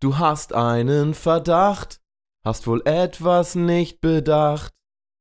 Du 0.00 0.18
hast 0.18 0.52
einen 0.52 1.14
Verdacht, 1.14 2.00
hast 2.44 2.66
wohl 2.66 2.82
etwas 2.84 3.54
nicht 3.54 4.02
bedacht. 4.02 4.74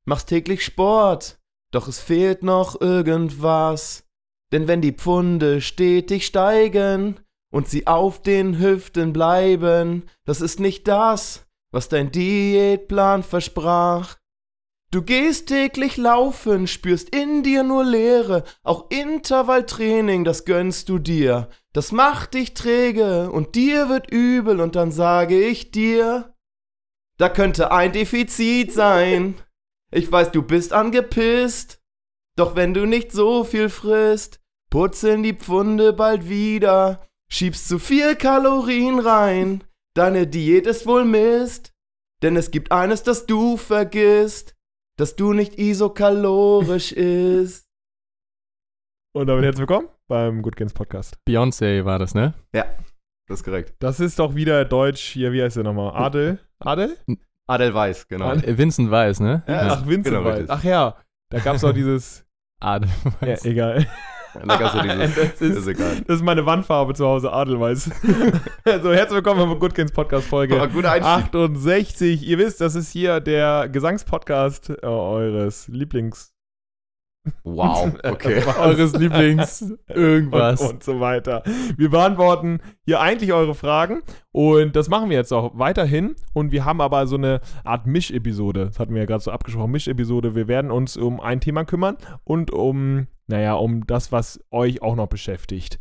Machst 0.05 0.27
täglich 0.27 0.65
Sport, 0.65 1.39
doch 1.71 1.87
es 1.87 1.99
fehlt 1.99 2.43
noch 2.43 2.81
irgendwas. 2.81 4.05
Denn 4.51 4.67
wenn 4.67 4.81
die 4.81 4.91
Pfunde 4.91 5.61
stetig 5.61 6.25
steigen 6.25 7.21
und 7.51 7.69
sie 7.69 7.87
auf 7.87 8.21
den 8.21 8.59
Hüften 8.59 9.13
bleiben, 9.13 10.09
das 10.25 10.41
ist 10.41 10.59
nicht 10.59 10.89
das, 10.89 11.47
was 11.71 11.87
dein 11.87 12.11
Diätplan 12.11 13.23
versprach. 13.23 14.17
Du 14.91 15.01
gehst 15.01 15.47
täglich 15.47 15.95
laufen, 15.95 16.67
spürst 16.67 17.15
in 17.15 17.43
dir 17.43 17.63
nur 17.63 17.85
Leere, 17.85 18.43
auch 18.63 18.89
Intervalltraining, 18.89 20.25
das 20.25 20.45
gönnst 20.45 20.89
du 20.89 20.99
dir. 20.99 21.49
Das 21.75 21.91
macht 21.91 22.33
dich 22.33 22.53
träge 22.53 23.29
und 23.31 23.55
dir 23.55 23.89
wird 23.89 24.09
übel 24.09 24.61
und 24.61 24.75
dann 24.75 24.91
sage 24.91 25.39
ich 25.39 25.71
dir, 25.71 26.33
da 27.17 27.27
könnte 27.27 27.71
ein 27.71 27.91
Defizit 27.91 28.71
sein. 28.71 29.35
Ich 29.91 30.11
weiß, 30.11 30.31
du 30.31 30.41
bist 30.41 30.71
angepisst, 30.73 31.81
doch 32.37 32.55
wenn 32.55 32.73
du 32.73 32.85
nicht 32.85 33.11
so 33.11 33.43
viel 33.43 33.69
frisst, 33.69 34.39
purzeln 34.69 35.21
die 35.21 35.33
Pfunde 35.33 35.91
bald 35.93 36.29
wieder, 36.29 37.05
schiebst 37.29 37.67
zu 37.67 37.77
viel 37.77 38.15
Kalorien 38.15 38.99
rein, 38.99 39.63
deine 39.95 40.27
Diät 40.27 40.67
ist 40.67 40.85
wohl 40.85 41.03
Mist, 41.03 41.73
denn 42.23 42.37
es 42.37 42.51
gibt 42.51 42.71
eines, 42.71 43.03
das 43.03 43.25
du 43.25 43.57
vergisst 43.57 44.55
dass 44.97 45.15
du 45.15 45.33
nicht 45.33 45.59
isokalorisch 45.59 46.91
ist. 46.93 47.64
Und 49.15 49.27
damit 49.27 49.45
herzlich 49.45 49.61
willkommen 49.61 49.87
beim 50.09 50.41
Good 50.41 50.57
Games 50.57 50.73
Podcast. 50.73 51.15
Beyoncé 51.25 51.85
war 51.85 51.99
das, 51.99 52.13
ne? 52.13 52.33
Ja, 52.53 52.65
das 53.29 53.39
ist 53.39 53.45
korrekt. 53.45 53.73
Das 53.79 54.01
ist 54.01 54.19
doch 54.19 54.35
wieder 54.35 54.65
Deutsch 54.65 54.99
hier, 54.99 55.31
wie 55.31 55.41
heißt 55.41 55.55
der 55.55 55.63
nochmal? 55.63 55.93
Adel? 55.95 56.39
Adel? 56.59 56.97
Adel 57.47 57.73
Weiß, 57.73 58.09
genau. 58.09 58.25
Adel. 58.25 58.57
Vincent 58.57 58.91
Weiß, 58.91 59.21
ne? 59.21 59.41
Ja, 59.47 59.67
Ach, 59.71 59.87
Vincent 59.87 60.17
genau, 60.17 60.25
Weiß. 60.25 60.49
Ach 60.49 60.61
ja, 60.65 60.97
da 61.29 61.39
gab 61.39 61.55
es 61.55 61.63
auch 61.63 61.71
dieses. 61.71 62.25
Adel 62.59 62.89
Weiß. 63.21 63.45
Ja, 63.45 63.51
egal. 63.51 63.87
Da 64.33 64.57
gab's 64.57 64.81
dieses, 64.83 65.15
das, 65.15 65.41
ist, 65.41 65.57
ist 65.59 65.67
egal. 65.67 66.01
das 66.05 66.17
ist 66.17 66.21
meine 66.21 66.45
Wandfarbe 66.45 66.93
zu 66.93 67.05
Hause, 67.05 67.31
Adelweiß. 67.31 67.91
also, 68.65 68.91
herzlich 68.93 69.15
willkommen 69.15 69.49
beim 69.49 69.57
Good 69.57 69.75
Games 69.75 69.93
Podcast 69.93 70.27
Folge 70.27 70.57
oh, 70.57 70.85
68. 70.85 72.21
Ihr 72.21 72.37
wisst, 72.37 72.59
das 72.59 72.75
ist 72.75 72.91
hier 72.91 73.21
der 73.21 73.69
Gesangspodcast 73.69 74.71
äh, 74.71 74.85
eures 74.85 75.69
Lieblings- 75.69 76.34
Wow, 77.43 77.93
okay. 78.03 78.43
Eures 78.59 78.93
Lieblings 78.97 79.73
irgendwas. 79.87 80.61
Und, 80.61 80.69
und, 80.69 80.83
so 80.83 80.99
weiter. 80.99 81.43
Wir 81.77 81.89
beantworten 81.89 82.59
hier 82.85 82.99
eigentlich 83.01 83.33
eure 83.33 83.55
Fragen 83.55 84.03
und 84.31 84.75
das 84.75 84.89
machen 84.89 85.09
wir 85.09 85.17
jetzt 85.17 85.31
auch 85.31 85.57
weiterhin. 85.57 86.15
Und 86.33 86.51
wir 86.51 86.65
haben 86.65 86.81
aber 86.81 87.07
so 87.07 87.15
eine 87.15 87.41
Art 87.63 87.87
Misch-Episode. 87.87 88.67
Das 88.67 88.79
hatten 88.79 88.93
wir 88.93 89.01
ja 89.01 89.05
gerade 89.05 89.23
so 89.23 89.31
abgesprochen. 89.31 89.71
Misch-Episode. 89.71 90.35
Wir 90.35 90.47
werden 90.47 90.71
uns 90.71 90.97
um 90.97 91.19
ein 91.19 91.41
Thema 91.41 91.65
kümmern 91.65 91.97
und 92.23 92.51
um, 92.51 93.07
naja, 93.27 93.53
um 93.53 93.85
das, 93.87 94.11
was 94.11 94.39
euch 94.51 94.81
auch 94.81 94.95
noch 94.95 95.07
beschäftigt. 95.07 95.79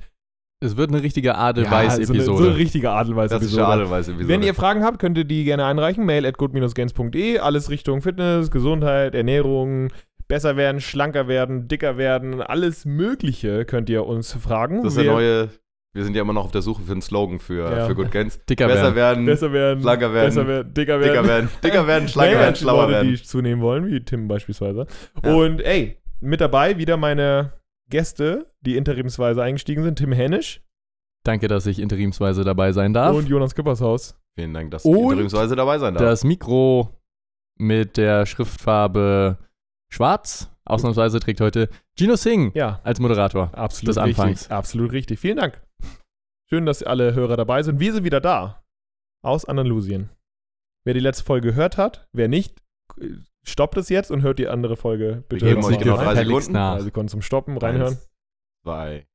Es 0.61 0.79
wird 0.79 0.91
eine 0.91 1.03
richtige 1.03 1.37
Adelweiß-Episode. 1.37 2.19
Ja, 2.19 2.25
so, 2.25 2.37
so, 2.37 2.45
eine 2.45 2.57
richtige 2.57 2.91
Adelweiß-Episode. 2.91 3.67
Adelweiß-Episode. 3.67 4.29
Wenn 4.29 4.43
ihr 4.43 4.55
Fragen 4.55 4.83
habt, 4.83 4.99
könnt 4.99 5.19
ihr 5.19 5.25
die 5.25 5.45
gerne 5.45 5.67
einreichen. 5.67 6.07
Mail 6.07 6.25
at 6.25 6.39
good-gains.de. 6.39 7.39
Alles 7.39 7.69
Richtung 7.69 8.01
Fitness, 8.01 8.51
Gesundheit, 8.51 9.15
Ernährung, 9.15 9.91
besser 10.29 10.57
werden, 10.57 10.81
schlanker 10.81 11.29
werden, 11.29 11.69
dicker 11.69 11.97
werden, 11.97 12.41
alles 12.41 12.85
Mögliche 12.85 13.65
könnt 13.65 13.89
ihr 13.91 14.07
uns 14.07 14.33
fragen. 14.33 14.83
Das 14.83 14.95
ist 14.95 15.03
der 15.03 15.13
neue. 15.13 15.49
Wir 15.93 16.03
sind 16.03 16.17
ja 16.17 16.23
immer 16.23 16.33
noch 16.33 16.47
auf 16.47 16.51
der 16.51 16.63
Suche 16.63 16.83
für 16.83 16.91
einen 16.91 17.03
Slogan 17.03 17.39
für, 17.39 17.71
ja. 17.71 17.87
für 17.87 17.95
Good 17.95 18.11
Gains. 18.11 18.41
Dicker 18.51 18.67
besser 18.67 18.97
werden, 18.97 19.25
besser 19.27 19.53
werden, 19.53 19.81
schlanker 19.81 20.13
werden, 20.13 20.27
besser 20.27 20.49
werden, 20.49 20.75
dicker 20.75 20.99
werden, 20.99 21.15
dicker 21.15 21.29
werden, 21.29 21.49
dicker 21.63 21.87
werden, 21.87 22.09
schlanker 22.09 22.39
werden, 22.41 22.57
schlauer 22.57 22.83
Leute, 22.83 22.93
werden. 22.95 23.09
die 23.11 23.23
zunehmen 23.23 23.63
wollen, 23.63 23.87
wie 23.87 24.01
Tim 24.05 24.27
beispielsweise. 24.27 24.87
Ja. 25.23 25.33
Und 25.33 25.61
ey, 25.61 25.99
mit 26.21 26.41
dabei 26.41 26.79
wieder 26.79 26.97
meine 26.97 27.53
Gäste, 27.91 28.51
die 28.61 28.77
interimsweise 28.77 29.41
eingestiegen 29.41 29.85
sind. 29.85 29.97
Tim 29.97 30.11
Hennisch. 30.11 30.63
Danke, 31.23 31.47
dass 31.47 31.65
ich 31.67 31.79
interimsweise 31.79 32.43
dabei 32.43 32.73
sein 32.73 32.93
darf. 32.93 33.17
Und 33.17 33.29
Jonas 33.29 33.55
Kippershaus. 33.55 34.19
Vielen 34.35 34.53
Dank, 34.53 34.73
dass 34.73 34.83
du 34.83 35.11
interimsweise 35.11 35.55
dabei 35.55 35.79
sein 35.79 35.95
darfst. 35.95 36.07
Das 36.07 36.25
Mikro 36.25 36.91
mit 37.57 37.97
der 37.97 38.27
Schriftfarbe 38.27 39.39
Schwarz. 39.95 40.51
Ausnahmsweise 40.65 41.21
trägt 41.21 41.41
heute 41.41 41.69
Gino 41.97 42.17
Singh 42.17 42.51
ja. 42.59 42.81
als 42.83 42.99
Moderator 42.99 43.55
Absolut 43.55 43.91
des 43.91 43.99
Anfangs. 43.99 44.41
Richtig. 44.41 44.51
Absolut 44.51 44.93
richtig. 44.93 45.21
Vielen 45.21 45.37
Dank. 45.37 45.63
Schön, 46.51 46.67
dass 46.67 46.83
alle 46.83 47.15
Hörer 47.15 47.37
dabei 47.37 47.63
sind. 47.63 47.79
Wir 47.79 47.93
sind 47.93 48.03
wieder 48.03 48.21
da. 48.21 48.65
Aus 49.23 49.45
Andalusien. 49.45 50.11
Wer 50.85 50.95
die 50.95 51.01
letzte 51.01 51.23
Folge 51.23 51.51
gehört 51.51 51.79
hat, 51.79 52.09
wer 52.13 52.27
nicht, 52.27 52.61
stoppt 53.45 53.77
es 53.77 53.89
jetzt 53.89 54.11
und 54.11 54.23
hört 54.23 54.41
die 54.41 54.49
andere 54.49 54.77
Folge 54.77 55.23
bitte. 55.29 55.47
Wir 55.47 55.55
geben 55.55 55.65
euch 55.65 55.79
genau 55.79 55.97
drei 55.97 56.17
Sekunden. 56.17 56.55
Drei 56.55 56.81
Sekunden 56.81 57.09
zum 57.09 57.23
Stoppen, 57.23 57.57
reinhören. 57.57 57.93
Eins, 57.93 58.11
zwei, 58.65 59.07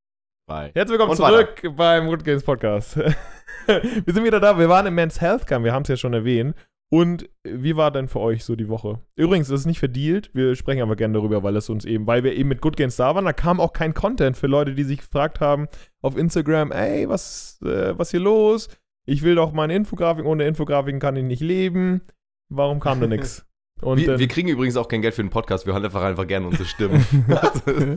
drei. 0.47 0.71
Herzlich 0.73 0.91
willkommen 0.91 1.11
und 1.11 1.17
zurück 1.17 1.63
weiter. 1.63 1.75
beim 1.75 2.07
Good 2.07 2.23
Games 2.23 2.43
Podcast. 2.43 2.95
wir 3.67 4.13
sind 4.13 4.23
wieder 4.23 4.39
da. 4.39 4.57
Wir 4.57 4.69
waren 4.69 4.85
im 4.87 4.95
Men's 4.95 5.19
Health 5.19 5.45
Camp. 5.45 5.65
Wir 5.65 5.73
haben 5.73 5.83
es 5.83 5.89
ja 5.89 5.97
schon 5.97 6.13
erwähnt. 6.13 6.55
Und 6.91 7.29
wie 7.43 7.75
war 7.75 7.91
denn 7.91 8.07
für 8.07 8.19
euch 8.19 8.43
so 8.43 8.55
die 8.55 8.67
Woche? 8.67 8.99
Übrigens, 9.15 9.47
das 9.47 9.61
ist 9.61 9.65
nicht 9.67 9.79
verdealt. 9.79 10.31
Wir 10.33 10.55
sprechen 10.55 10.81
aber 10.81 10.95
gerne 10.95 11.13
darüber, 11.13 11.43
weil 11.43 11.55
es 11.55 11.69
uns 11.69 11.85
eben, 11.85 12.07
weil 12.07 12.23
wir 12.23 12.33
eben 12.33 12.49
mit 12.49 12.61
Good 12.61 12.77
Games 12.77 12.95
da 12.95 13.13
waren, 13.13 13.25
da 13.25 13.33
kam 13.33 13.59
auch 13.59 13.73
kein 13.73 13.93
Content 13.93 14.35
für 14.35 14.47
Leute, 14.47 14.73
die 14.73 14.83
sich 14.83 14.99
gefragt 14.99 15.39
haben 15.39 15.67
auf 16.01 16.17
Instagram, 16.17 16.71
ey, 16.71 17.07
was, 17.07 17.59
äh, 17.63 17.97
was 17.97 18.09
hier 18.09 18.21
los? 18.21 18.69
Ich 19.05 19.21
will 19.21 19.35
doch 19.35 19.53
meine 19.53 19.75
Infografik, 19.75 20.25
ohne 20.25 20.47
Infografiken 20.47 20.99
kann 20.99 21.15
ich 21.15 21.23
nicht 21.23 21.41
leben. 21.41 22.01
Warum 22.49 22.79
kam 22.79 22.99
da 22.99 23.07
nichts? 23.07 23.45
Und, 23.81 23.97
wir, 23.97 24.19
wir, 24.19 24.27
kriegen 24.27 24.49
übrigens 24.49 24.75
auch 24.75 24.87
kein 24.87 25.01
Geld 25.01 25.13
für 25.13 25.23
den 25.23 25.29
Podcast, 25.29 25.65
wir 25.65 25.73
hören 25.73 25.85
einfach, 25.85 26.01
einfach 26.01 26.27
gerne 26.27 26.47
unsere 26.47 26.65
Stimmen. 26.65 27.05
also, 27.29 27.95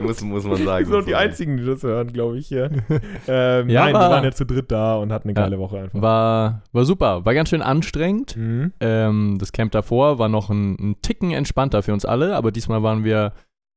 muss, 0.00 0.22
muss 0.22 0.44
man 0.44 0.64
sagen. 0.64 0.88
Wir 0.88 0.96
sind 0.96 1.08
die 1.08 1.14
Einzigen, 1.14 1.56
die 1.56 1.64
das 1.64 1.82
hören, 1.82 2.12
glaube 2.12 2.38
ich. 2.38 2.48
Hier. 2.48 2.70
ähm, 3.28 3.68
ja, 3.68 3.84
nein, 3.84 3.94
war, 3.94 4.08
wir 4.08 4.14
waren 4.14 4.24
ja 4.24 4.32
zu 4.32 4.46
dritt 4.46 4.70
da 4.70 4.96
und 4.96 5.12
hatten 5.12 5.28
eine 5.28 5.34
geile 5.34 5.56
ja, 5.56 5.58
Woche 5.58 5.78
einfach. 5.78 6.00
War, 6.00 6.62
war 6.72 6.84
super, 6.84 7.24
war 7.24 7.34
ganz 7.34 7.48
schön 7.48 7.62
anstrengend. 7.62 8.36
Mhm. 8.36 8.72
Ähm, 8.80 9.36
das 9.38 9.52
Camp 9.52 9.72
davor 9.72 10.18
war 10.18 10.28
noch 10.28 10.50
ein, 10.50 10.76
ein 10.78 10.96
Ticken 11.02 11.32
entspannter 11.32 11.82
für 11.82 11.92
uns 11.92 12.04
alle, 12.04 12.36
aber 12.36 12.52
diesmal 12.52 12.82
waren 12.82 13.02
wir 13.04 13.32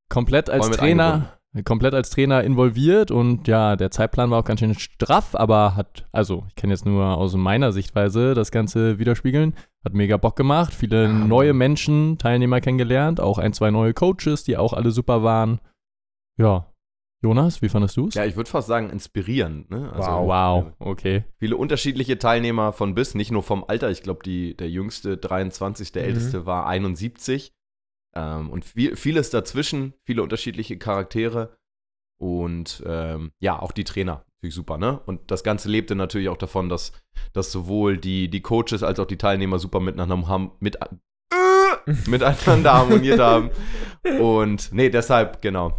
komplett 0.09 0.49
als 0.49 0.69
Trainer 0.71 1.36
komplett 1.63 1.93
als 1.93 2.09
Trainer 2.09 2.43
involviert 2.43 3.11
und 3.11 3.47
ja, 3.47 3.75
der 3.75 3.91
Zeitplan 3.91 4.29
war 4.29 4.39
auch 4.39 4.45
ganz 4.45 4.59
schön 4.59 4.75
straff, 4.75 5.33
aber 5.33 5.75
hat, 5.75 6.05
also 6.11 6.45
ich 6.49 6.55
kann 6.55 6.69
jetzt 6.69 6.85
nur 6.85 7.17
aus 7.17 7.35
meiner 7.35 7.71
Sichtweise 7.71 8.33
das 8.33 8.51
Ganze 8.51 8.99
widerspiegeln, 8.99 9.55
hat 9.83 9.93
mega 9.93 10.17
Bock 10.17 10.35
gemacht, 10.35 10.73
viele 10.73 11.11
neue 11.11 11.53
Menschen, 11.53 12.17
Teilnehmer 12.17 12.61
kennengelernt, 12.61 13.19
auch 13.19 13.37
ein, 13.37 13.53
zwei 13.53 13.71
neue 13.71 13.93
Coaches, 13.93 14.43
die 14.43 14.57
auch 14.57 14.73
alle 14.73 14.91
super 14.91 15.23
waren. 15.23 15.59
Ja. 16.37 16.71
Jonas, 17.23 17.63
wie 17.63 17.69
fandest 17.69 17.97
du 17.97 18.09
es? 18.09 18.13
Ja, 18.13 18.25
ich 18.25 18.35
würde 18.35 18.49
fast 18.49 18.67
sagen 18.67 18.91
inspirierend. 18.91 19.71
Ne? 19.71 19.91
Also, 19.91 20.11
wow, 20.11 20.27
wow, 20.27 20.73
okay. 20.77 21.23
Viele 21.39 21.57
unterschiedliche 21.57 22.19
Teilnehmer 22.19 22.73
von 22.73 22.93
bis, 22.93 23.15
nicht 23.15 23.31
nur 23.31 23.41
vom 23.41 23.65
Alter. 23.67 23.89
Ich 23.89 24.03
glaube, 24.03 24.21
der 24.23 24.69
jüngste 24.69 25.17
23, 25.17 25.91
der 25.91 26.03
mhm. 26.03 26.09
älteste 26.09 26.45
war 26.45 26.67
71. 26.67 27.53
Ähm, 28.17 28.49
und 28.49 28.65
viel, 28.65 28.95
vieles 28.95 29.29
dazwischen, 29.29 29.93
viele 30.03 30.23
unterschiedliche 30.23 30.77
Charaktere. 30.77 31.55
Und 32.19 32.83
ähm, 32.87 33.31
ja, 33.39 33.59
auch 33.59 33.71
die 33.71 33.83
Trainer. 33.83 34.25
Natürlich 34.37 34.55
super, 34.55 34.77
ne? 34.77 34.99
Und 35.05 35.29
das 35.29 35.43
Ganze 35.43 35.69
lebte 35.69 35.95
natürlich 35.95 36.29
auch 36.29 36.37
davon, 36.37 36.67
dass, 36.67 36.93
dass 37.33 37.51
sowohl 37.51 37.97
die, 37.97 38.29
die 38.29 38.41
Coaches 38.41 38.81
als 38.81 38.99
auch 38.99 39.05
die 39.05 39.17
Teilnehmer 39.17 39.59
super 39.59 39.79
miteinander 39.79 40.27
haben, 40.27 40.51
mit, 40.59 40.77
äh, 40.77 40.87
miteinander 42.07 42.73
harmoniert 42.73 43.19
haben. 43.19 43.51
Und 44.19 44.71
nee, 44.73 44.89
deshalb, 44.89 45.41
genau. 45.41 45.69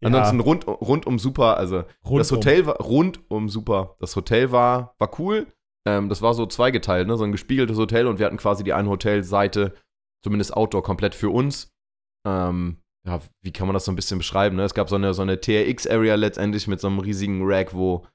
Ja. 0.00 0.08
Ansonsten 0.08 0.40
rund, 0.40 0.66
rundum 0.66 1.18
super, 1.18 1.56
also 1.56 1.84
rundum. 2.04 2.18
das 2.18 2.32
Hotel 2.32 2.66
war 2.66 2.76
rundum 2.76 3.48
super. 3.48 3.96
Das 4.00 4.16
Hotel 4.16 4.50
war, 4.50 4.94
war 4.98 5.10
cool. 5.20 5.46
Ähm, 5.86 6.08
das 6.08 6.22
war 6.22 6.34
so 6.34 6.46
zweigeteilt, 6.46 7.06
ne? 7.06 7.16
So 7.16 7.24
ein 7.24 7.32
gespiegeltes 7.32 7.78
Hotel 7.78 8.08
und 8.08 8.18
wir 8.18 8.26
hatten 8.26 8.36
quasi 8.36 8.64
die 8.64 8.72
eine 8.72 8.88
Hotelseite 8.88 9.74
zumindest 10.22 10.54
Outdoor 10.54 10.82
komplett 10.82 11.14
für 11.14 11.30
uns. 11.30 11.70
Ähm, 12.26 12.78
ja, 13.06 13.20
wie 13.42 13.52
kann 13.52 13.66
man 13.66 13.74
das 13.74 13.84
so 13.84 13.92
ein 13.92 13.96
bisschen 13.96 14.18
beschreiben? 14.18 14.56
Ne? 14.56 14.64
Es 14.64 14.74
gab 14.74 14.88
so 14.88 14.96
eine, 14.96 15.14
so 15.14 15.22
eine 15.22 15.40
TRX-Area 15.40 16.14
letztendlich 16.16 16.66
mit 16.66 16.80
so 16.80 16.88
einem 16.88 16.98
riesigen 16.98 17.40
Rack, 17.44 17.74
wo, 17.74 18.06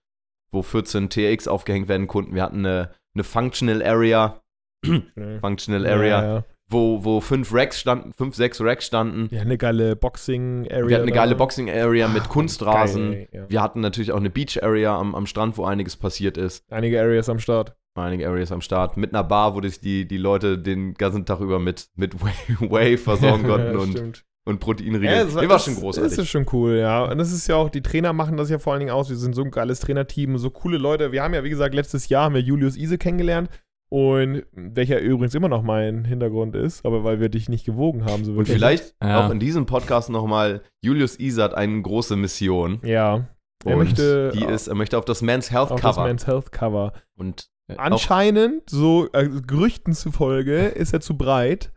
wo 0.51 0.61
14 0.61 1.09
TRX 1.09 1.47
aufgehängt 1.47 1.88
werden 1.88 2.07
konnten. 2.07 2.35
Wir 2.35 2.44
hatten 2.44 2.59
eine, 2.59 2.91
eine 3.15 3.23
Functional 3.23 3.83
Area. 3.83 4.41
Functional 5.41 5.88
Area. 5.88 6.21
Ja, 6.21 6.35
ja. 6.35 6.45
Wo, 6.69 7.03
wo 7.03 7.21
fünf 7.21 7.53
Racks 7.53 7.79
standen, 7.79 8.13
fünf, 8.13 8.35
sechs 8.35 8.59
Racks 8.59 8.85
standen. 8.85 9.27
Ja, 9.31 9.41
eine 9.41 9.57
geile 9.57 9.95
Boxing-Area. 9.95 10.88
Wir 10.88 10.95
hatten 10.95 11.03
eine 11.03 11.11
geile 11.11 11.35
Boxing-Area 11.35 12.07
mit 12.07 12.29
Kunstrasen. 12.29 13.11
Geil, 13.11 13.29
ja. 13.31 13.50
Wir 13.50 13.61
hatten 13.61 13.79
natürlich 13.79 14.11
auch 14.11 14.17
eine 14.17 14.29
Beach-Area 14.29 14.97
am, 14.97 15.13
am 15.13 15.25
Strand, 15.25 15.57
wo 15.57 15.65
einiges 15.65 15.97
passiert 15.97 16.38
ist. 16.38 16.63
Einige 16.71 17.00
Areas 17.00 17.29
am 17.29 17.39
Start 17.39 17.75
einige 17.95 18.28
Areas 18.28 18.51
am 18.51 18.62
Start. 18.62 18.98
Mit 18.98 19.13
einer 19.13 19.24
Bar, 19.24 19.56
wo 19.56 19.62
sich 19.62 19.80
die, 19.80 20.07
die 20.07 20.18
Leute 20.18 20.57
den 20.57 20.94
ganzen 20.95 21.25
Tag 21.25 21.40
über 21.40 21.60
mit, 21.60 21.88
mit 21.95 22.16
Whey, 22.22 22.98
versorgen 22.98 23.44
konnten 23.44 23.75
und, 23.78 24.24
und 24.45 24.60
Proteinriegel. 24.60 25.04
Ja, 25.06 25.24
der 25.25 25.50
war 25.50 25.60
schon 25.60 25.75
großartig. 25.75 26.12
Das 26.12 26.19
ist 26.25 26.30
schon 26.30 26.45
cool, 26.51 26.78
ja. 26.78 27.04
Und 27.06 27.18
das 27.19 27.31
ist 27.31 27.48
ja 27.48 27.56
auch, 27.56 27.69
die 27.69 27.81
Trainer 27.84 28.13
machen 28.13 28.38
das 28.38 28.50
ja 28.50 28.57
vor 28.60 28.74
allen 28.74 28.80
Dingen 28.80 28.92
aus. 28.92 29.10
Wir 29.10 29.18
sind 29.18 29.36
so 29.36 29.44
ein 29.44 29.51
geiles 29.51 29.80
Trainerteam, 29.81 30.38
so 30.38 30.50
coole 30.50 30.78
Leute. 30.78 31.12
Wir 31.12 31.24
haben 31.24 31.34
ja, 31.34 31.44
wie 31.44 31.50
gesagt, 31.50 31.75
letztes 31.75 32.10
Jahr 32.10 32.25
haben 32.25 32.36
wir 32.36 32.42
Julius 32.42 32.75
Ise 32.78 32.98
kennengelernt. 32.98 33.50
Und 33.90 34.44
welcher 34.54 35.00
übrigens 35.00 35.36
immer 35.36 35.50
noch 35.50 35.62
mein 35.62 36.04
Hintergrund 36.04 36.56
ist, 36.56 36.84
aber 36.84 37.04
weil 37.04 37.19
wir 37.19 37.30
dich 37.30 37.48
nicht 37.48 37.63
gewogen 37.63 38.06
haben. 38.06 38.25
So 38.25 38.34
und 38.34 38.48
vielleicht 38.48 38.96
Ja. 39.04 39.28
auch 39.28 39.30
in 39.31 39.39
diesem 39.39 39.68
Podcast 39.68 40.10
nochmal, 40.10 40.63
Julius 40.81 41.19
Ise 41.19 41.44
hat 41.44 41.54
eine 41.54 41.80
große 41.80 42.16
Mission. 42.16 42.80
Ja. 42.84 43.28
Er 43.63 43.74
und 43.78 43.84
möchte 43.84 44.31
die 44.34 44.44
ist, 44.46 44.68
er 44.68 44.74
möchte 44.74 44.98
auf 44.98 45.06
das 45.06 45.22
Men's 45.22 45.51
Health 45.51 45.69
auf 45.72 45.80
das 45.80 45.96
Cover. 45.96 46.07
Men's 46.07 46.25
Health 46.25 46.51
Cover. 46.51 46.94
und 47.16 47.50
Anscheinend, 47.77 48.69
so 48.69 49.07
äh, 49.13 49.27
Gerüchten 49.27 49.94
zufolge, 49.94 50.68
ist 50.68 50.94
er 50.94 51.00
zu 51.00 51.18
breit, 51.18 51.71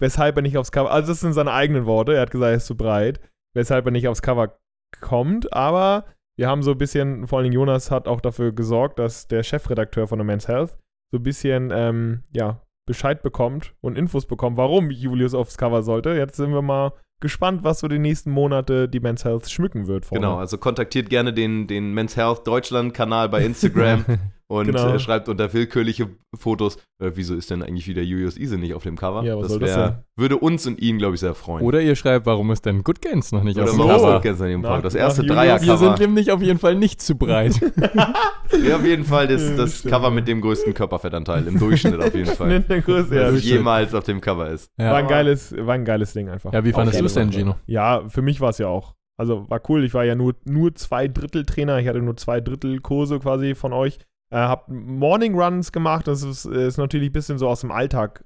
weshalb 0.00 0.36
er 0.36 0.42
nicht 0.42 0.58
aufs 0.58 0.72
Cover. 0.72 0.90
Also, 0.90 1.12
das 1.12 1.20
sind 1.20 1.32
seine 1.32 1.52
eigenen 1.52 1.86
Worte. 1.86 2.14
Er 2.14 2.22
hat 2.22 2.30
gesagt, 2.30 2.50
er 2.50 2.56
ist 2.56 2.66
zu 2.66 2.76
breit, 2.76 3.20
weshalb 3.54 3.86
er 3.86 3.92
nicht 3.92 4.08
aufs 4.08 4.22
Cover 4.22 4.58
kommt. 5.00 5.52
Aber 5.52 6.06
wir 6.36 6.48
haben 6.48 6.62
so 6.62 6.72
ein 6.72 6.78
bisschen, 6.78 7.26
vor 7.26 7.38
allem 7.38 7.52
Jonas 7.52 7.90
hat 7.90 8.08
auch 8.08 8.20
dafür 8.20 8.52
gesorgt, 8.52 8.98
dass 8.98 9.28
der 9.28 9.42
Chefredakteur 9.42 10.06
von 10.06 10.18
der 10.18 10.26
Men's 10.26 10.48
Health 10.48 10.76
so 11.10 11.18
ein 11.18 11.22
bisschen, 11.22 11.70
ähm, 11.72 12.22
ja, 12.32 12.62
Bescheid 12.86 13.22
bekommt 13.22 13.74
und 13.82 13.98
Infos 13.98 14.26
bekommt, 14.26 14.56
warum 14.56 14.90
Julius 14.90 15.34
aufs 15.34 15.58
Cover 15.58 15.82
sollte. 15.82 16.14
Jetzt 16.14 16.36
sind 16.36 16.52
wir 16.52 16.62
mal 16.62 16.92
gespannt, 17.20 17.62
was 17.62 17.80
so 17.80 17.88
die 17.88 17.98
nächsten 17.98 18.30
Monate 18.30 18.88
die 18.88 19.00
Men's 19.00 19.26
Health 19.26 19.50
schmücken 19.50 19.86
wird. 19.86 20.06
vorne. 20.06 20.20
genau, 20.20 20.38
also 20.38 20.56
kontaktiert 20.56 21.10
gerne 21.10 21.34
den, 21.34 21.66
den 21.66 21.92
Men's 21.92 22.16
Health 22.16 22.46
Deutschland 22.46 22.94
Kanal 22.94 23.28
bei 23.28 23.44
Instagram 23.44 24.06
und 24.50 24.66
Genau. 24.66 24.94
äh, 24.94 24.98
schreibt 24.98 25.28
unter 25.28 25.52
willkürliche 25.52 26.08
Fotos, 26.36 26.76
äh, 27.00 27.10
wieso 27.14 27.34
ist 27.34 27.50
denn 27.50 27.62
eigentlich 27.62 27.86
wieder 27.86 28.02
Julius 28.02 28.36
Ise 28.38 28.56
nicht 28.58 28.74
auf 28.74 28.82
dem 28.82 28.96
Cover? 28.96 29.22
Ja, 29.22 29.36
was 29.36 29.42
das 29.42 29.50
soll 29.52 29.60
das 29.60 29.76
wär- 29.76 29.88
denn? 29.90 29.98
würde 30.16 30.36
uns 30.38 30.66
und 30.66 30.80
ihn, 30.80 30.98
glaube 30.98 31.14
ich, 31.14 31.20
sehr 31.20 31.34
freuen. 31.34 31.64
Oder 31.64 31.80
ihr 31.82 31.94
schreibt, 31.96 32.24
warum 32.26 32.50
ist 32.50 32.64
denn 32.66 32.82
Good 32.82 33.00
Gains 33.02 33.30
noch 33.30 33.42
nicht 33.44 33.56
Oder 33.56 33.66
auf 33.66 33.70
dem. 33.76 33.78
Cover? 33.86 34.16
ist 34.16 34.24
das, 34.24 34.40
an 34.40 34.48
dem 34.48 34.60
Nach- 34.62 34.70
Cover? 34.70 34.82
das 34.82 34.94
erste 34.94 35.22
Julius- 35.22 35.36
Wir 35.36 35.58
sind 35.58 35.68
Dreiercover. 35.68 35.98
nämlich 35.98 36.32
auf 36.32 36.42
jeden 36.42 36.58
Fall 36.58 36.74
nicht 36.74 37.00
zu 37.02 37.14
breit. 37.16 37.60
Ja, 38.66 38.76
auf 38.76 38.84
jeden 38.84 39.04
Fall 39.04 39.28
das, 39.28 39.54
das 39.56 39.82
Cover 39.82 40.10
mit 40.10 40.26
dem 40.26 40.40
größten 40.40 40.72
Körperfettanteil 40.72 41.46
im 41.46 41.58
Durchschnitt 41.58 42.00
auf 42.02 42.14
jeden 42.14 42.26
Fall. 42.34 42.60
Der 42.60 42.80
Größe, 42.80 43.14
ja, 43.14 43.24
das 43.24 43.34
das 43.34 43.44
jemals 43.44 43.94
auf 43.94 44.04
dem 44.04 44.22
Cover 44.22 44.48
ist. 44.48 44.70
Ja. 44.78 44.92
War 44.92 44.96
ein 44.98 45.06
geiles, 45.06 45.54
war 45.54 45.74
ein 45.74 45.84
geiles 45.84 46.14
Ding 46.14 46.30
einfach. 46.30 46.52
Ja, 46.54 46.64
wie 46.64 46.72
fandest 46.72 46.98
du 46.98 47.04
es 47.04 47.12
denn, 47.12 47.30
Gino? 47.30 47.56
Ja, 47.66 48.08
für 48.08 48.22
mich 48.22 48.40
war 48.40 48.48
es 48.48 48.56
ja 48.58 48.68
auch. 48.68 48.94
Also 49.18 49.48
war 49.50 49.60
cool. 49.68 49.84
Ich 49.84 49.92
war 49.92 50.04
ja 50.04 50.14
nur, 50.14 50.34
nur 50.46 50.74
zwei 50.74 51.08
Drittel 51.08 51.44
Trainer. 51.44 51.78
Ich 51.78 51.88
hatte 51.88 52.00
nur 52.00 52.16
zwei 52.16 52.40
Drittel 52.40 52.80
Kurse 52.80 53.18
quasi 53.18 53.54
von 53.54 53.74
euch. 53.74 53.98
Äh, 54.30 54.36
hab 54.36 54.68
Morning 54.68 55.38
Runs 55.38 55.72
gemacht. 55.72 56.06
Das 56.06 56.22
ist, 56.22 56.44
ist 56.44 56.76
natürlich 56.78 57.10
ein 57.10 57.12
bisschen 57.12 57.38
so 57.38 57.48
aus 57.48 57.60
dem 57.60 57.70
Alltag 57.70 58.24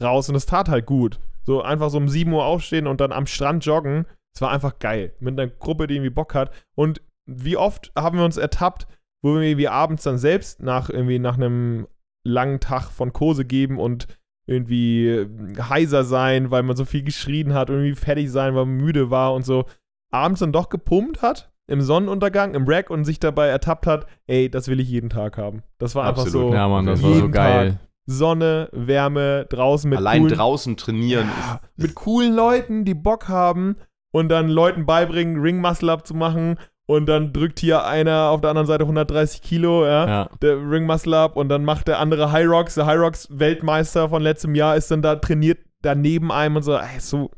raus 0.00 0.28
und 0.28 0.34
es 0.34 0.46
tat 0.46 0.68
halt 0.68 0.86
gut. 0.86 1.20
So 1.44 1.62
einfach 1.62 1.90
so 1.90 1.98
um 1.98 2.08
7 2.08 2.32
Uhr 2.32 2.44
aufstehen 2.44 2.86
und 2.86 3.00
dann 3.00 3.12
am 3.12 3.26
Strand 3.26 3.64
joggen. 3.64 4.06
Es 4.34 4.40
war 4.40 4.50
einfach 4.50 4.78
geil. 4.78 5.14
Mit 5.20 5.38
einer 5.38 5.50
Gruppe, 5.50 5.86
die 5.86 5.96
irgendwie 5.96 6.10
Bock 6.10 6.34
hat. 6.34 6.50
Und 6.74 7.02
wie 7.26 7.56
oft 7.56 7.92
haben 7.96 8.18
wir 8.18 8.24
uns 8.24 8.36
ertappt, 8.36 8.86
wo 9.22 9.34
wir 9.34 9.42
irgendwie 9.42 9.68
abends 9.68 10.02
dann 10.02 10.18
selbst 10.18 10.62
nach 10.62 10.88
irgendwie 10.90 11.18
nach 11.18 11.36
einem 11.36 11.86
langen 12.24 12.60
Tag 12.60 12.90
von 12.90 13.12
Kurse 13.12 13.44
geben 13.44 13.78
und 13.78 14.06
irgendwie 14.46 15.06
äh, 15.08 15.28
heiser 15.60 16.04
sein, 16.04 16.50
weil 16.50 16.62
man 16.62 16.76
so 16.76 16.84
viel 16.84 17.02
geschrien 17.02 17.54
hat, 17.54 17.70
irgendwie 17.70 17.94
fertig 17.94 18.30
sein, 18.30 18.54
weil 18.54 18.66
man 18.66 18.76
müde 18.76 19.10
war 19.10 19.34
und 19.34 19.44
so. 19.44 19.66
Abends 20.10 20.40
dann 20.40 20.52
doch 20.52 20.68
gepumpt 20.68 21.22
hat, 21.22 21.51
im 21.72 21.80
Sonnenuntergang, 21.80 22.54
im 22.54 22.64
Rack 22.68 22.90
und 22.90 23.04
sich 23.04 23.18
dabei 23.18 23.48
ertappt 23.48 23.86
hat, 23.86 24.06
ey, 24.26 24.50
das 24.50 24.68
will 24.68 24.78
ich 24.78 24.88
jeden 24.88 25.08
Tag 25.10 25.38
haben. 25.38 25.62
Das 25.78 25.94
war 25.94 26.06
einfach 26.06 26.26
Absolut. 26.26 26.50
so 26.50 26.54
Ja, 26.54 26.68
Mann, 26.68 26.84
das 26.86 27.02
war 27.02 27.08
jeden 27.10 27.22
so 27.22 27.28
geil. 27.30 27.78
Sonne, 28.04 28.68
Wärme, 28.72 29.46
draußen 29.48 29.88
mit 29.88 29.98
Allein 29.98 30.22
coolen, 30.22 30.34
draußen 30.36 30.76
trainieren 30.76 31.28
ja, 31.28 31.60
ist, 31.76 31.78
mit 31.82 31.94
coolen 31.94 32.34
Leuten, 32.34 32.84
die 32.84 32.94
Bock 32.94 33.28
haben 33.28 33.76
und 34.12 34.28
dann 34.28 34.48
Leuten 34.48 34.86
beibringen, 34.86 35.40
Ring 35.40 35.60
Muscle 35.60 35.88
Up 35.90 36.06
zu 36.06 36.14
machen 36.14 36.58
und 36.86 37.06
dann 37.06 37.32
drückt 37.32 37.60
hier 37.60 37.86
einer 37.86 38.28
auf 38.30 38.40
der 38.40 38.50
anderen 38.50 38.66
Seite 38.66 38.82
130 38.84 39.40
Kilo, 39.40 39.86
ja, 39.86 40.06
Ja. 40.06 40.28
der 40.42 40.56
Ring 40.56 40.84
Muscle 40.84 41.16
Up 41.16 41.36
und 41.36 41.48
dann 41.48 41.64
macht 41.64 41.88
der 41.88 42.00
andere 42.00 42.32
High 42.32 42.48
Rocks, 42.48 42.74
der 42.74 42.86
High 42.86 42.98
Rocks 42.98 43.28
Weltmeister 43.30 44.08
von 44.08 44.20
letztem 44.20 44.54
Jahr 44.56 44.76
ist 44.76 44.90
dann 44.90 45.00
da 45.00 45.16
trainiert 45.16 45.60
daneben 45.80 46.30
einem 46.32 46.56
und 46.56 46.62
so, 46.64 46.74
ey, 46.76 46.98
so 46.98 47.30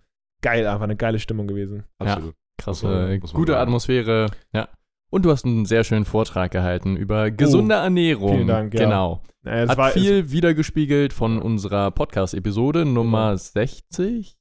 geil, 0.43 0.67
einfach 0.67 0.85
eine 0.85 0.97
geile 0.97 1.19
Stimmung 1.21 1.47
gewesen. 1.47 1.85
absolut. 1.99 2.35
Krasse, 2.59 2.87
man 2.87 3.21
gute 3.21 3.53
sagen. 3.53 3.62
Atmosphäre. 3.62 4.27
Ja. 4.53 4.69
Und 5.11 5.25
du 5.25 5.31
hast 5.31 5.45
einen 5.45 5.65
sehr 5.65 5.85
schönen 5.85 6.05
Vortrag 6.05 6.51
gehalten 6.51 6.97
über 6.97 7.31
gesunde 7.31 7.77
Ernährung. 7.77 8.31
Oh, 8.31 8.35
vielen 8.35 8.47
Dank, 8.49 8.75
ja. 8.75 8.85
Genau. 8.85 9.23
Äh, 9.45 9.62
es 9.65 9.71
Hat 9.71 9.79
war, 9.79 9.91
viel 9.91 10.31
wiedergespiegelt 10.33 11.12
von 11.12 11.41
unserer 11.41 11.91
Podcast-Episode 11.91 12.85
Nummer 12.85 13.37
60? 13.37 14.37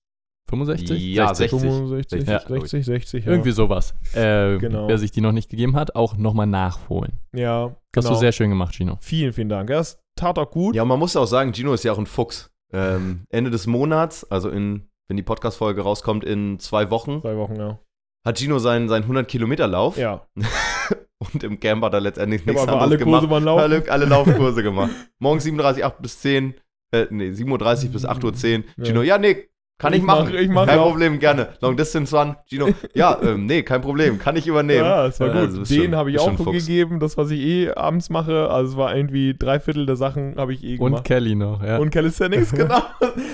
65? 0.50 1.13
Ja, 1.15 1.31
es, 1.31 1.38
60. 1.39 1.62
65, 1.62 2.27
Ja. 2.27 2.39
60, 2.39 2.86
60, 2.86 3.25
ja. 3.25 3.31
Irgendwie 3.31 3.51
sowas. 3.51 3.94
Äh, 4.13 4.57
Genau. 4.57 4.88
Wer 4.88 4.98
sich 4.98 5.12
die 5.12 5.21
noch 5.21 5.31
nicht 5.31 5.50
gegeben 5.50 5.75
hat, 5.75 5.95
auch 5.95 6.18
nochmal 6.18 6.48
nachholen. 6.48 7.19
Ja, 7.33 7.75
Hast 7.95 8.04
genau. 8.06 8.09
du 8.09 8.16
sehr 8.16 8.31
schön 8.31 8.50
gemacht, 8.50 8.75
Gino. 8.75 8.98
Vielen, 9.01 9.33
vielen 9.33 9.50
Dank. 9.50 9.69
Ja, 9.69 9.80
es 9.80 10.00
tat 10.16 10.38
auch 10.38 10.51
gut. 10.51 10.75
Ja, 10.75 10.86
man 10.86 11.00
muss 11.00 11.16
auch 11.16 11.25
sagen, 11.25 11.54
Gino 11.54 11.74
ist 11.74 11.83
ja 11.83 11.92
auch 11.94 11.98
ein 11.98 12.06
Fuchs. 12.06 12.51
Ähm, 12.71 13.25
Ende 13.30 13.51
des 13.51 13.68
Monats, 13.68 14.24
also 14.31 14.50
in, 14.50 14.89
wenn 15.07 15.18
die 15.18 15.24
Podcast-Folge 15.24 15.81
rauskommt, 15.81 16.24
in 16.24 16.59
zwei 16.59 16.89
Wochen, 16.89 17.21
Zwei 17.21 17.38
Wochen, 17.38 17.56
ja. 17.56 17.80
Hat 18.25 18.37
Gino 18.37 18.59
seinen, 18.59 18.89
seinen 18.89 19.05
100-Kilometer-Lauf 19.05 19.97
Ja. 19.97 20.27
und 21.17 21.43
im 21.43 21.59
Camp 21.59 21.83
hat 21.83 21.93
er 21.93 22.01
letztendlich 22.01 22.45
nichts 22.45 22.61
einfach 22.61 22.81
anderes 22.81 22.91
alle 22.91 23.03
Kurse 23.03 23.27
gemacht. 23.27 23.29
mal 23.29 23.43
laufen. 23.43 23.61
Alle, 23.61 23.91
alle 23.91 24.05
Laufkurse 24.05 24.63
gemacht. 24.63 24.91
Morgens 25.19 25.43
37, 25.43 25.83
8 25.85 26.01
bis 26.01 26.19
10, 26.19 26.53
äh, 26.91 27.07
nee, 27.09 27.29
7.30 27.29 27.85
Uhr 27.85 27.91
bis 27.91 28.05
8.10 28.05 28.63
Uhr. 28.77 28.85
Gino, 28.85 29.01
ja, 29.01 29.17
nee, 29.17 29.49
kann 29.79 29.91
ich, 29.91 29.99
Ich 29.99 30.05
mach- 30.05 30.19
machen. 30.23 30.35
ich 30.35 30.49
mach 30.49 30.67
kein 30.67 30.79
auch. 30.79 30.89
Problem, 30.91 31.19
gerne. 31.19 31.49
Long 31.59 31.75
Distance 31.75 32.15
Run. 32.15 32.35
Gino, 32.47 32.69
ja, 32.93 33.17
ähm, 33.23 33.47
nee, 33.47 33.63
kein 33.63 33.81
Problem, 33.81 34.17
kann 34.19 34.35
ich 34.35 34.47
übernehmen. 34.47 34.85
Ja, 34.85 35.07
es 35.07 35.19
war 35.19 35.27
gut. 35.29 35.37
also 35.37 35.63
Den 35.63 35.95
habe 35.95 36.11
ich 36.11 36.19
auch 36.19 36.37
gegeben, 36.37 36.99
das, 36.99 37.17
was 37.17 37.31
ich 37.31 37.39
eh 37.41 37.71
abends 37.71 38.09
mache. 38.09 38.49
Also 38.49 38.71
es 38.73 38.77
war 38.77 38.95
irgendwie 38.95 39.35
drei 39.37 39.59
Viertel 39.59 39.85
der 39.85 39.95
Sachen 39.95 40.35
habe 40.37 40.53
ich 40.53 40.63
eh 40.63 40.77
Und 40.77 40.85
gemacht. 40.91 41.03
Kelly 41.05 41.35
noch, 41.35 41.61
ja. 41.63 41.79
Und 41.79 41.89
Calisthenics, 41.89 42.51
genau. 42.55 42.81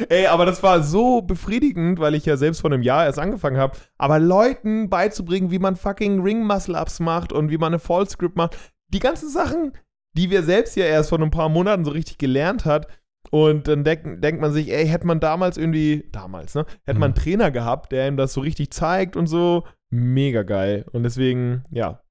Ey, 0.07 0.25
aber 0.27 0.45
das 0.45 0.63
war 0.63 0.81
so 0.81 1.21
befriedigend, 1.21 2.00
weil 2.00 2.15
ich 2.15 2.25
ja 2.25 2.36
selbst 2.38 2.62
vor 2.62 2.71
einem 2.71 2.81
Jahr 2.83 3.06
erst 3.06 3.19
angefangen 3.19 3.57
habe. 3.57 3.77
Aber 3.97 4.18
Leuten 4.19 4.89
beizubringen, 4.89 5.51
wie 5.51 5.59
man 5.59 5.75
fucking 5.75 6.21
Ring-Muscle-Ups 6.21 7.00
macht 7.01 7.33
und 7.33 7.51
wie 7.51 7.57
man 7.57 7.74
eine 7.74 7.80
Fall-Script 7.80 8.36
macht. 8.38 8.57
Die 8.88 9.00
ganzen 9.00 9.30
Sachen, 9.30 9.74
die 10.13 10.31
wir 10.31 10.41
selbst 10.41 10.75
ja 10.75 10.86
erst 10.86 11.09
vor 11.09 11.19
ein 11.19 11.30
paar 11.30 11.50
Monaten 11.50 11.86
so 11.86 11.91
richtig 11.91 12.18
gelernt 12.18 12.65
hat. 12.65 12.88
Und 13.31 13.68
dann 13.68 13.84
denk, 13.84 14.22
denkt 14.22 14.42
man 14.42 14.52
sich, 14.52 14.72
ey, 14.72 14.88
hätte 14.88 15.06
man 15.08 15.20
damals 15.20 15.58
irgendwie, 15.58 16.06
damals, 16.12 16.56
ne? 16.56 16.66
Hätte 16.86 17.00
man 17.00 17.12
einen 17.12 17.14
Mhm. 17.20 17.24
Trainer 17.24 17.52
gehabt, 17.52 17.92
der 17.92 18.08
ihm 18.08 18.18
das 18.18 18.34
so 18.34 18.42
richtig 18.42 18.72
zeigt 18.72 19.16
und 19.16 19.28
so. 19.28 19.66
Mega 19.92 20.44
geil. 20.44 20.86
Und 20.92 21.04
deswegen, 21.04 21.64
ja, 21.72 22.02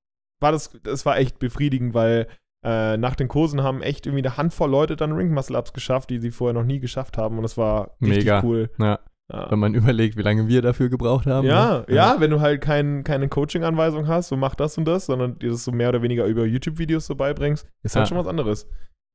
war 0.41 0.53
das, 0.53 0.79
das 0.85 1.05
war 1.07 1.19
echt 1.19 1.39
befriedigend, 1.39 1.95
weil 1.95 2.29
äh, 2.65 2.97
nach 2.97 3.15
den 3.15 3.29
Kursen 3.29 3.63
haben 3.63 3.83
echt 3.83 4.07
irgendwie 4.07 4.25
eine 4.27 4.37
Handvoll 4.37 4.71
Leute 4.71 4.97
dann 4.97 5.13
Ring 5.13 5.33
Muscle 5.33 5.57
Ups 5.57 5.73
geschafft, 5.73 6.11
die 6.11 6.19
sie 6.19 6.31
vorher 6.33 6.55
noch 6.55 6.65
nie 6.67 6.81
geschafft 6.81 7.17
haben. 7.19 7.37
Und 7.37 7.43
das 7.43 7.57
war 7.57 7.97
richtig 8.01 8.25
Mega. 8.25 8.43
cool. 8.45 8.71
ja. 8.79 8.99
Ja. 9.31 9.51
Wenn 9.51 9.59
man 9.59 9.75
überlegt, 9.75 10.17
wie 10.17 10.23
lange 10.23 10.49
wir 10.49 10.63
dafür 10.63 10.89
gebraucht 10.89 11.27
haben. 11.27 11.47
Ja, 11.47 11.85
ne? 11.87 11.95
ja, 11.95 12.17
wenn 12.19 12.31
du 12.31 12.41
halt 12.41 12.63
kein, 12.63 13.05
keine 13.05 13.29
Coaching-Anweisung 13.29 14.09
hast, 14.09 14.29
so 14.29 14.39
mach 14.39 14.55
das 14.55 14.79
und 14.79 14.87
das, 14.87 15.05
sondern 15.05 15.39
dir 15.39 15.51
das 15.51 15.65
so 15.65 15.71
mehr 15.71 15.91
oder 15.91 16.01
weniger 16.01 16.25
über 16.25 16.47
YouTube-Videos 16.47 17.05
so 17.05 17.15
beibringst, 17.15 17.69
ist 17.83 17.95
halt 17.95 18.07
Ja. 18.07 18.09
schon 18.09 18.17
was 18.17 18.27
anderes. 18.27 18.67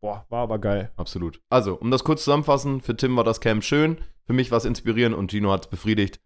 Boah, 0.04 0.26
war 0.28 0.42
aber 0.42 0.60
geil. 0.60 0.92
Absolut. 0.98 1.40
Also, 1.50 1.76
um 1.76 1.90
das 1.90 2.04
kurz 2.04 2.26
zusammenfassen, 2.26 2.82
für 2.82 2.94
Tim 2.94 3.16
war 3.16 3.24
das 3.24 3.40
Camp 3.40 3.64
schön, 3.64 4.00
für 4.26 4.34
mich 4.34 4.52
war 4.52 4.58
es 4.58 4.66
inspirierend 4.66 5.16
und 5.16 5.32
Gino 5.32 5.50
hat 5.50 5.64
es 5.64 5.70
befriedigt. 5.70 6.20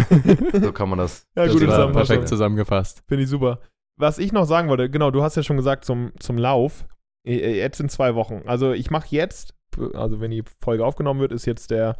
so 0.54 0.72
kann 0.72 0.88
man 0.88 0.98
das. 0.98 1.26
Ja, 1.36 1.44
Das 1.44 1.52
gute 1.52 1.68
war 1.68 1.92
perfekt 1.92 2.26
zusammengefasst. 2.26 3.02
Finde 3.06 3.24
ich 3.24 3.28
super. 3.28 3.60
Was 3.98 4.18
ich 4.18 4.32
noch 4.32 4.46
sagen 4.46 4.70
wollte, 4.70 4.88
genau, 4.88 5.10
du 5.10 5.22
hast 5.22 5.36
ja 5.36 5.42
schon 5.42 5.58
gesagt 5.58 5.84
zum, 5.84 6.12
zum 6.18 6.38
Lauf, 6.38 6.86
jetzt 7.22 7.80
in 7.80 7.90
zwei 7.90 8.14
Wochen. 8.14 8.44
Also 8.46 8.72
ich 8.72 8.90
mache 8.90 9.08
jetzt, 9.10 9.54
also 9.92 10.20
wenn 10.20 10.30
die 10.30 10.44
Folge 10.62 10.86
aufgenommen 10.86 11.20
wird, 11.20 11.32
ist 11.32 11.44
jetzt 11.44 11.70
der 11.70 11.98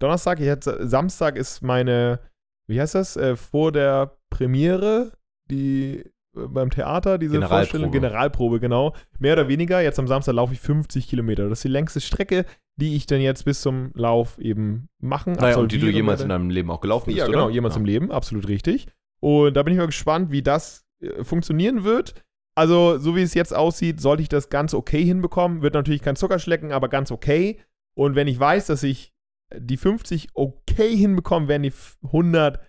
Donnerstag, 0.00 0.40
jetzt 0.40 0.64
Samstag 0.64 1.36
ist 1.36 1.60
meine, 1.60 2.20
wie 2.66 2.80
heißt 2.80 2.94
das, 2.94 3.18
äh, 3.18 3.36
vor 3.36 3.70
der 3.70 4.16
Premiere, 4.30 5.12
die 5.50 6.10
beim 6.32 6.70
Theater, 6.70 7.18
diese 7.18 7.32
Generalprobe. 7.32 7.58
Vorstellung, 7.60 7.90
Generalprobe, 7.90 8.60
genau. 8.60 8.94
Mehr 9.18 9.32
oder 9.34 9.48
weniger, 9.48 9.80
jetzt 9.80 9.98
am 9.98 10.06
Samstag 10.06 10.34
laufe 10.34 10.52
ich 10.52 10.60
50 10.60 11.08
Kilometer. 11.08 11.48
Das 11.48 11.58
ist 11.58 11.64
die 11.64 11.68
längste 11.68 12.00
Strecke, 12.00 12.44
die 12.76 12.94
ich 12.96 13.06
dann 13.06 13.20
jetzt 13.20 13.44
bis 13.44 13.60
zum 13.60 13.90
Lauf 13.94 14.38
eben 14.38 14.88
machen, 15.00 15.32
Naja, 15.34 15.56
und 15.56 15.72
die 15.72 15.78
du 15.78 15.88
jemals 15.88 16.22
in 16.22 16.28
deinem 16.28 16.50
Leben 16.50 16.70
auch 16.70 16.80
gelaufen 16.80 17.06
bist, 17.06 17.18
Ja, 17.18 17.24
oder? 17.24 17.32
genau, 17.32 17.50
jemals 17.50 17.76
im 17.76 17.84
Leben, 17.84 18.10
absolut 18.10 18.48
richtig. 18.48 18.86
Und 19.20 19.54
da 19.54 19.62
bin 19.62 19.72
ich 19.74 19.78
mal 19.78 19.86
gespannt, 19.86 20.30
wie 20.30 20.42
das 20.42 20.86
äh, 21.02 21.24
funktionieren 21.24 21.84
wird. 21.84 22.14
Also, 22.54 22.98
so 22.98 23.16
wie 23.16 23.22
es 23.22 23.34
jetzt 23.34 23.54
aussieht, 23.54 24.00
sollte 24.00 24.22
ich 24.22 24.28
das 24.28 24.50
ganz 24.50 24.74
okay 24.74 25.04
hinbekommen. 25.04 25.62
Wird 25.62 25.74
natürlich 25.74 26.02
kein 26.02 26.16
Zuckerschlecken, 26.16 26.72
aber 26.72 26.88
ganz 26.88 27.10
okay. 27.10 27.60
Und 27.94 28.14
wenn 28.16 28.28
ich 28.28 28.38
weiß, 28.38 28.66
dass 28.66 28.82
ich 28.82 29.12
die 29.56 29.76
50 29.76 30.28
okay 30.34 30.96
hinbekomme, 30.96 31.48
werden 31.48 31.62
die 31.64 31.72
100 32.04 32.60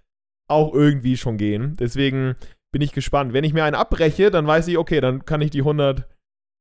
auch 0.48 0.74
irgendwie 0.74 1.16
schon 1.16 1.38
gehen. 1.38 1.76
Deswegen 1.80 2.36
bin 2.72 2.82
ich 2.82 2.94
gespannt. 2.94 3.34
Wenn 3.34 3.44
ich 3.44 3.54
mir 3.54 3.64
einen 3.64 3.76
abbreche, 3.76 4.32
dann 4.32 4.48
weiß 4.48 4.68
ich, 4.68 4.78
okay, 4.78 5.02
dann 5.02 5.26
kann 5.26 5.42
ich 5.42 5.52
die 5.52 5.60
100. 5.60 6.08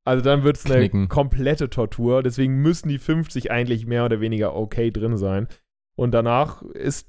Also 0.04 0.24
dann 0.24 0.44
wird 0.44 0.56
es 0.56 0.66
eine 0.66 0.76
Knicken. 0.78 1.08
komplette 1.08 1.70
Tortur. 1.70 2.22
Deswegen 2.22 2.56
müssen 2.56 2.88
die 2.88 2.98
50 2.98 3.50
eigentlich 3.50 3.86
mehr 3.86 4.04
oder 4.04 4.20
weniger 4.20 4.54
okay 4.54 4.90
drin 4.90 5.16
sein. 5.16 5.46
Und 5.96 6.12
danach 6.12 6.62
ist 6.62 7.08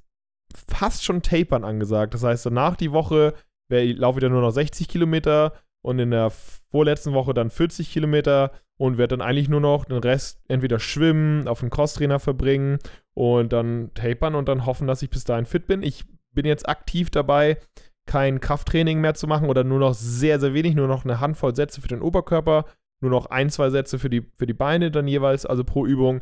fast 0.67 1.03
schon 1.03 1.21
Tapern 1.21 1.63
angesagt. 1.63 2.13
Das 2.13 2.23
heißt, 2.23 2.45
danach 2.45 2.75
die 2.75 2.91
Woche 2.91 3.33
laufe 3.69 4.19
ich 4.19 4.21
dann 4.21 4.33
nur 4.33 4.41
noch 4.41 4.51
60 4.51 4.89
Kilometer 4.89 5.53
und 5.81 5.97
in 5.97 6.11
der 6.11 6.29
vorletzten 6.71 7.13
Woche 7.13 7.33
dann 7.33 7.49
40 7.49 7.91
Kilometer 7.91 8.51
und 8.77 8.97
werde 8.97 9.17
dann 9.17 9.25
eigentlich 9.25 9.47
nur 9.47 9.61
noch 9.61 9.85
den 9.85 9.97
Rest 9.97 10.41
entweder 10.47 10.79
schwimmen, 10.79 11.47
auf 11.47 11.61
den 11.61 11.69
Crosstrainer 11.69 12.19
verbringen 12.19 12.79
und 13.13 13.53
dann 13.53 13.91
tapern 13.93 14.35
und 14.35 14.49
dann 14.49 14.65
hoffen, 14.65 14.87
dass 14.87 15.01
ich 15.01 15.09
bis 15.09 15.23
dahin 15.23 15.45
fit 15.45 15.67
bin. 15.67 15.83
Ich 15.83 16.03
bin 16.33 16.45
jetzt 16.45 16.67
aktiv 16.67 17.09
dabei, 17.09 17.57
kein 18.05 18.39
Krafttraining 18.39 18.99
mehr 18.99 19.13
zu 19.13 19.27
machen 19.27 19.49
oder 19.49 19.63
nur 19.63 19.79
noch 19.79 19.93
sehr, 19.93 20.39
sehr 20.39 20.53
wenig, 20.53 20.75
nur 20.75 20.87
noch 20.87 21.05
eine 21.05 21.19
Handvoll 21.19 21.55
Sätze 21.55 21.81
für 21.81 21.87
den 21.87 22.01
Oberkörper, 22.01 22.65
nur 23.01 23.11
noch 23.11 23.27
ein, 23.27 23.49
zwei 23.49 23.69
Sätze 23.69 23.99
für 23.99 24.09
die, 24.09 24.25
für 24.37 24.45
die 24.45 24.53
Beine 24.53 24.91
dann 24.91 25.07
jeweils, 25.07 25.45
also 25.45 25.63
pro 25.63 25.85
Übung. 25.85 26.21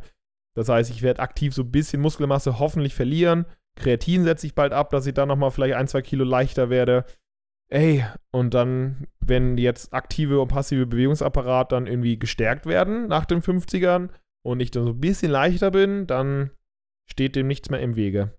Das 0.54 0.68
heißt, 0.68 0.90
ich 0.90 1.02
werde 1.02 1.20
aktiv 1.20 1.54
so 1.54 1.62
ein 1.62 1.70
bisschen 1.70 2.02
Muskelmasse 2.02 2.58
hoffentlich 2.58 2.94
verlieren. 2.94 3.46
Kreatin 3.76 4.24
setze 4.24 4.46
ich 4.46 4.54
bald 4.54 4.72
ab, 4.72 4.90
dass 4.90 5.06
ich 5.06 5.14
dann 5.14 5.28
nochmal 5.28 5.50
vielleicht 5.50 5.74
ein, 5.74 5.88
zwei 5.88 6.02
Kilo 6.02 6.24
leichter 6.24 6.70
werde. 6.70 7.04
Ey, 7.70 8.04
und 8.32 8.52
dann, 8.52 9.06
wenn 9.20 9.56
jetzt 9.56 9.94
aktive 9.94 10.40
und 10.40 10.48
passive 10.48 10.86
Bewegungsapparat 10.86 11.70
dann 11.70 11.86
irgendwie 11.86 12.18
gestärkt 12.18 12.66
werden 12.66 13.06
nach 13.06 13.24
den 13.24 13.42
50ern 13.42 14.08
und 14.42 14.60
ich 14.60 14.72
dann 14.72 14.84
so 14.84 14.90
ein 14.90 15.00
bisschen 15.00 15.30
leichter 15.30 15.70
bin, 15.70 16.08
dann 16.08 16.50
steht 17.06 17.36
dem 17.36 17.46
nichts 17.46 17.70
mehr 17.70 17.80
im 17.80 17.94
Wege. 17.94 18.32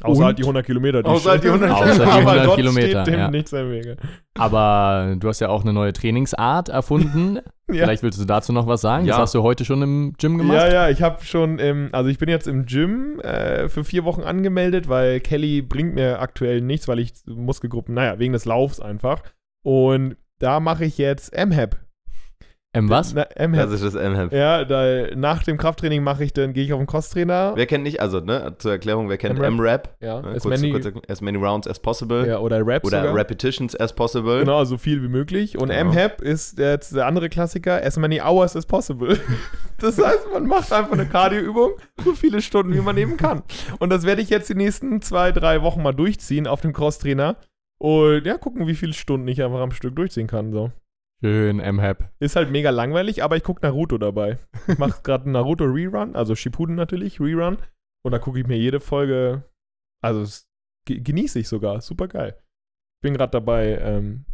Außer 0.00 0.24
halt 0.24 0.38
die 0.38 0.42
100 0.42 0.64
Kilometer. 0.64 1.02
Die 1.02 1.08
Außer 1.08 1.30
halt 1.30 1.44
die 1.44 1.48
100 1.48 1.70
Kilometer. 1.70 1.92
Außer 1.92 2.04
die 2.04 2.26
100 2.26 2.56
Kilometer. 2.56 3.02
Steht 3.02 3.14
dem 3.14 3.20
ja. 3.20 3.30
nichts 3.30 3.52
im 3.52 3.70
Wege. 3.70 3.96
Aber 4.34 5.16
du 5.18 5.28
hast 5.28 5.40
ja 5.40 5.48
auch 5.48 5.62
eine 5.62 5.72
neue 5.72 5.92
Trainingsart 5.92 6.68
erfunden. 6.68 7.38
Ja. 7.70 7.84
Vielleicht 7.84 8.02
willst 8.02 8.18
du 8.18 8.24
dazu 8.24 8.50
noch 8.54 8.66
was 8.66 8.80
sagen? 8.80 9.04
Ja. 9.04 9.12
Das 9.12 9.24
hast 9.24 9.34
du 9.34 9.42
heute 9.42 9.66
schon 9.66 9.82
im 9.82 10.14
Gym 10.16 10.38
gemacht? 10.38 10.56
Ja, 10.56 10.72
ja, 10.72 10.88
ich 10.88 11.02
habe 11.02 11.22
schon, 11.22 11.58
im, 11.58 11.90
also 11.92 12.08
ich 12.08 12.16
bin 12.16 12.30
jetzt 12.30 12.48
im 12.48 12.64
Gym 12.64 13.20
äh, 13.20 13.68
für 13.68 13.84
vier 13.84 14.04
Wochen 14.04 14.22
angemeldet, 14.22 14.88
weil 14.88 15.20
Kelly 15.20 15.60
bringt 15.60 15.94
mir 15.94 16.18
aktuell 16.20 16.62
nichts, 16.62 16.88
weil 16.88 16.98
ich 16.98 17.12
Muskelgruppen, 17.26 17.94
naja, 17.94 18.18
wegen 18.18 18.32
des 18.32 18.46
Laufs 18.46 18.80
einfach. 18.80 19.22
Und 19.62 20.16
da 20.38 20.60
mache 20.60 20.86
ich 20.86 20.96
jetzt 20.96 21.30
M-Hab. 21.34 21.76
Ähm, 22.74 22.90
was? 22.90 23.14
Na, 23.14 23.22
M-Hab. 23.22 23.64
Das 23.70 23.80
ist 23.80 23.82
das 23.82 23.94
M-Hab. 23.94 24.30
Ja, 24.30 24.62
da, 24.66 25.06
nach 25.16 25.42
dem 25.42 25.56
Krafttraining 25.56 26.02
mache 26.02 26.22
ich 26.22 26.34
dann, 26.34 26.52
gehe 26.52 26.64
ich 26.64 26.72
auf 26.74 26.78
den 26.78 26.86
Crosstrainer. 26.86 27.52
Wer 27.56 27.64
kennt 27.64 27.82
nicht, 27.84 27.98
also 28.00 28.20
ne, 28.20 28.54
zur 28.58 28.72
Erklärung, 28.72 29.08
wer 29.08 29.16
kennt 29.16 29.36
M-Rap? 29.38 29.48
M-Rap? 29.52 29.96
Ja, 30.00 30.20
Ne, 30.20 30.28
as 30.36 30.42
kurz- 30.42 30.60
many, 30.60 30.72
kurz- 30.72 30.92
as 31.08 31.20
many 31.22 31.38
rounds 31.38 31.66
as 31.66 31.80
possible. 31.80 32.26
ja, 32.28 32.38
oder 32.38 32.60
Raps 32.66 32.86
Oder 32.86 33.00
sogar. 33.00 33.14
Repetitions 33.16 33.74
as 33.74 33.94
possible. 33.94 34.40
Genau, 34.40 34.62
so 34.64 34.76
viel 34.76 35.02
wie 35.02 35.08
möglich. 35.08 35.56
Und 35.56 35.70
Genau. 35.70 35.80
M-Hab 35.92 36.20
ist 36.20 36.58
jetzt 36.58 36.94
der 36.94 37.06
andere 37.06 37.30
Klassiker, 37.30 37.82
as 37.82 37.96
many 37.96 38.20
hours 38.20 38.54
as 38.54 38.66
possible. 38.66 39.18
Das 39.80 39.96
heißt, 39.96 40.26
man 40.32 40.44
macht 40.48 40.72
einfach 40.72 40.90
eine 40.90 41.06
Cardioübung, 41.06 41.74
so 42.04 42.12
viele 42.12 42.42
Stunden, 42.42 42.74
wie 42.74 42.80
man 42.80 42.96
eben 42.96 43.16
kann. 43.16 43.44
Und 43.78 43.90
das 43.90 44.04
werde 44.04 44.20
ich 44.22 44.28
jetzt 44.28 44.48
die 44.50 44.56
nächsten 44.56 45.00
zwei, 45.02 45.30
drei 45.30 45.62
Wochen 45.62 45.82
mal 45.84 45.92
durchziehen 45.92 46.48
auf 46.48 46.60
dem 46.62 46.72
Crosstrainer. 46.72 47.36
Und 47.78 48.26
ja, 48.26 48.38
gucken, 48.38 48.66
wie 48.66 48.74
viele 48.74 48.92
Stunden 48.92 49.28
ich 49.28 49.40
einfach 49.40 49.60
am 49.60 49.70
Stück 49.70 49.94
durchziehen 49.94 50.26
kann. 50.26 50.50
So. 50.50 50.72
Schön, 51.22 51.58
M-Hab. 51.60 52.12
Ist 52.20 52.36
halt 52.36 52.50
mega 52.50 52.70
langweilig, 52.70 53.22
aber 53.24 53.36
ich 53.36 53.42
gucke 53.42 53.64
Naruto 53.66 53.98
dabei. 53.98 54.38
Ich 54.68 54.78
mache 54.78 55.00
gerade 55.02 55.24
einen 55.24 55.32
Naruto 55.32 55.64
Rerun, 55.64 56.14
also 56.14 56.34
Shippuden 56.36 56.76
natürlich, 56.76 57.20
Rerun. 57.20 57.58
Und 58.04 58.12
da 58.12 58.18
gucke 58.18 58.38
ich 58.40 58.46
mir 58.46 58.56
jede 58.56 58.78
Folge, 58.80 59.42
also 60.02 60.24
genieße 60.86 61.40
ich 61.40 61.48
sogar, 61.48 61.80
super 61.80 62.06
geil. 62.08 62.36
Ich 62.98 63.02
bin 63.02 63.14
gerade 63.14 63.32
dabei, 63.32 63.78
ähm, 63.78 64.24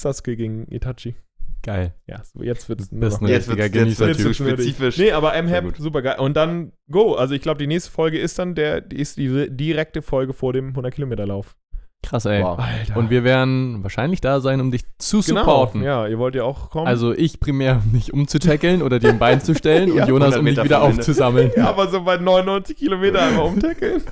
Sasuke 0.00 0.36
gegen 0.36 0.70
Itachi. 0.72 1.16
Geil. 1.64 1.94
Ja, 2.08 2.24
so 2.24 2.42
jetzt 2.42 2.68
wird 2.68 2.80
es 2.80 2.90
Du 2.90 2.98
bist 2.98 3.20
ein 3.20 3.28
Jetzt 3.28 3.48
richtiger 3.48 3.72
wird's- 3.72 3.98
jetzt 4.00 4.20
zu 4.22 4.34
spezifisch. 4.34 4.98
Nee, 4.98 5.12
aber 5.12 5.34
M-Hab, 5.34 5.64
gut. 5.64 5.76
super 5.76 6.02
geil. 6.02 6.18
Und 6.18 6.36
dann 6.36 6.72
go. 6.90 7.14
Also 7.14 7.34
ich 7.34 7.40
glaube, 7.42 7.58
die 7.58 7.68
nächste 7.68 7.90
Folge 7.92 8.18
ist 8.18 8.36
dann 8.38 8.54
der, 8.56 8.80
die 8.80 8.96
ist 8.98 9.16
die 9.16 9.48
direkte 9.48 10.02
Folge 10.02 10.32
vor 10.32 10.52
dem 10.52 10.72
100-Kilometer-Lauf. 10.74 11.54
Krass, 12.02 12.24
ey. 12.24 12.42
Wow. 12.42 12.58
Alter. 12.58 12.96
Und 12.96 13.10
wir 13.10 13.22
werden 13.24 13.82
wahrscheinlich 13.82 14.20
da 14.20 14.40
sein, 14.40 14.60
um 14.60 14.70
dich 14.70 14.82
zu 14.98 15.20
genau, 15.20 15.40
supporten. 15.40 15.82
Ja, 15.82 16.06
ihr 16.08 16.18
wollt 16.18 16.34
ja 16.34 16.42
auch 16.44 16.68
kommen. 16.70 16.86
Also 16.88 17.12
ich 17.12 17.38
primär, 17.40 17.80
um 17.84 17.92
dich 17.92 18.12
umzutackeln 18.12 18.82
oder 18.82 18.98
dir 18.98 19.10
ein 19.10 19.18
Bein 19.18 19.40
zu 19.40 19.54
stellen 19.54 19.88
Ja, 19.94 20.02
und 20.04 20.08
Jonas, 20.10 20.34
100 20.34 20.38
um 20.40 20.44
dich 20.46 20.64
wieder 20.64 20.82
Ende. 20.84 20.98
aufzusammeln. 20.98 21.52
ja, 21.56 21.68
aber 21.68 21.88
so 21.88 22.02
bei 22.02 22.16
99 22.16 22.76
Kilometer 22.76 23.22
einmal 23.22 23.46
umtackeln. 23.46 24.02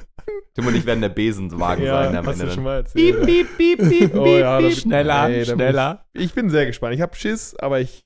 Tim 0.54 0.66
und 0.66 0.76
ich 0.76 0.86
werden 0.86 1.00
der 1.00 1.08
Besenwagen 1.08 1.84
ja, 1.84 2.04
sein 2.04 2.16
am 2.16 2.26
hast 2.26 2.34
Ende. 2.34 2.46
du 2.46 2.52
schon 2.52 2.64
mal 2.64 2.76
erzählt. 2.76 3.26
piep, 3.26 3.56
piep, 3.56 4.14
Oh 4.14 4.24
ja, 4.26 4.60
das- 4.60 4.76
Schneller, 4.78 5.28
Ey, 5.28 5.44
schneller. 5.44 6.04
Ich 6.12 6.32
bin 6.32 6.48
sehr 6.50 6.66
gespannt. 6.66 6.94
Ich 6.94 7.00
habe 7.00 7.14
Schiss, 7.16 7.56
aber 7.56 7.80
ich 7.80 8.04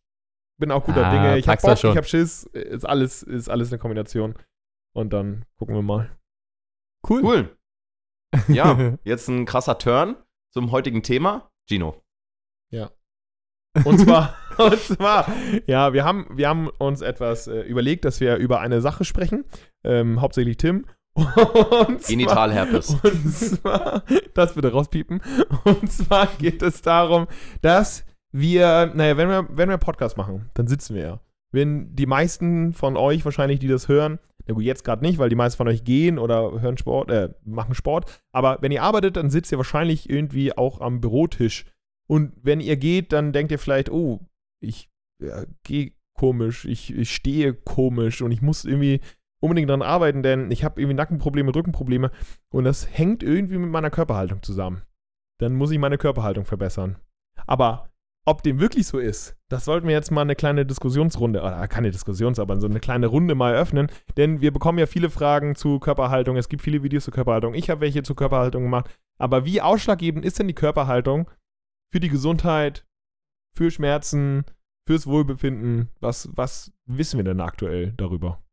bin 0.59 0.71
auch 0.71 0.85
guter 0.85 1.07
Ah, 1.07 1.11
Dinge. 1.11 1.39
Ich 1.39 1.47
habe 1.47 1.57
das 1.61 1.63
Bock, 1.71 1.79
schon. 1.79 1.91
ich 1.91 1.97
habe 1.99 2.07
Schiss. 2.07 2.45
Ist 2.45 2.89
alles, 2.89 3.23
ist 3.23 3.51
alles 3.51 3.71
eine 3.71 3.79
Kombination. 3.79 4.35
Und 4.95 5.13
dann 5.13 5.45
gucken 5.59 5.75
wir 5.75 5.83
mal. 5.83 6.11
Cool. 7.09 7.21
Cool. 7.23 7.57
Ja, 8.49 8.97
jetzt 9.05 9.29
ein 9.29 9.45
krasser 9.45 9.79
Turn 9.79 10.17
zum 10.53 10.71
heutigen 10.71 11.03
Thema. 11.03 11.51
Gino. 11.69 12.05
Und 13.85 13.99
zwar, 13.99 14.35
und 14.59 14.79
zwar, 14.79 15.27
ja, 15.67 15.93
wir 15.93 16.05
haben, 16.05 16.27
wir 16.33 16.49
haben 16.49 16.69
uns 16.79 17.01
etwas 17.01 17.49
äh, 17.49 17.63
überlegt, 17.63 18.05
dass 18.05 18.21
wir 18.21 18.37
über 18.37 18.61
eine 18.61 18.81
Sache 18.81 19.05
sprechen. 19.05 19.45
Ähm, 19.83 20.21
hauptsächlich 20.21 20.57
Tim. 20.57 20.87
Und 21.17 22.05
Genitalherpes. 22.05 22.97
und 23.05 23.31
zwar, 23.33 24.03
das 24.35 24.55
bitte 24.55 24.73
rauspiepen. 24.73 25.23
Und 25.63 25.93
zwar 25.93 26.27
geht 26.39 26.61
es 26.61 26.83
darum, 26.83 27.29
dass 27.63 28.05
wir, 28.33 28.91
naja, 28.95 29.17
wenn 29.17 29.29
wir, 29.29 29.47
wenn 29.49 29.69
wir 29.69 29.79
Podcast 29.79 30.17
machen, 30.17 30.51
dann 30.55 30.67
sitzen 30.67 30.97
wir 30.97 31.03
ja. 31.03 31.21
Wenn 31.53 31.95
die 31.95 32.07
meisten 32.07 32.73
von 32.73 32.97
euch 32.97 33.25
wahrscheinlich, 33.25 33.61
die 33.61 33.69
das 33.69 33.87
hören, 33.87 34.19
na 34.47 34.55
gut, 34.55 34.65
jetzt 34.65 34.85
gerade 34.85 35.05
nicht, 35.05 35.19
weil 35.19 35.29
die 35.29 35.37
meisten 35.37 35.57
von 35.57 35.69
euch 35.69 35.85
gehen 35.85 36.19
oder 36.19 36.61
hören 36.61 36.77
Sport, 36.77 37.11
äh, 37.11 37.31
machen 37.45 37.75
Sport. 37.75 38.23
Aber 38.33 38.59
wenn 38.61 38.73
ihr 38.73 38.83
arbeitet, 38.83 39.17
dann 39.17 39.31
sitzt 39.31 39.53
ihr 39.53 39.59
wahrscheinlich 39.59 40.11
irgendwie 40.11 40.57
auch 40.57 40.81
am 40.81 41.01
Bürotisch. 41.01 41.65
Und 42.07 42.33
wenn 42.43 42.61
ihr 42.61 42.77
geht, 42.77 43.13
dann 43.13 43.33
denkt 43.33 43.53
ihr 43.53 43.59
vielleicht, 43.59 43.91
oh, 43.91 44.21
ich 44.61 44.91
ja, 45.21 45.45
gehe 45.63 45.93
komisch, 46.15 46.65
ich, 46.65 46.95
ich 46.95 47.15
stehe 47.15 47.55
komisch 47.55 48.23
und 48.23 48.31
ich 48.31 48.43
muss 48.43 48.65
irgendwie 48.65 49.01
unbedingt 49.41 49.69
dran 49.69 49.83
arbeiten, 49.83 50.23
denn 50.23 50.51
ich 50.51 50.65
habe 50.65 50.81
irgendwie 50.81 50.95
Nackenprobleme, 50.95 51.55
Rückenprobleme 51.55 52.11
und 52.51 52.65
das 52.65 52.87
hängt 52.91 53.23
irgendwie 53.23 53.59
mit 53.59 53.71
meiner 53.71 53.91
Körperhaltung 53.91 54.43
zusammen. 54.43 54.83
Dann 55.39 55.55
muss 55.55 55.71
ich 55.71 55.79
meine 55.79 55.99
Körperhaltung 55.99 56.45
verbessern. 56.45 56.97
Aber 57.47 57.91
ob 58.27 58.43
dem 58.43 58.59
wirklich 58.59 58.87
so 58.87 58.99
ist, 58.99 59.37
das 59.49 59.65
sollten 59.65 59.87
wir 59.87 59.95
jetzt 59.95 60.11
mal 60.11 60.23
eine 60.23 60.35
kleine 60.35 60.65
Diskussionsrunde, 60.65 61.41
oder 61.41 61.69
keine 61.69 61.91
Diskussions, 61.91 62.39
aber 62.39 62.59
so 62.59 62.67
eine 62.67 62.81
kleine 62.81 63.07
Runde 63.07 63.35
mal 63.35 63.55
öffnen, 63.55 63.89
denn 64.17 64.41
wir 64.41 64.53
bekommen 64.53 64.79
ja 64.79 64.87
viele 64.87 65.11
Fragen 65.11 65.55
zu 65.55 65.79
Körperhaltung, 65.79 66.37
es 66.37 66.49
gibt 66.49 66.63
viele 66.63 66.83
Videos 66.83 67.05
zur 67.05 67.15
Körperhaltung, 67.15 67.55
ich 67.55 67.71
habe 67.71 67.83
welche 67.83 68.03
zur 68.03 68.17
Körperhaltung 68.17 68.63
gemacht, 68.63 68.91
aber 69.19 69.45
wie 69.45 69.61
ausschlaggebend 69.61 70.25
ist 70.25 70.39
denn 70.39 70.49
die 70.49 70.55
Körperhaltung 70.55 71.31
für 71.93 72.01
die 72.01 72.09
Gesundheit, 72.09 72.87
für 73.55 73.71
Schmerzen, 73.71 74.45
fürs 74.87 75.07
Wohlbefinden? 75.07 75.89
Was, 76.01 76.29
was 76.35 76.73
wissen 76.87 77.19
wir 77.19 77.25
denn 77.25 77.41
aktuell 77.41 77.93
darüber? 77.97 78.44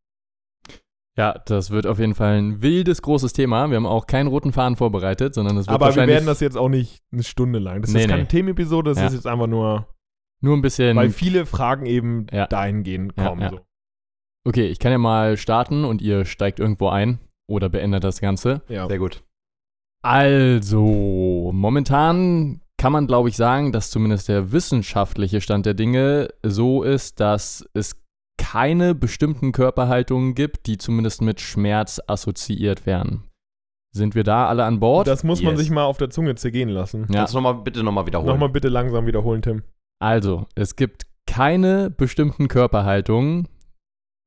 Ja, 1.18 1.38
das 1.46 1.72
wird 1.72 1.88
auf 1.88 2.00
jeden 2.00 2.16
Fall 2.16 2.38
ein 2.42 2.62
wildes, 2.62 3.02
großes 3.02 3.34
Thema. 3.34 3.70
Wir 3.70 3.76
haben 3.76 3.86
auch 3.86 4.08
keinen 4.08 4.28
roten 4.28 4.54
Faden 4.54 4.78
vorbereitet, 4.78 5.34
sondern 5.36 5.58
es 5.58 5.68
wird 5.68 5.76
Aber 5.76 5.94
wir 5.96 6.08
werden 6.08 6.26
das 6.26 6.40
jetzt 6.40 6.58
auch 6.58 6.70
nicht 6.70 7.02
eine 7.12 7.24
Stunde 7.24 7.60
lang. 7.60 7.82
Das 7.82 7.92
Nee, 7.92 8.02
ist 8.04 8.08
keine 8.10 8.24
nee. 8.24 8.28
Themenepisode, 8.30 8.92
das 8.92 9.00
Ja. 9.00 9.08
ist 9.08 9.14
jetzt 9.16 9.28
einfach 9.28 9.48
nur, 9.48 9.88
nur 10.42 10.56
ein 10.56 10.62
bisschen. 10.62 10.96
weil 10.96 11.10
viele 11.10 11.46
Fragen 11.46 11.86
eben 11.86 12.28
Ja. 12.32 12.48
dahingehend 12.48 13.14
Ja, 13.18 13.28
kommen. 13.28 13.42
ja. 13.42 13.50
So. 13.50 13.60
Okay, 14.48 14.68
ich 14.68 14.80
kann 14.80 14.92
ja 14.94 14.98
mal 14.98 15.36
starten 15.38 15.84
und 15.86 16.02
ihr 16.02 16.24
steigt 16.26 16.60
irgendwo 16.60 16.88
ein 16.88 17.20
oder 17.48 17.68
beendet 17.68 18.04
das 18.06 18.22
Ganze. 18.22 18.62
Ja. 18.70 18.88
Sehr 18.88 18.98
gut. 18.98 19.22
Also, 20.04 21.52
momentan 21.54 22.62
kann 22.78 22.92
man, 22.92 23.06
glaube 23.06 23.30
ich, 23.30 23.36
sagen, 23.38 23.72
dass 23.72 23.92
zumindest 23.92 24.28
der 24.30 24.52
wissenschaftliche 24.52 25.40
Stand 25.42 25.68
der 25.68 25.76
Dinge 25.76 26.30
so 26.44 26.82
ist, 26.82 27.20
dass 27.20 27.64
es 27.74 28.01
keine 28.42 28.96
bestimmten 28.96 29.52
Körperhaltungen 29.52 30.34
gibt, 30.34 30.66
die 30.68 30.78
zumindest 30.78 31.22
mit 31.22 31.40
Schmerz 31.40 32.00
assoziiert 32.08 32.86
werden. 32.86 33.24
Sind 33.94 34.16
wir 34.16 34.24
da 34.24 34.48
alle 34.48 34.64
an 34.66 34.80
Bord? 34.80 35.06
Das 35.08 35.24
muss 35.24 35.42
man 35.44 35.54
Yes. 35.54 35.62
sich 35.62 35.70
mal 35.72 35.84
auf 35.84 35.98
der 35.98 36.10
Zunge 36.10 36.36
zergehen 36.36 36.70
lassen. 36.70 37.08
ja. 37.10 37.20
Kannst 37.20 37.34
du 37.34 37.38
noch 37.38 37.44
mal, 37.54 37.62
bitte 37.62 37.84
nochmal 37.84 38.06
wiederholen. 38.08 38.30
Nochmal 38.32 38.50
bitte 38.50 38.70
langsam 38.70 39.06
wiederholen, 39.06 39.42
Tim. 39.42 39.64
Also, 40.02 40.48
es 40.56 40.76
gibt 40.76 41.04
keine 41.28 41.90
bestimmten 41.92 42.48
Körperhaltungen, 42.48 43.48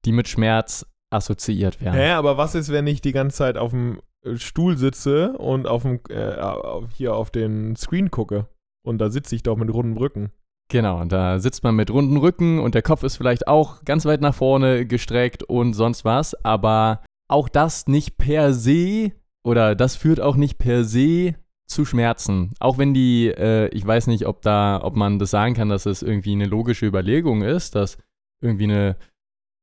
die 0.05 0.13
mit 0.13 0.29
Schmerz 0.29 0.87
assoziiert 1.11 1.81
werden. 1.81 1.95
Hä, 1.95 2.11
aber 2.11 2.37
was 2.37 2.55
ist, 2.55 2.71
wenn 2.71 2.87
ich 2.87 3.01
die 3.01 3.13
ganze 3.13 3.39
Zeit 3.39 3.57
auf 3.57 3.71
dem 3.73 4.01
äh, 4.25 4.37
Stuhl 4.37 4.77
sitze 4.77 5.33
und 5.39 5.67
auf 5.67 5.83
dem, 5.83 6.01
äh, 6.11 6.35
auf- 6.37 6.91
hier 6.93 7.15
auf 7.17 7.31
den 7.31 7.75
Screen 7.77 8.11
gucke? 8.11 8.47
Und 8.87 8.99
da 8.99 9.09
sitze 9.11 9.35
ich 9.35 9.43
doch 9.43 9.57
mit 9.57 9.73
runden 9.73 9.97
Rücken. 9.97 10.31
Genau, 10.75 11.01
und 11.01 11.13
da 11.13 11.39
sitzt 11.39 11.63
man 11.63 11.77
mit 11.77 11.89
runden 11.93 12.17
Rücken 12.17 12.59
und 12.59 12.75
der 12.75 12.83
Kopf 12.83 13.05
ist 13.05 13.17
vielleicht 13.17 13.47
auch 13.47 13.85
ganz 13.85 14.07
weit 14.07 14.21
nach 14.21 14.35
vorne 14.35 14.87
gestreckt 14.87 15.45
und 15.45 15.73
sonst 15.73 16.05
was, 16.05 16.35
aber 16.45 17.01
auch 17.29 17.49
das 17.49 17.87
nicht 17.87 18.19
per 18.19 18.53
se 18.53 19.13
oder 19.45 19.77
das 19.77 19.95
führt 19.95 20.21
auch 20.21 20.35
nicht 20.35 20.59
per 20.59 20.83
se 20.83 21.37
zu 21.69 21.85
Schmerzen. 21.85 22.55
Auch 22.59 22.77
wenn 22.77 22.93
die, 22.93 23.29
äh, 23.29 23.69
ich 23.69 23.87
weiß 23.87 24.09
nicht, 24.09 24.27
ob 24.27 24.43
da, 24.43 24.81
ob 24.83 24.97
man 24.97 25.21
das 25.21 25.31
sagen 25.31 25.55
kann, 25.55 25.69
dass 25.69 25.87
es 25.87 26.03
irgendwie 26.03 26.33
eine 26.33 26.47
logische 26.47 26.87
Überlegung 26.87 27.43
ist, 27.43 27.77
dass 27.77 27.97
irgendwie 28.43 28.65
eine, 28.65 28.97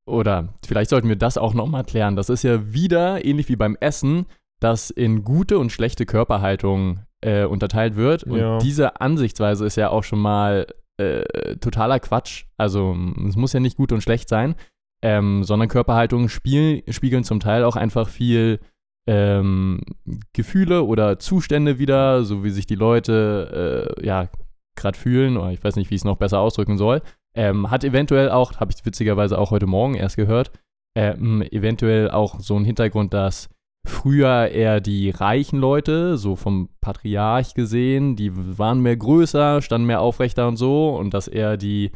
oder 0.07 0.53
vielleicht 0.65 0.91
sollten 0.91 1.09
wir 1.09 1.17
das 1.17 1.37
auch 1.37 1.53
nochmal 1.53 1.83
klären. 1.83 2.15
Das 2.15 2.29
ist 2.29 2.43
ja 2.43 2.71
wieder, 2.73 3.25
ähnlich 3.25 3.49
wie 3.49 3.57
beim 3.57 3.75
Essen, 3.81 4.27
dass 4.61 4.89
in 4.89 5.25
gute 5.25 5.59
und 5.59 5.73
schlechte 5.73 6.05
Körperhaltung 6.05 7.01
äh, 7.19 7.43
unterteilt 7.43 7.97
wird. 7.97 8.23
Und 8.23 8.39
Ja. 8.39 8.59
diese 8.59 9.01
Ansichtsweise 9.01 9.65
ist 9.65 9.75
ja 9.75 9.89
auch 9.89 10.05
schon 10.05 10.19
mal 10.19 10.67
äh, 11.01 11.57
totaler 11.57 11.99
Quatsch. 11.99 12.45
Also 12.57 12.95
es 13.27 13.35
muss 13.35 13.53
ja 13.53 13.59
nicht 13.59 13.77
gut 13.77 13.91
und 13.91 14.01
schlecht 14.01 14.29
sein, 14.29 14.55
ähm, 15.01 15.43
sondern 15.43 15.69
Körperhaltungen 15.69 16.29
spiel, 16.29 16.83
spiegeln 16.89 17.23
zum 17.23 17.39
Teil 17.39 17.63
auch 17.63 17.75
einfach 17.75 18.07
viel 18.07 18.59
ähm, 19.07 19.81
Gefühle 20.33 20.83
oder 20.83 21.19
Zustände 21.19 21.79
wieder, 21.79 22.23
so 22.23 22.43
wie 22.43 22.51
sich 22.51 22.67
die 22.67 22.75
Leute 22.75 23.95
äh, 23.99 24.05
ja 24.05 24.29
gerade 24.75 24.97
fühlen, 24.97 25.37
oder 25.37 25.51
ich 25.51 25.63
weiß 25.63 25.75
nicht, 25.75 25.89
wie 25.89 25.95
ich 25.95 26.01
es 26.01 26.05
noch 26.05 26.17
besser 26.17 26.39
ausdrücken 26.39 26.77
soll. 26.77 27.01
Ähm, 27.33 27.71
hat 27.71 27.83
eventuell 27.83 28.29
auch, 28.29 28.59
habe 28.59 28.71
ich 28.71 28.85
witzigerweise 28.85 29.37
auch 29.37 29.51
heute 29.51 29.67
Morgen 29.67 29.95
erst 29.95 30.17
gehört, 30.17 30.51
ähm, 30.95 31.41
eventuell 31.41 32.11
auch 32.11 32.39
so 32.39 32.55
einen 32.55 32.65
Hintergrund, 32.65 33.13
dass 33.13 33.49
früher 33.85 34.49
eher 34.49 34.79
die 34.81 35.09
reichen 35.09 35.59
Leute, 35.59 36.17
so 36.17 36.35
vom 36.35 36.69
Patriarch 36.81 37.53
gesehen, 37.53 38.15
die 38.15 38.31
waren 38.57 38.81
mehr 38.81 38.97
größer, 38.97 39.61
standen 39.61 39.87
mehr 39.87 40.01
aufrechter 40.01 40.47
und 40.47 40.57
so, 40.57 40.95
und 40.95 41.13
dass 41.13 41.27
eher 41.27 41.57
die 41.57 41.91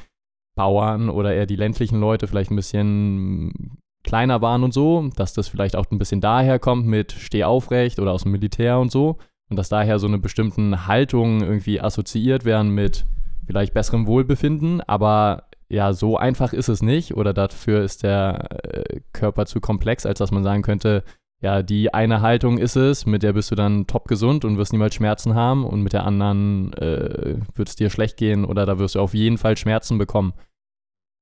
Bauern 0.56 1.10
oder 1.10 1.34
eher 1.34 1.46
die 1.46 1.56
ländlichen 1.56 2.00
Leute 2.00 2.28
vielleicht 2.28 2.52
ein 2.52 2.56
bisschen 2.56 3.78
kleiner 4.04 4.42
waren 4.42 4.64
und 4.64 4.74
so, 4.74 5.10
dass 5.16 5.34
das 5.34 5.48
vielleicht 5.48 5.76
auch 5.76 5.86
ein 5.92 5.98
bisschen 5.98 6.22
daher 6.22 6.60
kommt 6.60 6.86
mit 6.86 7.12
Steh 7.12 7.44
aufrecht 7.44 8.00
oder 8.00 8.12
aus 8.12 8.24
dem 8.24 8.32
Militär 8.32 8.80
und 8.80 8.92
so 8.92 9.18
und 9.50 9.58
dass 9.58 9.70
daher 9.70 10.00
so 10.00 10.08
eine 10.08 10.20
bestimmten 10.20 10.88
Haltung 10.88 11.42
irgendwie 11.42 11.82
assoziiert 11.82 12.46
werden 12.46 12.70
mit 12.70 13.06
vielleicht 13.48 13.74
besserem 13.74 14.08
Wohlbefinden, 14.08 14.82
aber 14.82 15.50
ja, 15.68 15.94
so 15.94 16.18
einfach 16.18 16.54
ist 16.54 16.70
es 16.70 16.82
nicht 16.82 17.16
oder 17.16 17.34
dafür 17.34 17.84
ist 17.84 18.04
der 18.04 18.64
äh, 18.64 19.02
Körper 19.14 19.46
zu 19.46 19.60
komplex, 19.60 20.06
als 20.06 20.20
dass 20.20 20.32
man 20.32 20.44
sagen 20.44 20.62
könnte, 20.62 21.04
ja, 21.46 21.62
die 21.62 21.94
eine 21.94 22.22
Haltung 22.22 22.58
ist 22.58 22.76
es, 22.76 23.06
mit 23.06 23.22
der 23.22 23.34
bist 23.34 23.52
du 23.52 23.56
dann 23.56 23.86
top 23.86 24.08
gesund 24.08 24.44
und 24.46 24.58
wirst 24.58 24.74
niemals 24.74 24.96
Schmerzen 24.96 25.36
haben 25.36 25.64
und 25.64 25.82
mit 25.84 25.94
der 25.94 26.04
anderen 26.04 26.74
äh, 26.74 27.38
wird 27.54 27.70
es 27.70 27.76
dir 27.76 27.92
schlecht 27.92 28.18
gehen 28.18 28.46
oder 28.46 28.66
da 28.66 28.80
wirst 28.80 28.96
du 28.96 29.00
auf 29.00 29.14
jeden 29.14 29.38
Fall 29.38 29.56
Schmerzen 29.56 30.00
bekommen. 30.00 30.34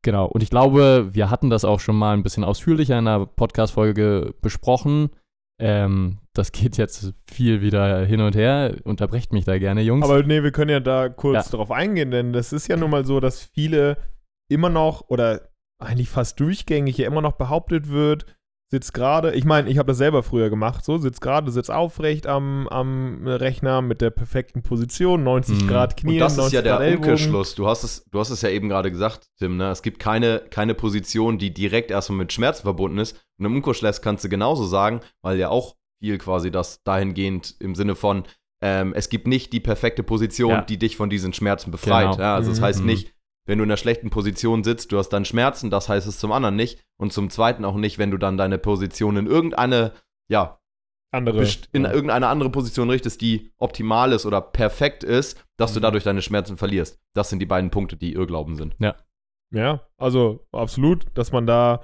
Genau, 0.02 0.26
und 0.28 0.42
ich 0.42 0.50
glaube, 0.50 1.10
wir 1.12 1.30
hatten 1.30 1.50
das 1.50 1.66
auch 1.66 1.82
schon 1.82 1.98
mal 1.98 2.14
ein 2.14 2.24
bisschen 2.24 2.46
ausführlicher 2.46 2.98
in 2.98 3.06
einer 3.06 3.26
Podcast-Folge 3.26 4.34
besprochen. 4.42 5.10
Ähm, 5.62 6.20
das 6.34 6.54
geht 6.54 6.78
jetzt 6.78 7.14
viel 7.30 7.62
wieder 7.62 8.06
hin 8.06 8.22
und 8.22 8.34
her. 8.36 8.78
Unterbrecht 8.86 9.34
mich 9.34 9.44
da 9.44 9.58
gerne, 9.60 9.82
Jungs. 9.82 10.06
Aber 10.06 10.24
nee, 10.24 10.42
wir 10.42 10.52
können 10.54 10.72
ja 10.72 10.80
da 10.80 11.10
kurz 11.10 11.46
Ja. 11.48 11.52
darauf 11.52 11.70
eingehen, 11.72 12.12
denn 12.12 12.32
das 12.32 12.54
ist 12.54 12.68
ja 12.70 12.78
nun 12.78 12.92
mal 12.92 13.04
so, 13.06 13.20
dass 13.20 13.44
viele 13.44 13.98
immer 14.50 14.70
noch 14.70 15.10
oder 15.10 15.50
eigentlich 15.82 16.10
fast 16.10 16.40
durchgängig 16.40 16.98
ja 16.98 17.08
immer 17.08 17.22
noch 17.22 17.34
behauptet 17.34 17.90
wird, 17.90 18.26
sitzt 18.74 18.96
gerade, 18.96 19.36
ich 19.36 19.46
meine, 19.46 19.70
ich 19.70 19.78
habe 19.78 19.86
das 19.86 20.00
selber 20.00 20.24
früher 20.24 20.50
gemacht, 20.50 20.84
so, 20.84 20.98
sitzt 20.98 21.22
gerade, 21.22 21.52
sitzt 21.52 21.70
aufrecht 21.70 22.26
am, 22.26 22.68
am 22.70 23.28
Rechner 23.28 23.84
mit 23.84 24.02
der 24.02 24.10
perfekten 24.10 24.64
Position, 24.64 25.24
90 25.24 25.62
Mhm. 25.62 25.68
Grad 25.68 25.96
Knie, 25.96 26.14
Und 26.14 26.20
das 26.22 26.38
90 26.38 26.48
ist 26.48 26.54
ja 26.66 26.78
der 26.80 26.88
Grad. 26.88 26.98
Umkehrschluss. 26.98 27.54
Du 27.54 27.68
hast 27.68 27.84
es, 27.84 28.04
du 28.10 28.20
hast 28.20 28.32
es 28.32 28.42
ja 28.42 28.50
eben 28.50 28.70
gerade 28.70 28.90
gesagt, 28.90 29.28
Tim, 29.38 29.58
ne? 29.58 29.70
Es 29.70 29.84
gibt 29.84 30.00
keine, 30.00 30.40
keine 30.50 30.74
Position, 30.74 31.38
die 31.38 31.54
direkt 31.54 31.92
erstmal 31.92 32.18
mit 32.18 32.34
Schmerzen 32.34 32.64
verbunden 32.64 32.98
ist. 32.98 33.16
Und 33.38 33.46
im 33.46 33.56
Umkehrschluss 33.58 34.02
kannst 34.02 34.24
du 34.24 34.30
genauso 34.30 34.66
sagen, 34.66 35.02
weil 35.22 35.38
ja 35.38 35.50
auch 35.50 35.76
viel 36.02 36.18
quasi 36.18 36.50
das 36.50 36.82
dahingehend 36.84 37.56
im 37.60 37.76
Sinne 37.76 37.94
von, 37.94 38.24
ähm, 38.64 38.94
es 38.96 39.10
gibt 39.10 39.28
nicht 39.28 39.54
die 39.54 39.60
perfekte 39.60 40.02
Position, 40.02 40.50
Ja. 40.50 40.62
die 40.62 40.80
dich 40.80 40.98
von 40.98 41.12
diesen 41.12 41.32
Schmerzen 41.34 41.70
befreit. 41.70 42.14
Genau. 42.14 42.24
Ja, 42.24 42.34
also 42.36 42.50
das 42.50 42.60
Mhm. 42.60 42.64
heißt 42.64 42.84
nicht, 42.86 43.13
wenn 43.46 43.58
du 43.58 43.64
in 43.64 43.70
einer 43.70 43.78
schlechten 43.78 44.10
Position 44.10 44.64
sitzt, 44.64 44.92
du 44.92 44.98
hast 44.98 45.10
dann 45.10 45.26
Schmerzen, 45.26 45.70
das 45.70 45.90
heißt 45.90 46.08
es 46.08 46.20
zum 46.20 46.32
anderen 46.32 46.56
nicht. 46.56 46.84
Und 46.98 47.12
zum 47.12 47.30
zweiten 47.30 47.66
auch 47.66 47.76
nicht, 47.76 47.98
wenn 47.98 48.12
du 48.12 48.18
dann 48.18 48.38
deine 48.38 48.58
Position 48.58 49.18
in 49.18 49.28
irgendeine, 49.28 49.92
ja, 50.30 50.60
Andere. 51.12 51.46
in 51.74 51.84
ja. 51.84 51.92
irgendeine 51.92 52.28
andere 52.28 52.50
Position 52.50 52.90
richtest, 52.90 53.22
die 53.22 53.52
optimal 53.58 54.14
ist 54.14 54.26
oder 54.26 54.42
perfekt 54.42 55.04
ist, 55.04 55.44
dass 55.58 55.74
du 55.74 55.80
Mhm. 55.80 55.84
dadurch 55.84 56.04
deine 56.04 56.22
Schmerzen 56.22 56.58
verlierst. 56.58 57.00
Das 57.14 57.30
sind 57.30 57.40
die 57.40 57.46
beiden 57.46 57.70
Punkte, 57.70 57.98
die 57.98 58.14
Irrglauben 58.14 58.56
sind. 58.56 58.76
Ja, 59.52 59.82
also 59.98 60.48
absolut, 60.52 61.06
dass 61.14 61.32
man 61.32 61.46
da 61.46 61.82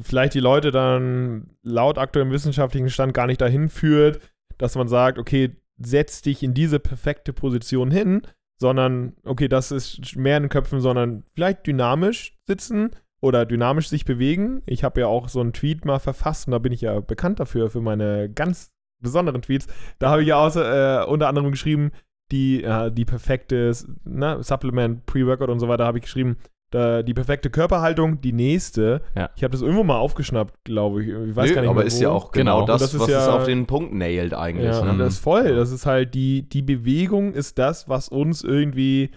vielleicht 0.00 0.32
die 0.34 0.40
Leute 0.40 0.70
dann 0.70 1.56
laut 1.62 1.98
aktuellem 1.98 2.30
wissenschaftlichen 2.30 2.88
Stand 2.88 3.12
gar 3.12 3.26
nicht 3.26 3.40
dahin 3.40 3.68
führt, 3.68 4.20
dass 4.56 4.74
man 4.74 4.88
sagt, 4.88 5.18
okay, 5.18 5.56
setz 5.78 6.22
dich 6.22 6.42
in 6.42 6.54
diese 6.54 6.78
perfekte 6.80 7.34
Position 7.34 7.90
hin, 7.90 8.22
sondern, 8.58 9.14
okay, 9.24 9.48
das 9.48 9.70
ist 9.70 10.16
mehr 10.16 10.36
in 10.36 10.44
den 10.44 10.48
Köpfen, 10.48 10.80
sondern 10.80 11.24
vielleicht 11.34 11.66
dynamisch 11.66 12.38
sitzen 12.46 12.90
oder 13.20 13.44
dynamisch 13.44 13.88
sich 13.88 14.04
bewegen. 14.04 14.62
Ich 14.66 14.84
habe 14.84 15.00
ja 15.00 15.06
auch 15.06 15.28
so 15.28 15.40
einen 15.40 15.52
Tweet 15.52 15.84
mal 15.84 15.98
verfasst 15.98 16.46
und 16.46 16.52
da 16.52 16.58
bin 16.58 16.72
ich 16.72 16.80
ja 16.80 17.00
bekannt 17.00 17.40
dafür, 17.40 17.70
für 17.70 17.80
meine 17.80 18.30
ganz 18.30 18.70
besonderen 19.02 19.42
Tweets. 19.42 19.66
Da 19.98 20.10
habe 20.10 20.22
ich 20.22 20.28
ja 20.28 20.36
außer, 20.36 21.02
äh, 21.02 21.06
unter 21.06 21.28
anderem 21.28 21.50
geschrieben, 21.50 21.92
die, 22.32 22.62
äh, 22.62 22.90
die 22.90 23.04
perfekte 23.04 23.72
ne, 24.04 24.42
Supplement, 24.42 25.06
Pre-Workout 25.06 25.50
und 25.50 25.60
so 25.60 25.68
weiter 25.68 25.84
habe 25.84 25.98
ich 25.98 26.04
geschrieben, 26.04 26.36
da, 26.70 27.02
die 27.02 27.14
perfekte 27.14 27.48
Körperhaltung, 27.48 28.20
die 28.20 28.32
nächste. 28.32 29.02
Ja. 29.14 29.30
Ich 29.36 29.44
habe 29.44 29.52
das 29.52 29.62
irgendwo 29.62 29.84
mal 29.84 29.98
aufgeschnappt, 29.98 30.64
glaube 30.64 31.02
ich. 31.02 31.08
Ich 31.08 31.36
weiß 31.36 31.48
Nö, 31.50 31.54
gar 31.54 31.60
nicht 31.62 31.70
aber 31.70 31.78
mehr 31.80 31.86
ist 31.86 31.98
wo. 31.98 32.02
ja 32.02 32.10
auch 32.10 32.32
genau, 32.32 32.56
Genau. 32.60 32.66
das, 32.66 32.82
das 32.82 32.98
was 32.98 33.08
es 33.08 33.14
ja- 33.14 33.36
auf 33.36 33.44
den 33.44 33.66
Punkt 33.66 33.94
nailt 33.94 34.34
eigentlich. 34.34 34.66
Ja, 34.74 34.84
ne? 34.84 34.98
das 34.98 35.14
ist 35.14 35.18
voll. 35.20 35.54
Das 35.54 35.70
ist 35.70 35.86
halt 35.86 36.14
die, 36.14 36.48
die 36.48 36.62
Bewegung 36.62 37.34
ist 37.34 37.58
das, 37.58 37.88
was 37.88 38.08
uns 38.08 38.42
irgendwie 38.42 39.10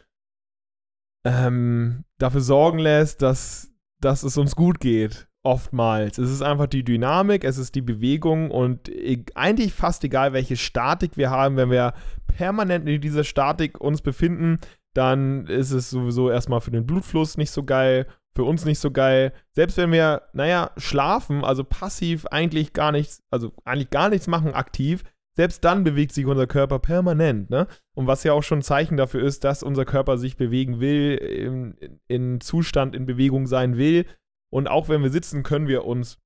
ähm, 1.26 2.04
dafür 2.18 2.42
sorgen 2.42 2.80
lässt, 2.80 3.22
dass, 3.22 3.72
dass 4.02 4.24
es 4.24 4.38
uns 4.38 4.56
gut 4.56 4.80
geht. 4.80 5.28
Oftmals. 5.42 6.18
Es 6.18 6.30
ist 6.30 6.42
einfach 6.42 6.68
die 6.68 6.84
Dynamik, 6.84 7.46
es 7.46 7.58
ist 7.58 7.74
die 7.74 7.82
Bewegung 7.82 8.52
und 8.52 8.90
e 8.90 9.24
eigentlich 9.36 9.74
fast 9.74 10.04
egal, 10.04 10.34
welche 10.34 10.58
Statik 10.58 11.16
wir 11.16 11.30
haben, 11.30 11.56
wenn 11.56 11.72
wir 11.72 11.94
permanent 12.28 12.88
in 12.90 13.00
dieser 13.00 13.24
Statik 13.24 13.80
uns 13.80 14.02
befinden, 14.02 14.60
dann 15.00 15.48
ist 15.48 15.72
es 15.72 15.90
sowieso 15.90 16.30
erstmal 16.30 16.60
für 16.60 16.72
den 16.72 16.86
Blutfluss 16.86 17.38
nicht 17.38 17.52
so 17.52 17.64
geil, 17.64 18.06
für 18.36 18.44
uns 18.44 18.66
nicht 18.66 18.80
so 18.80 18.92
geil. 18.92 19.32
Selbst 19.54 19.78
wenn 19.78 19.94
wir, 19.94 20.24
naja, 20.34 20.72
schlafen, 20.76 21.46
also 21.46 21.64
passiv 21.64 22.26
eigentlich 22.26 22.74
gar 22.74 22.92
nichts, 22.92 23.24
also 23.32 23.54
eigentlich 23.64 23.92
gar 23.92 24.10
nichts 24.10 24.28
machen 24.28 24.54
aktiv, 24.54 25.06
selbst 25.38 25.64
dann 25.64 25.86
bewegt 25.86 26.12
sich 26.12 26.26
unser 26.26 26.48
Körper 26.48 26.80
permanent, 26.80 27.50
ne? 27.50 27.68
Und 27.96 28.08
was 28.08 28.26
ja 28.26 28.34
auch 28.34 28.44
schon 28.44 28.60
ein 28.60 28.64
Zeichen 28.64 28.98
dafür 28.98 29.24
ist, 29.24 29.46
dass 29.46 29.64
unser 29.64 29.86
Körper 29.86 30.18
sich 30.18 30.36
bewegen 30.36 30.82
will, 30.82 31.16
in, 31.16 31.98
in 32.10 32.42
Zustand 32.42 32.94
in 32.94 33.06
Bewegung 33.06 33.48
sein 33.48 33.78
will. 33.78 34.06
Und 34.52 34.68
auch 34.68 34.90
wenn 34.90 35.02
wir 35.02 35.12
sitzen, 35.12 35.44
können 35.44 35.70
wir 35.70 35.86
uns 35.86 36.20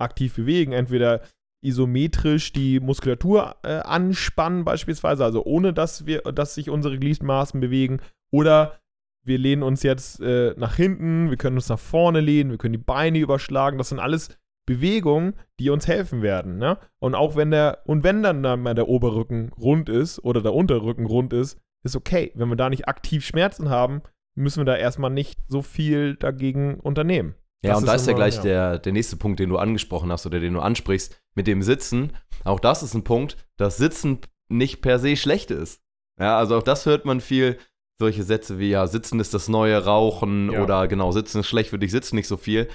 aktiv 0.00 0.34
bewegen, 0.34 0.72
entweder 0.72 1.20
isometrisch 1.62 2.52
die 2.52 2.80
Muskulatur 2.80 3.56
äh, 3.62 3.80
anspannen 3.80 4.64
beispielsweise, 4.64 5.24
also 5.24 5.44
ohne 5.44 5.72
dass 5.72 6.06
wir, 6.06 6.22
dass 6.22 6.54
sich 6.54 6.70
unsere 6.70 6.98
Gliedmaßen 6.98 7.60
bewegen, 7.60 8.00
oder 8.30 8.78
wir 9.22 9.38
lehnen 9.38 9.62
uns 9.62 9.82
jetzt 9.82 10.20
äh, 10.20 10.54
nach 10.56 10.76
hinten, 10.76 11.30
wir 11.30 11.36
können 11.36 11.56
uns 11.56 11.68
nach 11.68 11.78
vorne 11.78 12.20
lehnen, 12.20 12.50
wir 12.50 12.58
können 12.58 12.72
die 12.72 12.78
Beine 12.78 13.18
überschlagen, 13.18 13.78
das 13.78 13.90
sind 13.90 13.98
alles 13.98 14.36
Bewegungen, 14.66 15.34
die 15.58 15.70
uns 15.70 15.88
helfen 15.88 16.22
werden, 16.22 16.58
ne? 16.58 16.78
Und 16.98 17.14
auch 17.14 17.36
wenn 17.36 17.50
der, 17.50 17.82
und 17.86 18.04
wenn 18.04 18.22
dann, 18.22 18.40
mal 18.40 18.74
der 18.74 18.88
Oberrücken 18.88 19.52
rund 19.58 19.88
ist 19.88 20.22
oder 20.22 20.42
der 20.42 20.54
Unterrücken 20.54 21.06
rund 21.06 21.32
ist, 21.32 21.58
ist 21.82 21.96
okay. 21.96 22.30
Wenn 22.34 22.48
wir 22.48 22.56
da 22.56 22.70
nicht 22.70 22.88
aktiv 22.88 23.24
Schmerzen 23.24 23.68
haben, 23.68 24.02
müssen 24.34 24.60
wir 24.60 24.64
da 24.64 24.76
erstmal 24.76 25.10
nicht 25.10 25.40
so 25.48 25.62
viel 25.62 26.16
dagegen 26.16 26.78
unternehmen. 26.78 27.34
Ja, 27.62 27.72
Das 27.72 27.80
und 27.80 27.86
da 27.86 27.94
ist 27.94 28.02
ist 28.02 28.06
ja 28.06 28.12
immer- 28.12 28.18
gleich 28.18 28.36
ja. 28.36 28.42
Der, 28.42 28.78
der 28.78 28.92
nächste 28.92 29.16
Punkt, 29.16 29.38
den 29.40 29.50
du 29.50 29.58
angesprochen 29.58 30.10
hast 30.10 30.24
oder 30.26 30.40
den 30.40 30.54
du 30.54 30.60
ansprichst, 30.60 31.20
mit 31.34 31.46
dem 31.46 31.62
Sitzen. 31.62 32.12
Auch 32.44 32.60
das 32.60 32.82
ist 32.82 32.94
ein 32.94 33.04
Punkt, 33.04 33.36
dass 33.58 33.76
Sitzen 33.76 34.20
nicht 34.48 34.80
per 34.82 34.98
se 34.98 35.16
schlecht 35.16 35.50
ist. 35.50 35.80
Ja, 36.18 36.38
also 36.38 36.56
auch 36.56 36.62
das 36.62 36.86
hört 36.86 37.04
man 37.04 37.20
viel. 37.20 37.58
Solche 37.98 38.22
Sätze 38.22 38.58
wie, 38.58 38.70
ja, 38.70 38.86
Sitzen 38.86 39.20
ist 39.20 39.34
das 39.34 39.48
neue 39.48 39.84
Rauchen 39.84 40.50
Ja. 40.52 40.62
oder 40.62 40.88
genau, 40.88 41.12
Sitzen 41.12 41.40
ist 41.40 41.48
schlecht 41.48 41.68
für 41.70 41.78
dich, 41.78 41.90
sitzen 41.90 42.16
nicht 42.16 42.28
so 42.28 42.38
viel. 42.38 42.68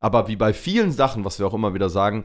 Aber 0.00 0.26
wie 0.26 0.34
bei 0.34 0.52
vielen 0.52 0.90
Sachen, 0.90 1.24
was 1.24 1.38
wir 1.38 1.46
auch 1.46 1.54
immer 1.54 1.72
wieder 1.74 1.88
sagen, 1.88 2.24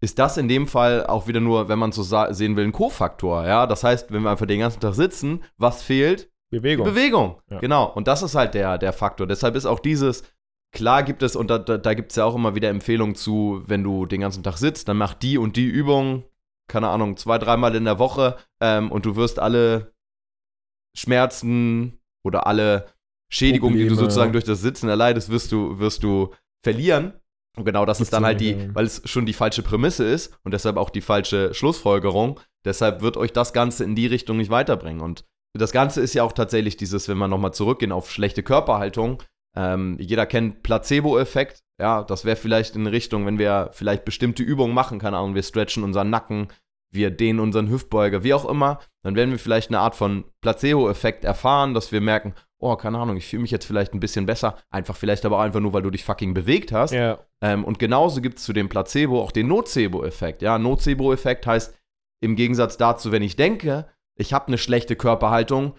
ist 0.00 0.18
das 0.18 0.38
in 0.38 0.48
dem 0.48 0.66
Fall 0.66 1.06
auch 1.06 1.28
wieder 1.28 1.40
nur, 1.40 1.68
wenn 1.68 1.78
man 1.78 1.92
so 1.92 2.02
sehen 2.32 2.56
will, 2.56 2.64
ein 2.64 2.72
Co-Faktor. 2.72 3.46
Ja, 3.46 3.66
das 3.66 3.84
heißt, 3.84 4.10
wenn 4.10 4.22
wir 4.22 4.30
einfach 4.30 4.46
den 4.46 4.60
ganzen 4.60 4.80
Tag 4.80 4.94
sitzen, 4.94 5.44
was 5.58 5.82
fehlt? 5.82 6.30
Bewegung. 6.50 6.86
Bewegung. 6.86 7.40
Ja. 7.50 7.58
Genau. 7.60 7.92
Und 7.92 8.08
das 8.08 8.22
ist 8.22 8.34
halt 8.34 8.54
der, 8.54 8.78
der 8.78 8.92
Faktor. 8.94 9.26
Deshalb 9.26 9.54
ist 9.54 9.66
auch 9.66 9.78
dieses, 9.80 10.22
klar 10.72 11.02
gibt 11.02 11.22
es, 11.22 11.36
und 11.36 11.48
da, 11.48 11.58
da, 11.58 11.78
da 11.78 11.94
gibt 11.94 12.10
es 12.12 12.16
ja 12.16 12.24
auch 12.24 12.34
immer 12.34 12.54
wieder 12.54 12.68
Empfehlungen 12.68 13.14
zu, 13.14 13.62
wenn 13.66 13.84
du 13.84 14.06
den 14.06 14.20
ganzen 14.20 14.42
Tag 14.42 14.56
sitzt, 14.56 14.88
dann 14.88 14.96
mach 14.96 15.14
die 15.14 15.38
und 15.38 15.56
die 15.56 15.66
Übung, 15.66 16.24
keine 16.68 16.88
Ahnung, 16.88 17.16
zwei, 17.16 17.38
dreimal 17.38 17.74
in 17.74 17.84
der 17.84 17.98
Woche 17.98 18.36
ähm, 18.60 18.90
und 18.90 19.06
du 19.06 19.16
wirst 19.16 19.38
alle 19.38 19.92
Schmerzen 20.96 22.00
oder 22.24 22.46
alle 22.46 22.86
Schädigungen, 23.32 23.76
die 23.76 23.84
du 23.84 23.90
Probleme. 23.90 24.10
sozusagen 24.10 24.32
durch 24.32 24.44
das 24.44 24.60
Sitzen 24.60 24.88
erleidest, 24.88 25.30
wirst 25.30 25.52
du, 25.52 25.78
wirst 25.78 26.02
du 26.02 26.34
verlieren. 26.62 27.14
Und 27.56 27.66
genau 27.66 27.84
das 27.84 28.00
ist 28.00 28.12
dann 28.12 28.24
halt 28.24 28.40
die, 28.40 28.74
weil 28.74 28.86
es 28.86 29.02
schon 29.04 29.26
die 29.26 29.34
falsche 29.34 29.62
Prämisse 29.62 30.04
ist 30.04 30.38
und 30.42 30.54
deshalb 30.54 30.78
auch 30.78 30.88
die 30.88 31.02
falsche 31.02 31.52
Schlussfolgerung. 31.52 32.40
Deshalb 32.64 33.02
wird 33.02 33.18
euch 33.18 33.32
das 33.32 33.52
Ganze 33.52 33.84
in 33.84 33.94
die 33.94 34.06
Richtung 34.06 34.38
nicht 34.38 34.50
weiterbringen. 34.50 35.02
Und 35.02 35.26
das 35.54 35.72
Ganze 35.72 36.00
ist 36.00 36.14
ja 36.14 36.22
auch 36.22 36.32
tatsächlich 36.32 36.78
dieses, 36.78 37.08
wenn 37.08 37.18
wir 37.18 37.28
nochmal 37.28 37.52
zurückgehen 37.52 37.92
auf 37.92 38.10
schlechte 38.10 38.42
Körperhaltung. 38.42 39.22
Ähm, 39.56 39.96
jeder 40.00 40.26
kennt 40.26 40.62
Placebo-Effekt. 40.62 41.62
Ja, 41.80 42.02
das 42.02 42.24
wäre 42.24 42.36
vielleicht 42.36 42.76
in 42.76 42.86
Richtung, 42.86 43.26
wenn 43.26 43.38
wir 43.38 43.70
vielleicht 43.72 44.04
bestimmte 44.04 44.42
Übungen 44.42 44.74
machen, 44.74 44.98
keine 44.98 45.16
Ahnung, 45.18 45.34
wir 45.34 45.42
stretchen 45.42 45.82
unseren 45.82 46.10
Nacken, 46.10 46.48
wir 46.90 47.10
dehnen 47.10 47.40
unseren 47.40 47.70
Hüftbeuger, 47.70 48.22
wie 48.22 48.34
auch 48.34 48.44
immer, 48.44 48.78
dann 49.02 49.16
werden 49.16 49.30
wir 49.30 49.38
vielleicht 49.38 49.70
eine 49.70 49.80
Art 49.80 49.94
von 49.94 50.24
Placebo-Effekt 50.42 51.24
erfahren, 51.24 51.74
dass 51.74 51.90
wir 51.90 52.00
merken, 52.00 52.34
oh, 52.58 52.76
keine 52.76 52.98
Ahnung, 52.98 53.16
ich 53.16 53.26
fühle 53.26 53.42
mich 53.42 53.50
jetzt 53.50 53.64
vielleicht 53.64 53.92
ein 53.92 54.00
bisschen 54.00 54.26
besser, 54.26 54.56
einfach 54.70 54.94
vielleicht 54.94 55.24
aber 55.24 55.38
auch 55.38 55.42
einfach 55.42 55.60
nur, 55.60 55.72
weil 55.72 55.82
du 55.82 55.90
dich 55.90 56.04
fucking 56.04 56.34
bewegt 56.34 56.70
hast. 56.70 56.92
Ja. 56.92 57.18
Ähm, 57.40 57.64
und 57.64 57.78
genauso 57.78 58.20
gibt 58.20 58.38
es 58.38 58.44
zu 58.44 58.52
dem 58.52 58.68
Placebo 58.68 59.20
auch 59.20 59.32
den 59.32 59.48
Nocebo-Effekt. 59.48 60.42
Ja, 60.42 60.58
Nocebo-Effekt 60.58 61.46
heißt, 61.46 61.76
im 62.20 62.36
Gegensatz 62.36 62.76
dazu, 62.76 63.10
wenn 63.10 63.22
ich 63.22 63.34
denke, 63.34 63.86
ich 64.16 64.32
habe 64.32 64.46
eine 64.46 64.58
schlechte 64.58 64.94
Körperhaltung 64.94 65.74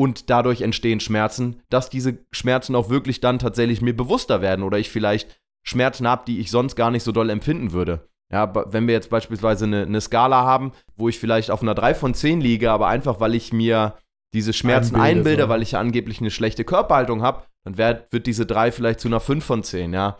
und 0.00 0.30
dadurch 0.30 0.62
entstehen 0.62 0.98
Schmerzen, 0.98 1.60
dass 1.68 1.90
diese 1.90 2.24
Schmerzen 2.32 2.74
auch 2.74 2.88
wirklich 2.88 3.20
dann 3.20 3.38
tatsächlich 3.38 3.82
mir 3.82 3.94
bewusster 3.94 4.40
werden 4.40 4.62
oder 4.62 4.78
ich 4.78 4.88
vielleicht 4.88 5.38
Schmerzen 5.62 6.08
habe, 6.08 6.22
die 6.26 6.40
ich 6.40 6.50
sonst 6.50 6.74
gar 6.74 6.90
nicht 6.90 7.02
so 7.02 7.12
doll 7.12 7.28
empfinden 7.28 7.72
würde. 7.72 8.08
Ja, 8.32 8.50
wenn 8.72 8.86
wir 8.86 8.94
jetzt 8.94 9.10
beispielsweise 9.10 9.66
eine, 9.66 9.82
eine, 9.82 10.00
Skala 10.00 10.42
haben, 10.42 10.72
wo 10.96 11.10
ich 11.10 11.18
vielleicht 11.18 11.50
auf 11.50 11.60
einer 11.60 11.74
3 11.74 11.92
von 11.92 12.14
10 12.14 12.40
liege, 12.40 12.70
aber 12.70 12.88
einfach 12.88 13.20
weil 13.20 13.34
ich 13.34 13.52
mir 13.52 13.94
diese 14.32 14.54
Schmerzen 14.54 14.94
einbilde, 14.94 15.18
einbilde 15.18 15.48
weil 15.50 15.60
ich 15.60 15.72
ja 15.72 15.80
angeblich 15.80 16.20
eine 16.20 16.30
schlechte 16.30 16.64
Körperhaltung 16.64 17.20
habe, 17.20 17.44
dann 17.64 17.76
wird, 17.76 18.10
wird 18.10 18.26
diese 18.26 18.46
3 18.46 18.72
vielleicht 18.72 19.00
zu 19.00 19.08
einer 19.08 19.20
5 19.20 19.44
von 19.44 19.62
10, 19.62 19.92
ja. 19.92 20.18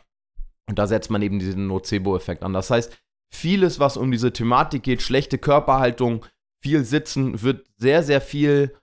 Und 0.69 0.79
da 0.79 0.87
setzt 0.89 1.11
man 1.11 1.23
eben 1.23 1.39
diesen 1.39 1.69
Nocebo-Effekt 1.69 2.43
an. 2.43 2.53
Das 2.53 2.71
heißt, 2.71 2.95
vieles, 3.33 3.81
was 3.81 3.97
um 3.97 4.11
diese 4.11 4.35
Thematik 4.35 4.83
geht, 4.83 5.01
schlechte 5.01 5.39
Körperhaltung, 5.39 6.27
viel 6.63 6.85
Sitzen, 6.85 7.41
wird 7.41 7.67
sehr, 7.79 8.03
sehr 8.03 8.21
viel 8.21 8.75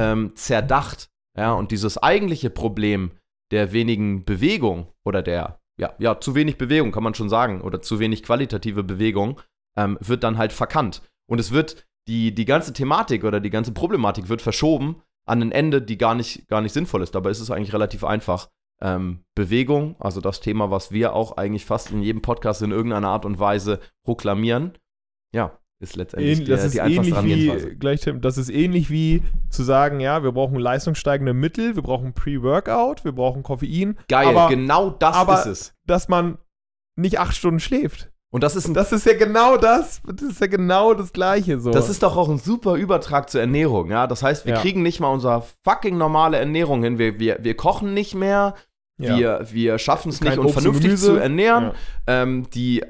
ähm, 0.00 0.32
zerdacht. 0.34 1.10
Ja, 1.36 1.52
und 1.52 1.70
dieses 1.70 1.98
eigentliche 1.98 2.50
Problem 2.50 3.12
der 3.52 3.72
wenigen 3.72 4.24
Bewegung 4.24 4.88
oder 5.04 5.22
der 5.22 5.60
ja, 5.80 5.94
ja, 5.98 6.20
zu 6.20 6.34
wenig 6.34 6.58
Bewegung, 6.58 6.92
kann 6.92 7.02
man 7.02 7.14
schon 7.14 7.30
sagen, 7.30 7.62
oder 7.62 7.80
zu 7.80 7.98
wenig 7.98 8.22
qualitative 8.22 8.84
Bewegung, 8.84 9.40
ähm, 9.76 9.96
wird 10.00 10.22
dann 10.24 10.36
halt 10.36 10.52
verkannt. 10.52 11.02
Und 11.26 11.38
es 11.40 11.52
wird, 11.52 11.86
die, 12.06 12.34
die 12.34 12.44
ganze 12.44 12.72
Thematik 12.74 13.24
oder 13.24 13.40
die 13.40 13.50
ganze 13.50 13.72
Problematik 13.72 14.28
wird 14.28 14.42
verschoben 14.42 15.02
an 15.26 15.40
ein 15.40 15.52
Ende, 15.52 15.80
die 15.80 15.96
gar 15.96 16.14
nicht, 16.14 16.48
gar 16.48 16.60
nicht 16.60 16.72
sinnvoll 16.72 17.02
ist. 17.02 17.14
Dabei 17.14 17.30
ist 17.30 17.40
es 17.40 17.50
eigentlich 17.50 17.72
relativ 17.72 18.04
einfach. 18.04 18.48
Ähm, 18.82 19.24
Bewegung, 19.34 19.96
also 20.00 20.20
das 20.20 20.40
Thema, 20.40 20.70
was 20.70 20.90
wir 20.90 21.14
auch 21.14 21.36
eigentlich 21.36 21.66
fast 21.66 21.90
in 21.90 22.02
jedem 22.02 22.22
Podcast 22.22 22.62
in 22.62 22.72
irgendeiner 22.72 23.08
Art 23.08 23.24
und 23.24 23.38
Weise 23.38 23.80
proklamieren, 24.04 24.76
ja, 25.32 25.58
ist 25.80 25.96
letztendlich 25.96 26.40
Ähn, 26.40 26.46
das 26.46 26.64
ist 26.64 26.74
die 26.74 26.80
einfachste 26.80 27.14
Herangehensweise. 27.14 27.76
Gleich, 27.76 28.00
das 28.20 28.38
ist 28.38 28.50
ähnlich 28.50 28.90
wie 28.90 29.22
zu 29.48 29.62
sagen, 29.62 30.00
ja, 30.00 30.22
wir 30.22 30.32
brauchen 30.32 30.58
leistungssteigende 30.58 31.32
Mittel, 31.32 31.74
wir 31.74 31.82
brauchen 31.82 32.12
Pre-Workout, 32.12 33.04
wir 33.04 33.12
brauchen 33.12 33.42
Koffein. 33.42 33.98
Geil, 34.08 34.28
aber, 34.28 34.48
genau 34.48 34.90
das 34.90 35.16
aber, 35.16 35.40
ist 35.40 35.46
es. 35.46 35.74
Dass 35.86 36.08
man 36.08 36.38
nicht 36.96 37.18
acht 37.18 37.34
Stunden 37.34 37.60
schläft. 37.60 38.10
Und 38.32 38.44
das 38.44 38.54
ist 38.54 38.68
ein, 38.68 38.74
das 38.74 38.92
ist 38.92 39.06
ja 39.06 39.14
genau 39.14 39.56
das, 39.56 40.02
das 40.06 40.22
ist 40.22 40.40
ja 40.40 40.46
genau 40.46 40.94
das 40.94 41.12
Gleiche 41.12 41.58
so. 41.58 41.72
Das 41.72 41.88
ist 41.88 42.04
doch 42.04 42.16
auch 42.16 42.28
ein 42.28 42.38
super 42.38 42.76
Übertrag 42.76 43.28
zur 43.28 43.40
Ernährung, 43.40 43.90
ja. 43.90 44.06
Das 44.06 44.22
heißt, 44.22 44.46
wir 44.46 44.54
ja. 44.54 44.60
kriegen 44.60 44.82
nicht 44.82 45.00
mal 45.00 45.08
unsere 45.08 45.42
fucking 45.64 45.98
normale 45.98 46.38
Ernährung 46.38 46.84
hin. 46.84 46.98
Wir, 46.98 47.18
wir, 47.18 47.38
wir 47.40 47.56
kochen 47.56 47.92
nicht 47.92 48.14
mehr, 48.14 48.54
ja. 49.00 49.16
Wir, 49.16 49.46
wir 49.50 49.78
schaffen 49.78 50.10
es 50.10 50.20
nicht, 50.20 50.38
uns 50.38 50.52
vernünftig 50.52 50.96
zu 50.96 51.16
ernähren. 51.16 51.72
Ja. 52.06 52.22
Ähm, 52.22 52.48
die 52.50 52.84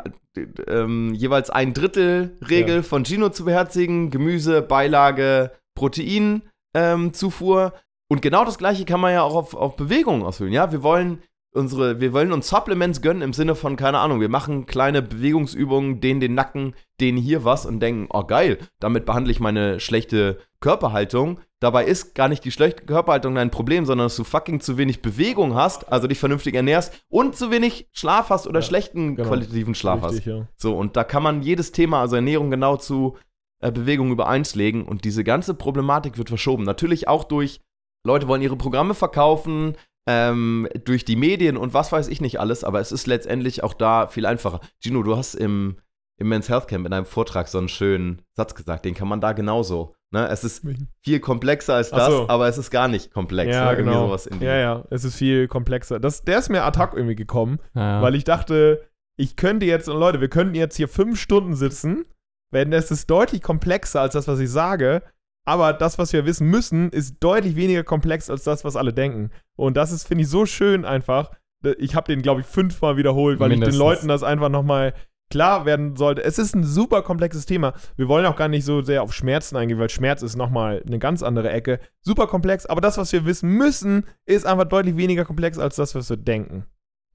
ähm, 0.69 1.13
jeweils 1.15 1.51
ein 1.51 1.75
Drittel 1.75 2.37
Regel 2.49 2.77
ja. 2.77 2.83
von 2.83 3.05
Gino 3.05 3.31
zu 3.31 3.45
beherzigen, 3.45 4.11
Gemüse, 4.11 4.63
Beilage, 4.63 5.53
Proteinzufuhr. 5.75 7.65
Ähm, 7.65 7.81
und 8.09 8.23
genau 8.23 8.45
das 8.45 8.59
gleiche 8.59 8.85
kann 8.85 9.01
man 9.01 9.13
ja 9.13 9.23
auch 9.23 9.35
auf, 9.35 9.55
auf 9.55 9.77
Bewegung 9.77 10.25
ausfüllen. 10.25 10.53
Ja, 10.53 10.73
wir 10.73 10.83
wollen 10.83 11.23
unsere, 11.53 12.01
wir 12.01 12.13
wollen 12.13 12.33
uns 12.33 12.49
Supplements 12.49 13.03
gönnen 13.03 13.23
im 13.23 13.33
Sinne 13.33 13.55
von, 13.55 13.77
keine 13.77 13.99
Ahnung, 13.99 14.21
wir 14.21 14.29
machen 14.29 14.67
kleine 14.67 15.03
Bewegungsübungen, 15.03 16.01
dehnen 16.01 16.21
den 16.21 16.35
Nacken, 16.35 16.75
dehnen 17.01 17.19
hier 17.19 17.45
was 17.45 17.67
und 17.67 17.81
denken, 17.81 18.07
oh 18.11 18.25
geil, 18.25 18.59
damit 18.79 19.07
behandle 19.07 19.33
ich 19.33 19.41
meine 19.41 19.81
schlechte 19.81 20.39
Körperhaltung. 20.61 21.41
Dabei 21.59 21.85
ist 21.85 22.15
gar 22.15 22.29
nicht 22.29 22.45
die 22.45 22.53
schlechte 22.53 22.85
Körperhaltung 22.85 23.35
dein 23.35 23.51
Problem, 23.51 23.85
sondern 23.85 24.07
dass 24.07 24.17
du 24.17 24.25
fucking 24.25 24.61
zu 24.61 24.79
wenig 24.79 25.03
Bewegung 25.03 25.55
hast, 25.55 25.93
also 25.93 26.07
dich 26.07 26.19
vernünftig 26.19 26.55
ernährst 26.55 27.05
und 27.09 27.37
zu 27.37 27.51
wenig 27.51 27.89
Schlaf 27.93 28.31
hast 28.31 28.47
oder 28.47 28.61
ja, 28.61 28.67
schlechten 28.67 29.17
genau. 29.17 29.29
qualitativen 29.29 29.75
Schlaf 29.75 30.05
Richtig, 30.05 30.21
hast. 30.21 30.27
Ja. 30.27 30.49
So, 30.57 30.77
und 30.77 30.97
da 30.97 31.05
kann 31.05 31.23
man 31.23 31.43
jedes 31.43 31.73
Thema, 31.73 32.01
also 32.01 32.17
Ernährung 32.17 32.51
genau 32.51 32.77
zu 32.77 33.17
äh, 33.61 33.73
Bewegung 33.73 34.11
über 34.11 34.29
eins 34.29 34.55
legen 34.55 34.87
und 34.87 35.05
diese 35.05 35.25
ganze 35.25 35.55
Problematik 35.55 36.17
wird 36.17 36.29
verschoben. 36.29 36.65
Natürlich 36.65 37.09
auch 37.09 37.25
durch 37.25 37.61
Leute 38.07 38.29
wollen 38.29 38.41
ihre 38.41 38.57
Programme 38.57 38.95
verkaufen, 38.95 39.77
ähm, 40.07 40.69
durch 40.85 41.05
die 41.05 41.17
Medien 41.17 41.57
und 41.57 41.75
was 41.75 41.93
weiß 41.93 42.09
ich 42.09 42.21
nicht 42.21 42.41
alles, 42.41 42.65
aber 42.65 42.81
es 42.81 42.93
ist 42.93 43.07
letztendlich 43.07 43.63
auch 43.63 43.75
da 43.75 44.07
viel 44.07 44.27
einfacher. 44.27 44.61
Gino, 44.83 45.03
du 45.03 45.17
hast 45.17 45.35
im, 45.35 45.77
im 46.17 46.29
Men's 46.29 46.49
Health 46.49 46.69
Camp 46.69 46.87
in 46.87 46.93
einem 46.93 47.07
Vortrag 47.07 47.49
so 47.49 47.59
einen 47.59 47.69
schönen 47.69 48.23
Satz 48.33 48.55
gesagt, 48.55 48.85
den 48.85 48.95
kann 48.95 49.09
man 49.09 49.21
da 49.21 49.33
genauso. 49.33 49.95
Ne? 50.13 50.27
Es 50.29 50.43
ist 50.43 50.67
viel 51.03 51.21
komplexer 51.21 51.75
als 51.75 51.91
das, 51.91 52.09
so. 52.09 52.29
aber 52.29 52.49
es 52.49 52.59
ist 52.59 52.71
gar 52.71 52.89
nicht 52.89 53.13
komplex. 53.13 53.55
Ja, 53.55 53.71
ne? 53.71 53.77
genau. 53.77 54.17
ja, 54.41 54.57
ja, 54.57 54.85
es 54.91 55.05
ist 55.05 55.17
viel 55.17 55.47
komplexer. 55.47 56.01
Das, 56.01 56.23
der 56.25 56.39
ist 56.39 56.49
mir 56.49 56.65
ad 56.65 56.79
hoc 56.81 56.95
irgendwie 56.95 57.15
gekommen, 57.15 57.61
ja. 57.75 58.03
weil 58.03 58.17
ich 58.17 58.25
dachte, 58.25 58.89
ich 59.17 59.37
könnte 59.37 59.67
jetzt, 59.67 59.89
und 59.89 60.01
Leute, 60.01 60.21
wir 60.21 60.29
könnten 60.29 60.55
jetzt 60.55 60.77
hier 60.77 60.89
fünf 60.89 61.21
Stunden 61.21 61.55
sitzen, 61.55 62.07
wenn 62.51 62.73
es 62.73 62.91
ist 62.91 63.09
deutlich 63.09 63.43
komplexer 63.43 64.01
als 64.01 64.15
das, 64.15 64.27
was 64.27 64.41
ich 64.41 64.51
sage, 64.51 65.03
aber 65.51 65.73
das, 65.73 65.99
was 65.99 66.13
wir 66.13 66.27
wissen 66.27 66.47
müssen, 66.47 66.91
ist 66.91 67.17
deutlich 67.19 67.57
weniger 67.57 67.83
komplex 67.83 68.31
als 68.31 68.45
das, 68.45 68.65
was 68.65 68.77
alle 68.77 68.93
denken. 68.93 69.31
Und 69.57 69.77
das 69.77 69.91
ist, 69.91 70.07
finde 70.07 70.23
ich, 70.23 70.31
so 70.31 70.47
schön 70.47 70.85
einfach. 70.85 71.33
Ich 71.79 71.97
habe 71.97 72.07
den, 72.07 72.23
glaube 72.23 72.43
ich, 72.43 72.47
fünfmal 72.47 72.97
wiederholt, 72.97 73.41
weil 73.41 73.49
Mindestens. 73.49 73.75
ich 73.75 73.79
den 73.81 73.85
Leuten 73.85 74.07
das 74.07 74.23
einfach 74.23 74.49
nochmal 74.49 74.95
klar 75.29 75.67
werden 75.67 75.97
sollte. 75.97 76.23
Es 76.23 76.39
ist 76.39 76.55
ein 76.55 76.63
super 76.63 77.03
komplexes 77.03 77.47
Thema. 77.47 77.75
Wir 77.97 78.07
wollen 78.07 78.27
auch 78.27 78.37
gar 78.37 78.47
nicht 78.47 78.65
so 78.65 78.81
sehr 78.83 79.03
auf 79.03 79.13
Schmerzen 79.13 79.57
eingehen, 79.57 79.81
weil 79.81 79.91
Schmerz 79.91 80.23
ist 80.23 80.37
nochmal 80.37 80.85
eine 80.87 81.01
ganz 81.01 81.25
andere 81.25 81.51
Ecke. 81.51 81.81
Super 82.01 82.29
komplex, 82.29 82.67
aber 82.67 82.81
das, 82.81 82.97
was 82.97 83.13
wir 83.13 83.27
wissen 83.27 83.51
müssen, 83.51 84.07
ist 84.27 84.47
einfach 84.47 84.67
deutlich 84.67 84.97
weniger 84.97 85.25
komplex 85.25 85.59
als 85.59 85.75
das, 85.75 85.97
was 85.97 86.09
wir 86.11 86.17
denken. 86.17 86.65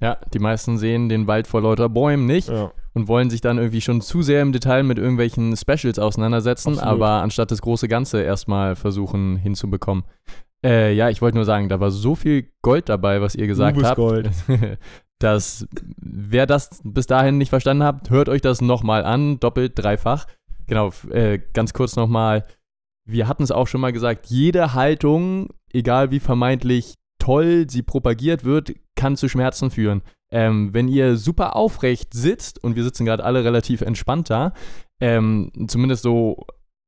Ja, 0.01 0.17
die 0.33 0.39
meisten 0.39 0.77
sehen 0.77 1.07
den 1.07 1.25
Wald 1.27 1.47
vor 1.47 1.61
lauter 1.61 1.87
Bäumen 1.87 2.25
nicht 2.25 2.49
ja. 2.49 2.73
Und 2.95 3.07
wollen 3.09 3.29
sich 3.29 3.41
dann 3.41 3.57
irgendwie 3.57 3.81
schon 3.81 4.01
zu 4.01 4.21
sehr 4.21 4.41
im 4.41 4.53
Detail 4.53 4.83
mit 4.83 4.97
irgendwelchen 4.97 5.55
Specials 5.55 5.99
auseinandersetzen, 5.99 6.79
Absolut. 6.79 6.91
aber 6.91 7.09
anstatt 7.21 7.51
das 7.51 7.61
große 7.61 7.87
Ganze 7.87 8.21
erstmal 8.21 8.75
versuchen 8.75 9.35
hinzubekommen. 9.35 10.05
Äh, 10.65 10.93
ja, 10.93 11.09
ich 11.09 11.21
wollte 11.21 11.35
nur 11.35 11.45
sagen, 11.45 11.69
da 11.69 11.79
war 11.79 11.91
so 11.91 12.15
viel 12.15 12.49
Gold 12.63 12.89
dabei, 12.89 13.21
was 13.21 13.35
ihr 13.35 13.45
gesagt 13.47 13.83
habt. 13.83 13.97
Gold. 13.97 14.31
dass 15.19 15.67
wer 15.97 16.45
das 16.45 16.81
bis 16.83 17.05
dahin 17.05 17.37
nicht 17.37 17.49
verstanden 17.49 17.83
habt, 17.83 18.09
hört 18.09 18.29
euch 18.29 18.41
das 18.41 18.61
nochmal 18.61 19.03
an, 19.03 19.39
doppelt, 19.39 19.73
dreifach. 19.75 20.25
Genau, 20.67 20.91
äh, 21.11 21.39
ganz 21.53 21.73
kurz 21.73 21.95
nochmal. 21.95 22.45
Wir 23.07 23.27
hatten 23.27 23.43
es 23.43 23.51
auch 23.51 23.67
schon 23.67 23.81
mal 23.81 23.93
gesagt, 23.93 24.27
jede 24.27 24.73
Haltung, 24.73 25.49
egal 25.71 26.11
wie 26.11 26.19
vermeintlich 26.19 26.95
toll 27.25 27.65
sie 27.69 27.81
propagiert 27.81 28.43
wird, 28.43 28.73
kann 28.95 29.17
zu 29.17 29.27
Schmerzen 29.27 29.71
führen. 29.71 30.03
Ähm, 30.31 30.73
wenn 30.73 30.87
ihr 30.87 31.17
super 31.17 31.55
aufrecht 31.55 32.13
sitzt, 32.13 32.63
und 32.63 32.75
wir 32.75 32.83
sitzen 32.83 33.05
gerade 33.05 33.23
alle 33.23 33.43
relativ 33.43 33.81
entspannt 33.81 34.29
da, 34.29 34.53
ähm, 35.01 35.51
zumindest 35.67 36.03
so 36.03 36.45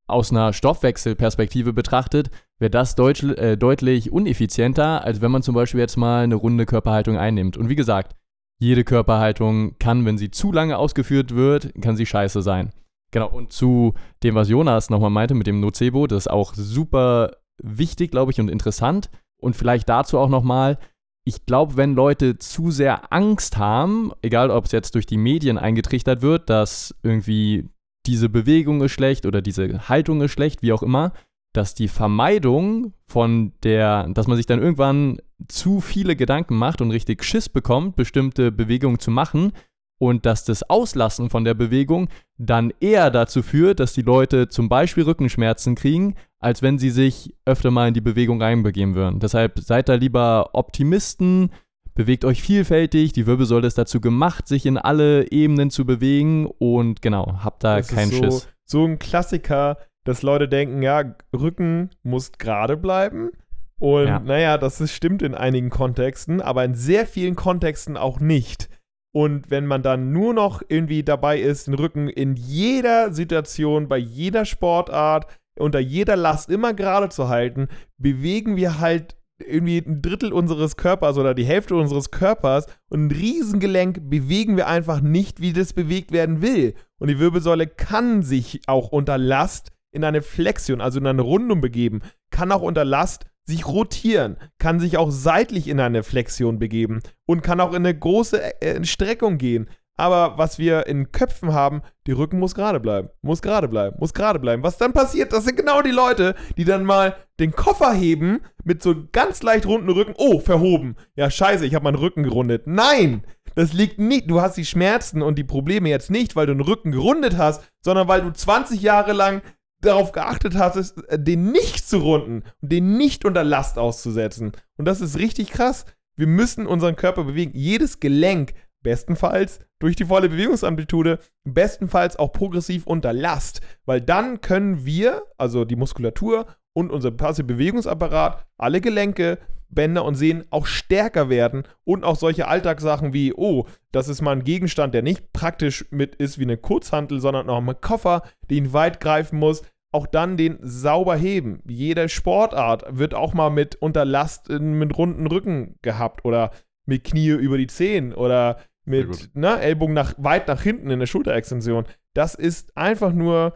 aus 0.07 0.31
einer 0.31 0.53
Stoffwechselperspektive 0.53 1.73
betrachtet, 1.73 2.29
wäre 2.59 2.69
das 2.69 2.95
deutsch, 2.95 3.23
äh, 3.23 3.57
deutlich 3.57 4.11
uneffizienter, 4.11 5.03
als 5.03 5.21
wenn 5.21 5.31
man 5.31 5.41
zum 5.41 5.55
Beispiel 5.55 5.79
jetzt 5.79 5.97
mal 5.97 6.23
eine 6.23 6.35
runde 6.35 6.65
Körperhaltung 6.65 7.17
einnimmt. 7.17 7.57
Und 7.57 7.69
wie 7.69 7.75
gesagt, 7.75 8.15
jede 8.59 8.83
Körperhaltung 8.83 9.77
kann, 9.79 10.05
wenn 10.05 10.17
sie 10.17 10.31
zu 10.31 10.51
lange 10.51 10.77
ausgeführt 10.77 11.35
wird, 11.35 11.73
kann 11.81 11.95
sie 11.95 12.05
scheiße 12.05 12.41
sein. 12.41 12.71
Genau, 13.11 13.29
und 13.29 13.51
zu 13.53 13.93
dem, 14.23 14.35
was 14.35 14.49
Jonas 14.49 14.89
nochmal 14.89 15.09
meinte 15.09 15.33
mit 15.33 15.47
dem 15.47 15.59
Nocebo, 15.59 16.07
das 16.07 16.23
ist 16.23 16.31
auch 16.31 16.53
super 16.53 17.31
wichtig, 17.61 18.11
glaube 18.11 18.31
ich, 18.31 18.39
und 18.39 18.49
interessant. 18.49 19.09
Und 19.41 19.55
vielleicht 19.55 19.89
dazu 19.89 20.17
auch 20.17 20.29
nochmal, 20.29 20.77
ich 21.25 21.45
glaube, 21.45 21.77
wenn 21.77 21.93
Leute 21.93 22.37
zu 22.39 22.71
sehr 22.71 23.11
Angst 23.11 23.57
haben, 23.57 24.11
egal 24.21 24.49
ob 24.49 24.65
es 24.65 24.71
jetzt 24.71 24.95
durch 24.95 25.05
die 25.05 25.17
Medien 25.17 25.57
eingetrichtert 25.57 26.21
wird, 26.21 26.49
dass 26.49 26.95
irgendwie 27.03 27.69
diese 28.05 28.29
Bewegung 28.29 28.81
ist 28.81 28.93
schlecht 28.93 29.25
oder 29.25 29.41
diese 29.41 29.89
Haltung 29.89 30.21
ist 30.21 30.31
schlecht, 30.31 30.61
wie 30.61 30.71
auch 30.71 30.83
immer, 30.83 31.11
dass 31.53 31.75
die 31.75 31.87
Vermeidung 31.87 32.93
von 33.07 33.51
der, 33.63 34.07
dass 34.09 34.27
man 34.27 34.37
sich 34.37 34.45
dann 34.45 34.61
irgendwann 34.61 35.17
zu 35.47 35.81
viele 35.81 36.15
Gedanken 36.15 36.55
macht 36.55 36.81
und 36.81 36.91
richtig 36.91 37.23
Schiss 37.23 37.49
bekommt, 37.49 37.95
bestimmte 37.95 38.51
Bewegungen 38.51 38.99
zu 38.99 39.11
machen 39.11 39.51
und 39.99 40.25
dass 40.25 40.45
das 40.45 40.69
Auslassen 40.69 41.29
von 41.29 41.43
der 41.43 41.53
Bewegung 41.53 42.09
dann 42.37 42.71
eher 42.79 43.09
dazu 43.09 43.41
führt, 43.41 43.79
dass 43.79 43.93
die 43.93 44.01
Leute 44.01 44.47
zum 44.47 44.69
Beispiel 44.69 45.03
Rückenschmerzen 45.03 45.75
kriegen, 45.75 46.15
als 46.39 46.61
wenn 46.61 46.77
sie 46.77 46.91
sich 46.91 47.33
öfter 47.45 47.71
mal 47.71 47.87
in 47.87 47.93
die 47.93 48.01
Bewegung 48.01 48.41
reinbegeben 48.41 48.95
würden. 48.95 49.19
Deshalb 49.19 49.59
seid 49.59 49.89
da 49.89 49.95
lieber 49.95 50.51
Optimisten, 50.53 51.51
bewegt 51.95 52.25
euch 52.25 52.43
vielfältig, 52.43 53.13
die 53.13 53.25
Wirbelsäule 53.25 53.67
ist 53.67 53.77
dazu 53.77 53.99
gemacht, 53.99 54.47
sich 54.47 54.65
in 54.65 54.77
alle 54.77 55.31
Ebenen 55.31 55.71
zu 55.71 55.85
bewegen 55.85 56.47
und 56.59 57.01
genau, 57.01 57.39
habt 57.43 57.63
da 57.63 57.77
das 57.77 57.87
keinen 57.87 58.11
so, 58.11 58.23
Schiss. 58.23 58.47
So 58.65 58.85
ein 58.85 58.99
Klassiker, 58.99 59.77
dass 60.03 60.21
Leute 60.21 60.47
denken, 60.47 60.83
ja, 60.83 61.15
Rücken 61.35 61.89
muss 62.03 62.33
gerade 62.33 62.77
bleiben. 62.77 63.31
Und 63.79 64.07
ja. 64.07 64.19
naja, 64.19 64.57
das 64.57 64.81
ist, 64.81 64.93
stimmt 64.93 65.21
in 65.21 65.35
einigen 65.35 65.69
Kontexten, 65.69 66.41
aber 66.41 66.65
in 66.65 66.73
sehr 66.73 67.05
vielen 67.05 67.35
Kontexten 67.35 67.95
auch 67.97 68.19
nicht. 68.19 68.69
Und 69.17 69.49
wenn 69.49 69.65
man 69.65 69.81
dann 69.81 70.11
nur 70.11 70.35
noch 70.35 70.61
irgendwie 70.69 71.01
dabei 71.01 71.39
ist, 71.39 71.65
den 71.65 71.73
Rücken 71.73 72.07
in 72.07 72.35
jeder 72.35 73.11
Situation, 73.11 73.87
bei 73.87 73.97
jeder 73.97 74.45
Sportart, 74.45 75.25
unter 75.57 75.79
jeder 75.79 76.15
Last 76.15 76.51
immer 76.51 76.75
gerade 76.75 77.09
zu 77.09 77.27
halten, 77.27 77.67
bewegen 77.97 78.57
wir 78.57 78.79
halt 78.79 79.15
irgendwie 79.39 79.79
ein 79.79 80.03
Drittel 80.03 80.31
unseres 80.31 80.77
Körpers 80.77 81.17
oder 81.17 81.33
die 81.33 81.45
Hälfte 81.45 81.73
unseres 81.73 82.11
Körpers 82.11 82.67
und 82.89 83.07
ein 83.07 83.11
Riesengelenk 83.11 84.07
bewegen 84.07 84.55
wir 84.55 84.67
einfach 84.67 85.01
nicht, 85.01 85.41
wie 85.41 85.51
das 85.51 85.73
bewegt 85.73 86.11
werden 86.11 86.43
will. 86.43 86.75
Und 86.99 87.07
die 87.07 87.17
Wirbelsäule 87.17 87.65
kann 87.65 88.21
sich 88.21 88.61
auch 88.67 88.89
unter 88.89 89.17
Last 89.17 89.71
in 89.91 90.03
eine 90.03 90.21
Flexion, 90.21 90.79
also 90.79 90.99
in 90.99 91.07
eine 91.07 91.23
Rundung 91.23 91.59
begeben, 91.59 92.03
kann 92.29 92.51
auch 92.51 92.61
unter 92.61 92.85
Last 92.85 93.25
sich 93.47 93.65
rotieren, 93.65 94.37
kann 94.59 94.79
sich 94.79 94.97
auch 94.97 95.09
seitlich 95.09 95.67
in 95.67 95.79
eine 95.79 96.03
Flexion 96.03 96.59
begeben 96.59 96.99
und 97.25 97.41
kann 97.41 97.61
auch 97.61 97.71
in 97.71 97.77
eine 97.77 97.97
große 97.97 98.61
äh, 98.61 98.83
Streckung 98.83 99.37
gehen. 99.37 99.69
Aber 99.99 100.37
was 100.37 100.59
wir 100.59 100.85
in 100.85 101.11
Köpfen 101.11 101.53
haben, 101.53 101.81
die 102.05 102.11
Rücken 102.11 102.37
muss 102.37 102.53
gerade 102.53 102.79
bleiben, 102.79 103.09
muss 103.23 103.41
gerade 103.41 103.67
bleiben, 103.67 103.97
muss 103.99 104.13
gerade 104.13 104.37
bleiben. 104.37 104.61
Was 104.61 104.77
dann 104.77 104.93
passiert, 104.93 105.33
das 105.33 105.43
sind 105.43 105.57
genau 105.57 105.81
die 105.81 105.91
Leute, 105.91 106.35
die 106.55 106.65
dann 106.65 106.85
mal 106.85 107.15
den 107.39 107.51
Koffer 107.51 107.93
heben 107.93 108.41
mit 108.63 108.83
so 108.83 108.93
ganz 109.11 109.41
leicht 109.41 109.65
runden 109.65 109.89
Rücken. 109.89 110.13
Oh, 110.17 110.39
verhoben. 110.39 110.97
Ja, 111.15 111.31
scheiße, 111.31 111.65
ich 111.65 111.73
habe 111.73 111.83
meinen 111.83 111.95
Rücken 111.95 112.21
gerundet. 112.21 112.67
Nein, 112.67 113.23
das 113.55 113.73
liegt 113.73 113.97
nicht, 113.97 114.29
du 114.29 114.39
hast 114.39 114.55
die 114.55 114.65
Schmerzen 114.65 115.23
und 115.23 115.39
die 115.39 115.43
Probleme 115.43 115.89
jetzt 115.89 116.11
nicht, 116.11 116.35
weil 116.35 116.45
du 116.45 116.53
den 116.53 116.61
Rücken 116.61 116.91
gerundet 116.91 117.37
hast, 117.37 117.63
sondern 117.81 118.07
weil 118.07 118.21
du 118.21 118.31
20 118.31 118.79
Jahre 118.83 119.13
lang 119.13 119.41
darauf 119.81 120.11
geachtet 120.11 120.55
hast, 120.55 120.97
äh, 121.07 121.19
den 121.19 121.51
nicht 121.51 121.87
zu 121.87 121.99
runden 121.99 122.43
und 122.61 122.71
den 122.71 122.97
nicht 122.97 123.25
unter 123.25 123.43
Last 123.43 123.77
auszusetzen. 123.77 124.51
Und 124.77 124.85
das 124.85 125.01
ist 125.01 125.17
richtig 125.17 125.51
krass. 125.51 125.85
Wir 126.15 126.27
müssen 126.27 126.65
unseren 126.65 126.95
Körper 126.95 127.23
bewegen. 127.23 127.51
Jedes 127.53 127.99
Gelenk 127.99 128.53
Bestenfalls 128.83 129.59
durch 129.79 129.95
die 129.95 130.05
volle 130.05 130.29
Bewegungsamplitude, 130.29 131.19
bestenfalls 131.43 132.17
auch 132.17 132.31
progressiv 132.31 132.87
unter 132.87 133.11
Last, 133.11 133.61
weil 133.85 134.01
dann 134.01 134.39
können 134.41 134.85
wir, 134.85 135.23
also 135.37 135.65
die 135.65 135.75
Muskulatur 135.75 136.45
und 136.73 136.91
unser 136.91 137.11
passive 137.11 137.47
Bewegungsapparat, 137.47 138.45
alle 138.57 138.81
Gelenke, 138.81 139.39
Bänder 139.69 140.05
und 140.05 140.15
Sehnen 140.15 140.45
auch 140.49 140.65
stärker 140.65 141.29
werden 141.29 141.63
und 141.83 142.03
auch 142.03 142.15
solche 142.15 142.47
Alltagssachen 142.47 143.13
wie, 143.13 143.33
oh, 143.33 143.65
das 143.91 144.07
ist 144.07 144.21
mal 144.21 144.31
ein 144.31 144.43
Gegenstand, 144.43 144.93
der 144.93 145.01
nicht 145.01 145.33
praktisch 145.33 145.85
mit 145.91 146.15
ist 146.15 146.39
wie 146.39 146.43
eine 146.43 146.57
Kurzhantel, 146.57 147.19
sondern 147.19 147.49
auch 147.49 147.59
ein 147.59 147.81
Koffer, 147.81 148.23
den 148.49 148.73
weit 148.73 148.99
greifen 148.99 149.39
muss, 149.39 149.63
auch 149.91 150.07
dann 150.07 150.37
den 150.37 150.57
sauber 150.61 151.15
heben. 151.15 151.61
Jede 151.67 152.09
Sportart 152.09 152.85
wird 152.89 153.13
auch 153.13 153.33
mal 153.33 153.49
mit 153.49 153.75
unter 153.75 154.05
Last 154.05 154.49
mit 154.49 154.97
runden 154.97 155.27
Rücken 155.27 155.75
gehabt 155.81 156.25
oder 156.25 156.51
mit 156.85 157.03
Knie 157.03 157.29
über 157.29 157.57
die 157.57 157.67
Zehen 157.67 158.13
oder 158.13 158.59
mit 158.85 159.35
ne, 159.35 159.59
Ellbogen 159.59 159.93
nach, 159.93 160.13
weit 160.17 160.47
nach 160.47 160.61
hinten 160.61 160.89
in 160.89 160.99
der 160.99 161.07
Schulterextension. 161.07 161.85
Das 162.13 162.35
ist 162.35 162.75
einfach 162.77 163.13
nur, 163.13 163.53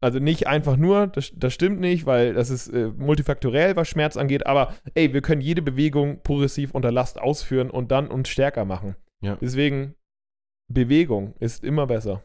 also 0.00 0.18
nicht 0.18 0.46
einfach 0.46 0.76
nur, 0.76 1.06
das, 1.06 1.32
das 1.34 1.54
stimmt 1.54 1.80
nicht, 1.80 2.06
weil 2.06 2.34
das 2.34 2.50
ist 2.50 2.68
äh, 2.68 2.88
multifaktorell, 2.96 3.76
was 3.76 3.88
Schmerz 3.88 4.16
angeht, 4.16 4.46
aber 4.46 4.74
ey, 4.94 5.12
wir 5.12 5.22
können 5.22 5.40
jede 5.40 5.62
Bewegung 5.62 6.22
progressiv 6.22 6.72
unter 6.72 6.92
Last 6.92 7.20
ausführen 7.20 7.70
und 7.70 7.90
dann 7.90 8.08
uns 8.08 8.28
stärker 8.28 8.64
machen. 8.64 8.96
Ja. 9.20 9.36
Deswegen, 9.40 9.94
Bewegung 10.68 11.34
ist 11.38 11.64
immer 11.64 11.86
besser. 11.86 12.22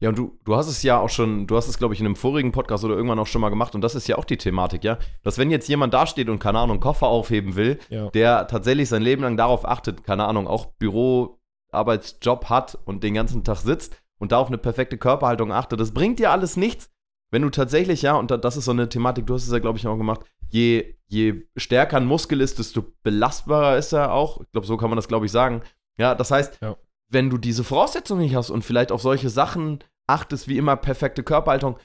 Ja, 0.00 0.08
und 0.08 0.16
du, 0.16 0.38
du 0.44 0.56
hast 0.56 0.68
es 0.68 0.82
ja 0.82 0.98
auch 0.98 1.10
schon, 1.10 1.46
du 1.46 1.56
hast 1.56 1.68
es, 1.68 1.76
glaube 1.76 1.92
ich, 1.92 2.00
in 2.00 2.06
einem 2.06 2.16
vorigen 2.16 2.52
Podcast 2.52 2.84
oder 2.84 2.94
irgendwann 2.94 3.18
auch 3.18 3.26
schon 3.26 3.42
mal 3.42 3.50
gemacht 3.50 3.74
und 3.74 3.82
das 3.82 3.94
ist 3.94 4.08
ja 4.08 4.16
auch 4.16 4.24
die 4.24 4.38
Thematik, 4.38 4.82
ja, 4.82 4.98
dass 5.22 5.36
wenn 5.36 5.50
jetzt 5.50 5.68
jemand 5.68 5.92
dasteht 5.92 6.30
und, 6.30 6.38
keine 6.38 6.58
Ahnung, 6.58 6.80
Koffer 6.80 7.08
aufheben 7.08 7.54
will, 7.54 7.78
ja. 7.90 8.08
der 8.10 8.46
tatsächlich 8.46 8.88
sein 8.88 9.02
Leben 9.02 9.22
lang 9.22 9.36
darauf 9.36 9.68
achtet, 9.68 10.02
keine 10.04 10.24
Ahnung, 10.24 10.48
auch 10.48 10.66
Büro, 10.78 11.38
Arbeitsjob 11.70 12.46
hat 12.46 12.78
und 12.86 13.04
den 13.04 13.12
ganzen 13.12 13.44
Tag 13.44 13.58
sitzt 13.58 14.00
und 14.18 14.32
da 14.32 14.38
auf 14.38 14.48
eine 14.48 14.58
perfekte 14.58 14.96
Körperhaltung 14.96 15.52
achtet, 15.52 15.78
das 15.78 15.92
bringt 15.92 16.18
dir 16.18 16.30
alles 16.30 16.56
nichts, 16.56 16.90
wenn 17.30 17.42
du 17.42 17.50
tatsächlich, 17.50 18.02
ja, 18.02 18.16
und 18.16 18.30
das 18.30 18.56
ist 18.56 18.64
so 18.64 18.70
eine 18.72 18.88
Thematik, 18.88 19.26
du 19.26 19.34
hast 19.34 19.44
es 19.44 19.52
ja, 19.52 19.58
glaube 19.58 19.78
ich, 19.78 19.86
auch 19.86 19.96
gemacht, 19.96 20.22
je, 20.48 20.94
je 21.06 21.46
stärker 21.56 21.96
ein 21.96 22.06
Muskel 22.06 22.40
ist, 22.40 22.58
desto 22.58 22.84
belastbarer 23.02 23.78
ist 23.78 23.92
er 23.92 24.12
auch. 24.12 24.40
Ich 24.40 24.50
glaube, 24.52 24.66
so 24.66 24.76
kann 24.76 24.90
man 24.90 24.96
das, 24.96 25.08
glaube 25.08 25.26
ich, 25.26 25.32
sagen. 25.32 25.62
Ja, 25.98 26.14
das 26.14 26.30
heißt, 26.30 26.58
ja. 26.60 26.76
wenn 27.08 27.30
du 27.30 27.38
diese 27.38 27.64
Voraussetzungen 27.64 28.22
nicht 28.22 28.34
hast 28.34 28.50
und 28.50 28.64
vielleicht 28.64 28.92
auf 28.92 29.02
solche 29.02 29.30
Sachen 29.30 29.84
achtest, 30.08 30.48
wie 30.48 30.58
immer 30.58 30.76
perfekte 30.76 31.22
Körperhaltung, 31.22 31.78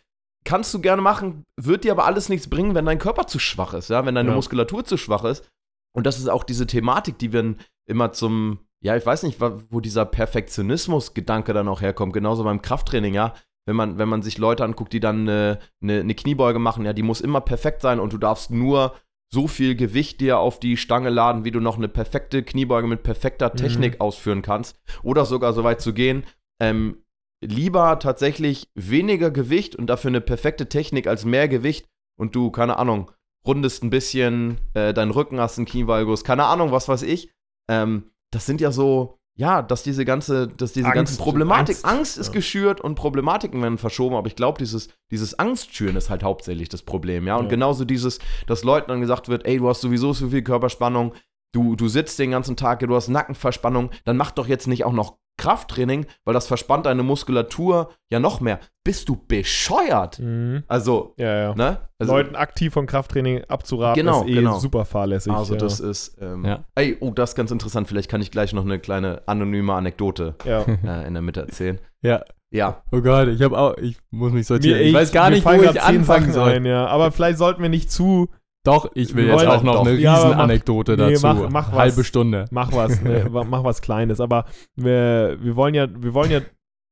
kannst 0.45 0.73
du 0.73 0.79
gerne 0.79 1.01
machen, 1.01 1.43
wird 1.58 1.84
dir 1.84 1.91
aber 1.91 2.05
alles 2.05 2.29
nichts 2.29 2.49
bringen, 2.49 2.75
wenn 2.75 2.86
dein 2.86 2.99
Körper 2.99 3.27
zu 3.27 3.39
schwach 3.39 3.73
ist, 3.73 3.89
ja, 3.89 4.05
wenn 4.05 4.15
deine 4.15 4.29
ja. 4.29 4.36
Muskulatur 4.36 4.86
zu 4.86 4.97
schwach 4.97 5.23
ist. 5.23 5.49
Und 5.95 6.05
das 6.05 6.19
ist 6.19 6.29
auch 6.29 6.43
diese 6.43 6.67
Thematik, 6.67 7.17
die 7.19 7.34
wir 7.34 7.55
immer 7.88 8.12
zum, 8.12 8.60
ja, 8.81 8.95
ich 8.95 9.05
weiß 9.05 9.23
nicht, 9.23 9.39
wo 9.41 9.79
dieser 9.79 10.05
Perfektionismus-Gedanke 10.05 11.53
dann 11.53 11.67
auch 11.67 11.81
herkommt, 11.81 12.13
genauso 12.13 12.43
beim 12.43 12.62
Krafttraining, 12.62 13.13
ja. 13.13 13.34
Wenn 13.65 13.75
man, 13.75 13.97
wenn 13.97 14.10
man 14.10 14.21
sich 14.21 14.38
Leute 14.38 14.63
anguckt, 14.63 14.93
die 14.93 14.99
dann 14.99 15.21
eine, 15.21 15.60
eine, 15.82 15.99
eine 15.99 16.15
Kniebeuge 16.15 16.60
machen, 16.60 16.86
ja, 16.86 16.93
die 16.93 17.04
muss 17.04 17.21
immer 17.21 17.41
perfekt 17.41 17.82
sein 17.82 17.99
und 17.99 18.13
du 18.13 18.17
darfst 18.17 18.51
nur 18.51 18.93
so 19.34 19.47
viel 19.47 19.75
Gewicht 19.75 20.21
dir 20.21 20.39
auf 20.39 20.60
die 20.60 20.78
Stange 20.78 21.10
laden, 21.10 21.45
wie 21.45 21.51
du 21.51 21.60
noch 21.60 21.78
eine 21.78 21.88
perfekte 21.88 22.43
Kniebeuge 22.43 22.88
mit 22.88 23.04
perfekter 23.04 23.49
mhm. 23.49 23.58
Technik 23.58 23.93
mhm. 23.95 24.01
ausführen 24.01 24.41
kannst. 24.41 24.80
Oder 25.04 25.25
sogar 25.25 25.54
so 25.54 25.63
weit 25.63 25.82
zu 25.82 25.93
gehen, 25.93 26.25
ähm, 26.62 27.04
lieber 27.43 27.99
tatsächlich 27.99 28.69
weniger 28.75 29.32
Gewicht 29.32 29.75
und 29.75 29.88
dafür 29.88 30.10
eine 30.10 30.21
perfekte 30.21 30.69
Technik 30.69 31.08
als 31.08 31.25
mehr 31.25 31.47
Gewicht 31.47 31.88
und 32.17 32.36
du, 32.36 32.51
keine 32.51 32.78
Ahnung, 32.78 33.12
rundest 33.45 33.84
ein 33.84 33.89
bisschen 33.89 34.58
äh, 34.73 34.93
deinen 34.93 35.12
Rücken, 35.12 35.39
hast 35.39 35.58
einen 35.58 35.67
Knievalgus, 35.67 36.23
keine 36.23 36.45
Ahnung, 36.45 36.71
was 36.71 36.88
weiß 36.88 37.04
ich. 37.04 37.32
Ähm, 37.69 38.12
das 38.32 38.45
sind 38.45 38.62
ja 38.62 38.71
so, 38.71 39.14
ja, 39.38 39.62
dass 39.62 39.84
diese 39.84 40.06
ganze, 40.06 40.48
dass 40.48 40.71
diese 40.71 40.88
Angst, 40.88 40.95
ganze 40.95 41.17
Problematik, 41.17 41.76
Angst, 41.78 41.86
Angst 41.86 42.17
ist 42.17 42.28
ja. 42.28 42.34
geschürt 42.34 42.80
und 42.80 42.95
Problematiken 42.95 43.62
werden 43.62 43.78
verschoben, 43.78 44.15
aber 44.15 44.28
ich 44.28 44.36
glaube, 44.36 44.58
dieses, 44.60 44.88
dieses 45.12 45.38
Angstschüren 45.38 45.98
ist 45.98 46.10
halt 46.10 46.24
hauptsächlich 46.24 46.69
das 46.69 46.84
Problem, 46.84 47.28
ja. 47.28 47.36
Und 47.36 47.45
ja. 47.45 47.50
genauso 47.50 47.84
dieses, 47.84 48.19
dass 48.48 48.63
Leuten 48.63 48.89
dann 48.89 49.02
gesagt 49.02 49.28
wird, 49.28 49.45
ey, 49.45 49.58
du 49.58 49.67
hast 49.67 49.82
sowieso 49.82 50.13
so 50.13 50.30
viel 50.30 50.41
Körperspannung, 50.41 51.13
du, 51.54 51.76
du 51.76 51.89
sitzt 51.89 52.17
den 52.17 52.32
ganzen 52.32 52.56
Tag, 52.56 52.80
du 52.80 52.95
hast 52.95 53.10
Nackenverspannung, 53.10 53.91
dann 54.06 54.15
mach 54.15 54.32
doch 54.32 54.48
jetzt 54.48 54.67
nicht 54.67 54.86
auch 54.86 54.93
noch 54.93 55.17
Krafttraining, 55.38 56.06
weil 56.24 56.34
das 56.34 56.48
verspannt 56.48 56.86
deine 56.86 57.04
Muskulatur 57.04 57.91
ja 58.10 58.19
noch 58.19 58.39
mehr. 58.39 58.60
Bist 58.84 59.10
du 59.10 59.15
bescheuert? 59.15 60.19
Mhm. 60.19 60.63
Also, 60.67 61.13
ja, 61.17 61.36
ja. 61.36 61.56
Ne? 61.56 61.78
Also, 62.00 62.13
Leuten 62.13 62.36
aktiv 62.36 62.74
von 62.74 62.86
Krafttraining 62.86 63.43
abzuraten, 63.45 64.02
genau, 64.02 64.21
ist 64.21 64.30
eh 64.30 64.36
genau. 64.36 64.60
super 64.60 64.86
fahrlässig. 64.86 65.34
Also, 65.34 65.54
ja. 65.54 65.60
das 65.60 65.80
ist, 65.80 66.17
ähm, 66.21 66.45
ja. 66.45 66.63
ey, 66.76 66.98
oh, 67.00 67.12
das 67.12 67.32
ist 67.32 67.36
ganz 67.36 67.52
interessant. 67.52 67.88
Vielleicht 67.88 68.10
kann 68.10 68.21
ich 68.21 68.32
gleich 68.32 68.54
noch 68.54 68.63
eine 68.63 68.80
kleine 68.80 69.24
anonyme 69.26 69.74
Anekdote 69.74 70.36
ja. 70.45 70.62
äh, 70.84 71.08
in 71.08 71.13
der 71.13 71.21
Mitte 71.21 71.41
erzählen. 71.41 71.80
Ja. 72.02 72.24
Ja. 72.52 72.84
Oh 72.91 73.02
Gott, 73.02 73.28
ich 73.28 73.41
habe 73.41 73.58
auch, 73.58 73.76
ich 73.78 73.98
muss 74.12 74.32
mich 74.32 74.48
sortieren. 74.48 74.78
Mir, 74.78 74.84
ich, 74.84 74.89
ich, 74.89 74.95
weiß 74.95 75.12
gar 75.12 75.30
nicht, 75.30 75.45
wo 75.45 75.52
ich 75.52 75.82
anfangen 75.82 76.32
soll. 76.32 76.54
Ein, 76.54 76.65
ja. 76.65 76.88
Aber 76.88 77.12
vielleicht 77.12 77.38
sollten 77.38 77.62
wir 77.62 77.69
nicht 77.69 77.91
zu 77.91 78.30
doch, 78.65 78.91
ich 78.95 79.15
will 79.15 79.28
jetzt 79.28 79.45
auch 79.45 79.63
noch 79.63 79.75
doch. 79.75 79.86
eine 79.86 79.97
Riesenanekdote 79.97 80.93
ja, 80.93 80.97
dazu. 80.97 81.28
Nee, 81.28 81.34
mach, 81.34 81.49
mach 81.49 81.71
was, 81.71 81.78
Halbe 81.78 82.04
Stunde. 82.04 82.45
Mach 82.51 82.73
was, 82.73 83.01
ne, 83.01 83.30
mach 83.32 83.63
was 83.63 83.82
Kleines. 83.82 84.19
Aber 84.19 84.45
wir, 84.75 85.38
wir 85.39 85.56
wollen 85.56 85.75
ja, 85.75 85.88
wir 85.89 86.13
wollen 86.13 86.32
ja, 86.32 86.41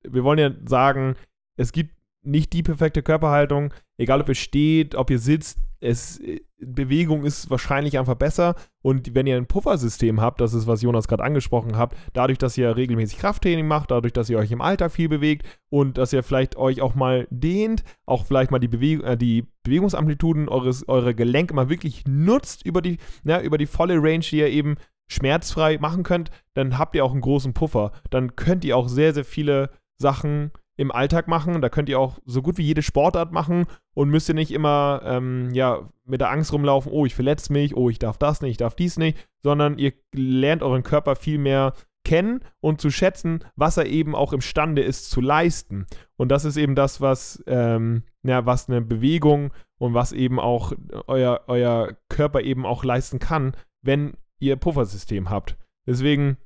wir 0.07 0.23
wollen 0.23 0.39
ja 0.39 0.51
sagen, 0.65 1.15
es 1.57 1.71
gibt 1.71 1.95
nicht 2.21 2.53
die 2.53 2.63
perfekte 2.63 3.01
Körperhaltung, 3.01 3.73
egal 3.97 4.21
ob 4.21 4.29
ihr 4.29 4.35
steht, 4.35 4.95
ob 4.95 5.09
ihr 5.09 5.19
sitzt, 5.19 5.59
es, 5.83 6.21
Bewegung 6.59 7.25
ist 7.25 7.49
wahrscheinlich 7.49 7.99
einfach 7.99 8.15
besser. 8.15 8.55
Und 8.81 9.13
wenn 9.15 9.27
ihr 9.27 9.35
ein 9.35 9.47
Puffersystem 9.47 10.21
habt, 10.21 10.39
das 10.39 10.53
ist, 10.53 10.65
was 10.65 10.81
Jonas 10.81 11.09
gerade 11.09 11.23
angesprochen 11.23 11.77
hat, 11.77 11.93
dadurch, 12.13 12.37
dass 12.37 12.57
ihr 12.57 12.75
regelmäßig 12.75 13.19
Krafttraining 13.19 13.67
macht, 13.67 13.91
dadurch, 13.91 14.13
dass 14.13 14.29
ihr 14.29 14.37
euch 14.37 14.51
im 14.51 14.61
Alltag 14.61 14.93
viel 14.93 15.09
bewegt 15.09 15.45
und 15.69 15.97
dass 15.97 16.13
ihr 16.13 16.23
vielleicht 16.23 16.55
euch 16.55 16.81
auch 16.81 16.95
mal 16.95 17.27
dehnt, 17.31 17.83
auch 18.05 18.25
vielleicht 18.25 18.49
mal 18.49 18.59
die, 18.59 18.69
Bewe 18.69 19.03
äh, 19.03 19.17
die 19.17 19.45
Bewegungsamplituden 19.63 20.47
eures, 20.47 20.87
eurer 20.87 21.13
Gelenke 21.13 21.53
mal 21.53 21.69
wirklich 21.69 22.03
nutzt 22.07 22.65
über 22.65 22.81
die, 22.81 22.97
ja, 23.25 23.41
über 23.41 23.57
die 23.57 23.67
volle 23.67 24.01
Range, 24.01 24.19
die 24.19 24.37
ihr 24.37 24.49
eben 24.49 24.75
schmerzfrei 25.09 25.77
machen 25.79 26.03
könnt, 26.03 26.31
dann 26.53 26.77
habt 26.77 26.95
ihr 26.95 27.03
auch 27.03 27.11
einen 27.11 27.21
großen 27.21 27.53
Puffer. 27.53 27.91
Dann 28.09 28.37
könnt 28.37 28.63
ihr 28.63 28.77
auch 28.77 28.87
sehr, 28.87 29.13
sehr 29.13 29.25
viele 29.25 29.69
Sachen 29.97 30.51
im 30.75 30.91
Alltag 30.91 31.27
machen. 31.27 31.61
Da 31.61 31.69
könnt 31.69 31.89
ihr 31.89 31.99
auch 31.99 32.19
so 32.25 32.41
gut 32.41 32.57
wie 32.57 32.63
jede 32.63 32.81
Sportart 32.81 33.31
machen 33.31 33.65
und 33.93 34.09
müsst 34.09 34.29
ihr 34.29 34.35
nicht 34.35 34.51
immer 34.51 35.01
ähm, 35.05 35.49
ja, 35.53 35.89
mit 36.05 36.21
der 36.21 36.31
Angst 36.31 36.53
rumlaufen, 36.53 36.91
oh, 36.91 37.05
ich 37.05 37.15
verletze 37.15 37.53
mich, 37.53 37.75
oh, 37.75 37.89
ich 37.89 37.99
darf 37.99 38.17
das 38.17 38.41
nicht, 38.41 38.51
ich 38.51 38.57
darf 38.57 38.75
dies 38.75 38.97
nicht, 38.97 39.17
sondern 39.41 39.77
ihr 39.77 39.93
lernt 40.13 40.63
euren 40.63 40.83
Körper 40.83 41.15
viel 41.15 41.37
mehr 41.37 41.73
kennen 42.03 42.41
und 42.59 42.81
zu 42.81 42.89
schätzen, 42.89 43.45
was 43.55 43.77
er 43.77 43.85
eben 43.85 44.13
auch 44.13 44.33
imstande 44.33 44.81
ist 44.81 45.09
zu 45.09 45.21
leisten. 45.21 45.85
Und 46.17 46.29
das 46.29 46.45
ist 46.45 46.57
eben 46.57 46.75
das, 46.75 46.99
was, 46.99 47.41
ähm, 47.47 48.03
ja, 48.23 48.45
was 48.45 48.67
eine 48.67 48.81
Bewegung 48.81 49.53
und 49.77 49.93
was 49.93 50.11
eben 50.11 50.39
auch 50.39 50.73
euer, 51.07 51.41
euer 51.47 51.95
Körper 52.09 52.41
eben 52.41 52.65
auch 52.65 52.83
leisten 52.83 53.19
kann, 53.19 53.55
wenn 53.81 54.17
ihr 54.39 54.57
Puffersystem 54.57 55.29
habt. 55.29 55.57
Deswegen 55.85 56.37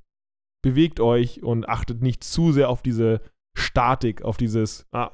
bewegt 0.61 0.99
euch 0.99 1.43
und 1.43 1.67
achtet 1.67 2.01
nicht 2.01 2.23
zu 2.23 2.51
sehr 2.51 2.69
auf 2.69 2.81
diese 2.81 3.21
Statik, 3.57 4.21
auf 4.21 4.37
dieses 4.37 4.87
ah, 4.91 5.11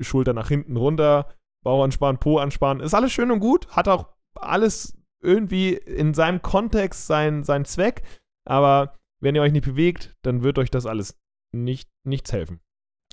Schulter 0.00 0.32
nach 0.32 0.48
hinten 0.48 0.76
runter, 0.76 1.28
Bauch 1.64 1.82
anspannen, 1.82 2.18
Po 2.18 2.38
anspannen. 2.38 2.82
Ist 2.82 2.94
alles 2.94 3.12
schön 3.12 3.30
und 3.30 3.40
gut, 3.40 3.68
hat 3.68 3.88
auch 3.88 4.08
alles 4.34 4.96
irgendwie 5.20 5.74
in 5.74 6.14
seinem 6.14 6.42
Kontext 6.42 7.06
seinen, 7.06 7.44
seinen 7.44 7.64
Zweck, 7.64 8.02
aber 8.44 8.98
wenn 9.20 9.34
ihr 9.34 9.42
euch 9.42 9.52
nicht 9.52 9.66
bewegt, 9.66 10.16
dann 10.22 10.42
wird 10.42 10.58
euch 10.58 10.70
das 10.70 10.86
alles 10.86 11.18
nicht, 11.52 11.88
nichts 12.04 12.32
helfen. 12.32 12.60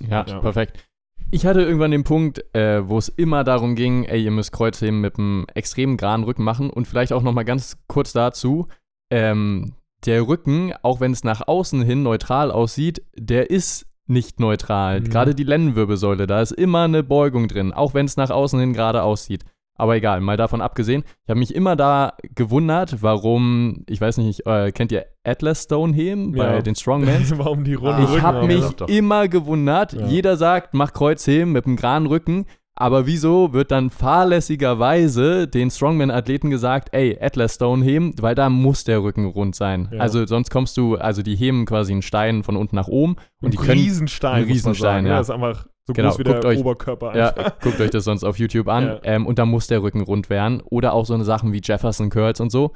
Ja, 0.02 0.24
ja. 0.26 0.40
perfekt. 0.40 0.88
Ich 1.30 1.46
hatte 1.46 1.62
irgendwann 1.62 1.90
den 1.90 2.04
Punkt, 2.04 2.44
äh, 2.54 2.88
wo 2.88 2.98
es 2.98 3.08
immer 3.08 3.42
darum 3.42 3.74
ging, 3.74 4.04
ey, 4.04 4.22
ihr 4.22 4.30
müsst 4.30 4.52
Kreuzheben 4.52 5.00
mit 5.00 5.18
einem 5.18 5.46
extrem 5.54 5.96
geraden 5.96 6.24
Rücken 6.24 6.44
machen 6.44 6.70
und 6.70 6.86
vielleicht 6.86 7.12
auch 7.12 7.22
noch 7.22 7.32
mal 7.32 7.44
ganz 7.44 7.78
kurz 7.88 8.12
dazu, 8.12 8.68
ähm, 9.10 9.74
der 10.04 10.28
Rücken, 10.28 10.72
auch 10.82 11.00
wenn 11.00 11.12
es 11.12 11.24
nach 11.24 11.48
außen 11.48 11.82
hin 11.82 12.02
neutral 12.02 12.52
aussieht, 12.52 13.02
der 13.16 13.50
ist 13.50 13.86
nicht 14.06 14.40
neutral. 14.40 15.00
Mhm. 15.00 15.10
Gerade 15.10 15.34
die 15.34 15.44
Lendenwirbelsäule, 15.44 16.26
da 16.26 16.40
ist 16.40 16.52
immer 16.52 16.82
eine 16.84 17.02
Beugung 17.02 17.48
drin, 17.48 17.72
auch 17.72 17.94
wenn 17.94 18.06
es 18.06 18.16
nach 18.16 18.30
außen 18.30 18.58
hin 18.60 18.72
gerade 18.72 19.02
aussieht. 19.02 19.44
Aber 19.78 19.94
egal, 19.94 20.20
mal 20.22 20.38
davon 20.38 20.62
abgesehen. 20.62 21.04
Ich 21.24 21.28
habe 21.28 21.38
mich 21.38 21.54
immer 21.54 21.76
da 21.76 22.14
gewundert, 22.34 23.02
warum, 23.02 23.84
ich 23.88 24.00
weiß 24.00 24.16
nicht, 24.18 24.46
äh, 24.46 24.72
kennt 24.72 24.90
ihr 24.90 25.04
Atlas 25.22 25.64
Stone 25.64 25.92
heben 25.92 26.34
ja. 26.34 26.44
bei 26.44 26.62
den 26.62 26.74
Strongmans? 26.74 27.36
warum 27.38 27.62
die 27.62 27.74
runden 27.74 28.04
Ich 28.04 28.22
habe 28.22 28.46
mich 28.46 28.64
immer 28.88 29.28
gewundert. 29.28 29.92
Ja. 29.92 30.06
Jeder 30.06 30.36
sagt, 30.38 30.72
mach 30.72 30.94
Kreuzheben 30.94 31.52
mit 31.52 31.66
einem 31.66 31.76
geraden 31.76 32.06
Rücken. 32.06 32.46
Aber 32.78 33.06
wieso 33.06 33.54
wird 33.54 33.70
dann 33.70 33.88
fahrlässigerweise 33.88 35.48
den 35.48 35.70
Strongman-Athleten 35.70 36.50
gesagt, 36.50 36.90
ey, 36.92 37.16
Atlas 37.18 37.54
Stone 37.54 37.82
heben, 37.82 38.12
weil 38.20 38.34
da 38.34 38.50
muss 38.50 38.84
der 38.84 39.02
Rücken 39.02 39.24
rund 39.24 39.54
sein. 39.54 39.88
Ja. 39.90 40.00
Also 40.00 40.26
sonst 40.26 40.50
kommst 40.50 40.76
du, 40.76 40.96
also 40.96 41.22
die 41.22 41.36
heben 41.36 41.64
quasi 41.64 41.92
einen 41.92 42.02
Stein 42.02 42.42
von 42.42 42.54
unten 42.54 42.76
nach 42.76 42.88
oben 42.88 43.16
und 43.40 43.48
ein 43.48 43.50
die 43.52 43.56
können 43.56 43.80
Riesenstein, 43.80 44.42
ein 44.42 44.44
Riesenstein, 44.44 45.06
ja. 45.06 45.12
ja. 45.12 45.18
Das 45.18 45.30
ist 45.30 45.34
einfach 45.34 45.66
so 45.86 45.94
genau, 45.94 46.08
groß 46.10 46.18
wie 46.18 46.24
der 46.24 46.44
euch, 46.44 46.58
Oberkörper. 46.58 47.12
Einfach. 47.12 47.36
Ja, 47.36 47.52
guckt 47.62 47.80
euch 47.80 47.90
das 47.90 48.04
sonst 48.04 48.24
auf 48.24 48.38
YouTube 48.38 48.68
an. 48.68 48.84
Ja. 48.84 49.00
Ähm, 49.04 49.26
und 49.26 49.38
da 49.38 49.46
muss 49.46 49.68
der 49.68 49.82
Rücken 49.82 50.02
rund 50.02 50.28
werden. 50.28 50.60
Oder 50.60 50.92
auch 50.92 51.06
so 51.06 51.14
eine 51.14 51.24
Sachen 51.24 51.52
wie 51.52 51.60
Jefferson 51.62 52.10
Curls 52.10 52.40
und 52.40 52.50
so. 52.50 52.72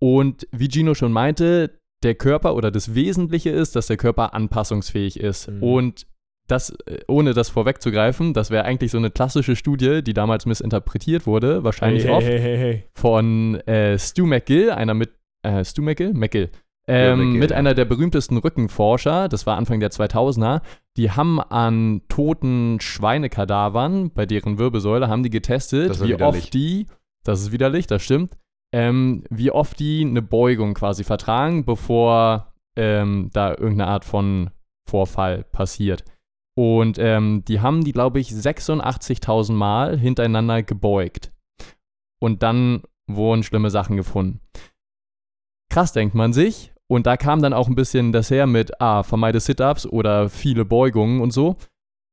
Und 0.00 0.48
wie 0.50 0.68
Gino 0.68 0.94
schon 0.94 1.12
meinte, 1.12 1.78
der 2.02 2.14
Körper 2.14 2.54
oder 2.54 2.70
das 2.70 2.94
Wesentliche 2.94 3.50
ist, 3.50 3.76
dass 3.76 3.86
der 3.86 3.98
Körper 3.98 4.34
anpassungsfähig 4.34 5.20
ist. 5.20 5.48
Mhm. 5.50 5.62
Und 5.62 6.06
das, 6.46 6.70
äh, 6.86 6.98
ohne 7.08 7.34
das 7.34 7.48
vorwegzugreifen, 7.48 8.34
das 8.34 8.50
wäre 8.50 8.64
eigentlich 8.64 8.90
so 8.90 8.98
eine 8.98 9.10
klassische 9.10 9.56
Studie, 9.56 10.02
die 10.02 10.14
damals 10.14 10.46
missinterpretiert 10.46 11.26
wurde, 11.26 11.64
wahrscheinlich 11.64 12.04
hey, 12.04 12.10
oft, 12.12 12.26
hey, 12.26 12.38
hey, 12.40 12.84
von 12.94 13.56
äh, 13.66 13.98
Stu 13.98 14.26
McGill, 14.26 14.70
einer 14.70 14.94
mit, 14.94 15.10
äh, 15.42 15.64
Stu 15.64 15.82
McGill? 15.82 16.12
McGill. 16.12 16.50
Ähm, 16.86 17.08
ja, 17.08 17.16
McGill, 17.16 17.40
mit 17.40 17.50
ja. 17.50 17.56
einer 17.56 17.74
der 17.74 17.86
berühmtesten 17.86 18.36
Rückenforscher, 18.36 19.28
das 19.28 19.46
war 19.46 19.56
Anfang 19.56 19.80
der 19.80 19.90
2000er, 19.90 20.60
die 20.96 21.10
haben 21.10 21.40
an 21.40 22.02
toten 22.08 22.78
Schweinekadavern, 22.80 24.10
bei 24.10 24.26
deren 24.26 24.58
Wirbelsäule, 24.58 25.08
haben 25.08 25.22
die 25.22 25.30
getestet, 25.30 25.98
wie 26.02 26.10
widerlich. 26.10 26.44
oft 26.44 26.54
die, 26.54 26.86
das 27.24 27.40
ist 27.40 27.52
widerlich, 27.52 27.86
das 27.86 28.02
stimmt, 28.02 28.36
ähm, 28.74 29.24
wie 29.30 29.50
oft 29.50 29.78
die 29.78 30.04
eine 30.04 30.20
Beugung 30.20 30.74
quasi 30.74 31.04
vertragen, 31.04 31.64
bevor 31.64 32.52
ähm, 32.76 33.30
da 33.32 33.50
irgendeine 33.50 33.86
Art 33.86 34.04
von 34.04 34.50
Vorfall 34.86 35.44
passiert. 35.44 36.04
Und 36.56 36.98
ähm, 36.98 37.44
die 37.46 37.60
haben 37.60 37.82
die, 37.82 37.92
glaube 37.92 38.20
ich, 38.20 38.30
86.000 38.30 39.52
Mal 39.52 39.98
hintereinander 39.98 40.62
gebeugt. 40.62 41.32
Und 42.20 42.42
dann 42.42 42.82
wurden 43.06 43.42
schlimme 43.42 43.70
Sachen 43.70 43.96
gefunden. 43.96 44.40
Krass, 45.70 45.92
denkt 45.92 46.14
man 46.14 46.32
sich. 46.32 46.72
Und 46.86 47.06
da 47.06 47.16
kam 47.16 47.42
dann 47.42 47.52
auch 47.52 47.68
ein 47.68 47.74
bisschen 47.74 48.12
das 48.12 48.30
her 48.30 48.46
mit, 48.46 48.80
ah, 48.80 49.02
vermeide 49.02 49.40
Sit-Ups 49.40 49.86
oder 49.86 50.28
viele 50.28 50.64
Beugungen 50.64 51.20
und 51.20 51.32
so. 51.32 51.56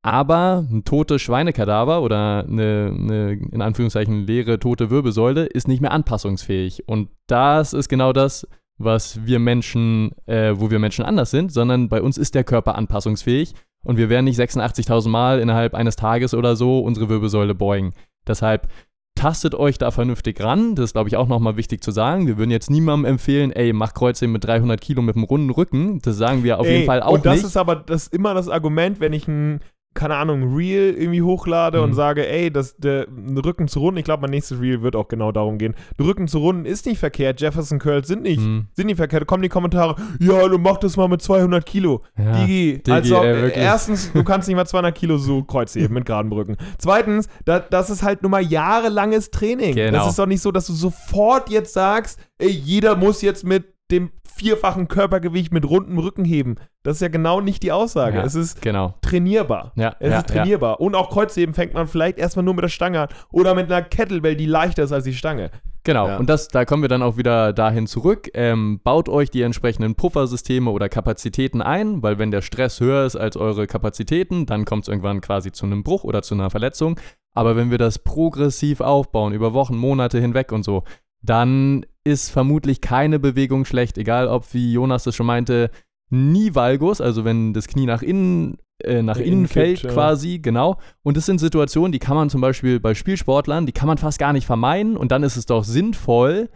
Aber 0.03 0.65
ein 0.67 0.83
totes 0.83 1.21
Schweinekadaver 1.21 2.01
oder 2.01 2.43
eine, 2.47 2.91
eine, 2.97 3.31
in 3.33 3.61
Anführungszeichen 3.61 4.25
leere 4.25 4.59
tote 4.59 4.89
Wirbelsäule 4.89 5.45
ist 5.45 5.67
nicht 5.67 5.81
mehr 5.81 5.91
anpassungsfähig. 5.91 6.87
Und 6.87 7.09
das 7.27 7.73
ist 7.73 7.87
genau 7.87 8.11
das, 8.11 8.47
was 8.83 9.25
wir 9.25 9.39
Menschen, 9.39 10.11
äh, 10.25 10.53
wo 10.55 10.71
wir 10.71 10.79
Menschen 10.79 11.05
anders 11.05 11.31
sind, 11.31 11.51
sondern 11.51 11.89
bei 11.89 12.01
uns 12.01 12.17
ist 12.17 12.35
der 12.35 12.43
Körper 12.43 12.75
anpassungsfähig 12.75 13.53
und 13.83 13.97
wir 13.97 14.09
werden 14.09 14.25
nicht 14.25 14.39
86.000 14.39 15.09
Mal 15.09 15.39
innerhalb 15.39 15.73
eines 15.73 15.95
Tages 15.95 16.33
oder 16.33 16.55
so 16.55 16.79
unsere 16.79 17.09
Wirbelsäule 17.09 17.55
beugen. 17.55 17.93
Deshalb 18.27 18.67
tastet 19.15 19.55
euch 19.55 19.77
da 19.77 19.91
vernünftig 19.91 20.41
ran. 20.41 20.75
Das 20.75 20.85
ist, 20.85 20.93
glaube 20.93 21.09
ich, 21.09 21.17
auch 21.17 21.27
nochmal 21.27 21.57
wichtig 21.57 21.83
zu 21.83 21.91
sagen. 21.91 22.27
Wir 22.27 22.37
würden 22.37 22.51
jetzt 22.51 22.69
niemandem 22.69 23.11
empfehlen, 23.11 23.51
ey, 23.51 23.73
mach 23.73 23.93
Kreuzheben 23.93 24.31
mit 24.31 24.43
300 24.45 24.79
Kilo 24.79 25.01
mit 25.01 25.15
einem 25.15 25.25
runden 25.25 25.49
Rücken. 25.49 25.99
Das 26.01 26.17
sagen 26.17 26.43
wir 26.43 26.59
auf 26.59 26.65
ey, 26.65 26.73
jeden 26.73 26.85
Fall 26.85 27.01
auch 27.01 27.11
nicht. 27.11 27.17
Und 27.17 27.25
das 27.25 27.35
nicht. 27.37 27.45
ist 27.45 27.57
aber 27.57 27.75
das 27.75 28.03
ist 28.03 28.13
immer 28.13 28.33
das 28.33 28.49
Argument, 28.49 28.99
wenn 28.99 29.13
ich 29.13 29.27
ein 29.27 29.61
keine 29.93 30.15
Ahnung, 30.15 30.55
Reel 30.55 30.95
irgendwie 30.97 31.21
hochlade 31.21 31.79
mhm. 31.79 31.83
und 31.83 31.93
sage, 31.93 32.27
ey, 32.27 32.49
das, 32.49 32.77
der 32.77 33.07
Rücken 33.43 33.67
zu 33.67 33.79
runden, 33.79 33.97
ich 33.97 34.05
glaube, 34.05 34.21
mein 34.21 34.29
nächstes 34.29 34.61
Reel 34.61 34.81
wird 34.81 34.95
auch 34.95 35.09
genau 35.09 35.33
darum 35.33 35.57
gehen. 35.57 35.75
Der 35.99 36.05
Rücken 36.05 36.29
zu 36.29 36.39
runden 36.39 36.65
ist 36.65 36.85
nicht 36.85 36.99
verkehrt, 36.99 37.41
Jefferson 37.41 37.77
Curls 37.77 38.07
sind 38.07 38.23
nicht, 38.23 38.39
mhm. 38.39 38.67
sind 38.73 38.85
nicht 38.85 38.95
verkehrt. 38.95 39.23
Da 39.23 39.25
kommen 39.25 39.43
die 39.43 39.49
Kommentare, 39.49 39.95
ja, 40.19 40.47
du 40.47 40.57
mach 40.57 40.77
das 40.77 40.95
mal 40.95 41.09
mit 41.09 41.21
200 41.21 41.65
Kilo. 41.65 42.03
Ja, 42.17 42.31
Digi, 42.31 42.77
Digi, 42.77 42.91
also 42.91 43.21
ey, 43.21 43.51
erstens, 43.53 44.13
du 44.13 44.23
kannst 44.23 44.47
nicht 44.47 44.55
mal 44.55 44.65
200 44.65 44.95
Kilo 44.95 45.17
so 45.17 45.43
Kreuz 45.43 45.75
heben 45.75 45.93
mit 45.93 46.05
geraden 46.05 46.31
Rücken. 46.31 46.55
Zweitens, 46.77 47.27
da, 47.43 47.59
das 47.59 47.89
ist 47.89 48.01
halt 48.01 48.21
nur 48.21 48.31
mal 48.31 48.41
jahrelanges 48.41 49.29
Training. 49.29 49.75
Genau. 49.75 49.97
Das 49.97 50.09
ist 50.09 50.19
doch 50.19 50.25
nicht 50.25 50.41
so, 50.41 50.53
dass 50.53 50.67
du 50.67 50.73
sofort 50.73 51.49
jetzt 51.49 51.73
sagst, 51.73 52.17
ey, 52.37 52.49
jeder 52.49 52.95
muss 52.95 53.21
jetzt 53.21 53.43
mit 53.43 53.65
dem 53.91 54.11
vierfachen 54.23 54.87
Körpergewicht 54.87 55.53
mit 55.53 55.69
rundem 55.69 55.99
Rücken 55.99 56.25
heben. 56.25 56.55
Das 56.83 56.95
ist 56.95 57.01
ja 57.01 57.09
genau 57.09 57.41
nicht 57.41 57.63
die 57.63 57.71
Aussage. 57.71 58.17
Ja, 58.17 58.23
es 58.23 58.35
ist 58.35 58.61
genau. 58.61 58.95
trainierbar. 59.01 59.73
Ja, 59.75 59.95
es 59.99 60.11
ja, 60.11 60.19
ist 60.19 60.29
trainierbar. 60.29 60.79
Und 60.79 60.95
auch 60.95 61.09
Kreuzheben 61.09 61.53
fängt 61.53 61.73
man 61.73 61.87
vielleicht 61.87 62.17
erstmal 62.17 62.43
nur 62.43 62.55
mit 62.55 62.63
der 62.63 62.69
Stange 62.69 63.01
an 63.01 63.09
oder 63.31 63.53
mit 63.53 63.71
einer 63.71 63.81
Kettlebell, 63.81 64.35
die 64.35 64.45
leichter 64.45 64.83
ist 64.83 64.91
als 64.91 65.03
die 65.03 65.13
Stange. 65.13 65.51
Genau, 65.83 66.07
ja. 66.07 66.17
und 66.17 66.29
das, 66.29 66.47
da 66.47 66.63
kommen 66.63 66.83
wir 66.83 66.89
dann 66.89 67.01
auch 67.01 67.17
wieder 67.17 67.53
dahin 67.53 67.87
zurück. 67.87 68.29
Ähm, 68.35 68.79
baut 68.83 69.09
euch 69.09 69.31
die 69.31 69.41
entsprechenden 69.41 69.95
Puffersysteme 69.95 70.69
oder 70.69 70.89
Kapazitäten 70.89 71.61
ein, 71.61 72.03
weil 72.03 72.19
wenn 72.19 72.29
der 72.29 72.41
Stress 72.41 72.79
höher 72.79 73.05
ist 73.05 73.15
als 73.15 73.35
eure 73.35 73.65
Kapazitäten, 73.65 74.45
dann 74.45 74.65
kommt 74.65 74.83
es 74.83 74.89
irgendwann 74.89 75.21
quasi 75.21 75.51
zu 75.51 75.65
einem 75.65 75.83
Bruch 75.83 76.03
oder 76.03 76.21
zu 76.21 76.35
einer 76.35 76.51
Verletzung. 76.51 76.99
Aber 77.33 77.55
wenn 77.55 77.71
wir 77.71 77.77
das 77.79 77.97
progressiv 77.97 78.81
aufbauen, 78.81 79.33
über 79.33 79.53
Wochen, 79.53 79.75
Monate 79.75 80.19
hinweg 80.19 80.51
und 80.51 80.63
so, 80.63 80.83
dann 81.21 81.85
ist 82.03 82.29
vermutlich 82.29 82.81
keine 82.81 83.19
Bewegung 83.19 83.65
schlecht, 83.65 83.97
egal 83.97 84.27
ob, 84.27 84.53
wie 84.53 84.73
Jonas 84.73 85.03
das 85.03 85.15
schon 85.15 85.27
meinte, 85.27 85.69
nie 86.09 86.55
Valgus, 86.55 86.99
also 86.99 87.23
wenn 87.23 87.53
das 87.53 87.67
Knie 87.67 87.85
nach 87.85 88.01
innen, 88.01 88.57
äh, 88.83 89.01
nach 89.01 89.17
innen 89.17 89.47
fällt 89.47 89.81
kippt, 89.81 89.93
quasi, 89.93 90.35
ja. 90.35 90.41
genau. 90.41 90.79
Und 91.03 91.15
das 91.15 91.25
sind 91.25 91.39
Situationen, 91.39 91.91
die 91.91 91.99
kann 91.99 92.15
man 92.15 92.29
zum 92.29 92.41
Beispiel 92.41 92.79
bei 92.79 92.95
Spielsportlern, 92.95 93.65
die 93.65 93.71
kann 93.71 93.87
man 93.87 93.97
fast 93.97 94.19
gar 94.19 94.33
nicht 94.33 94.45
vermeiden 94.45 94.97
und 94.97 95.11
dann 95.11 95.23
ist 95.23 95.37
es 95.37 95.45
doch 95.45 95.63
sinnvoll, 95.63 96.49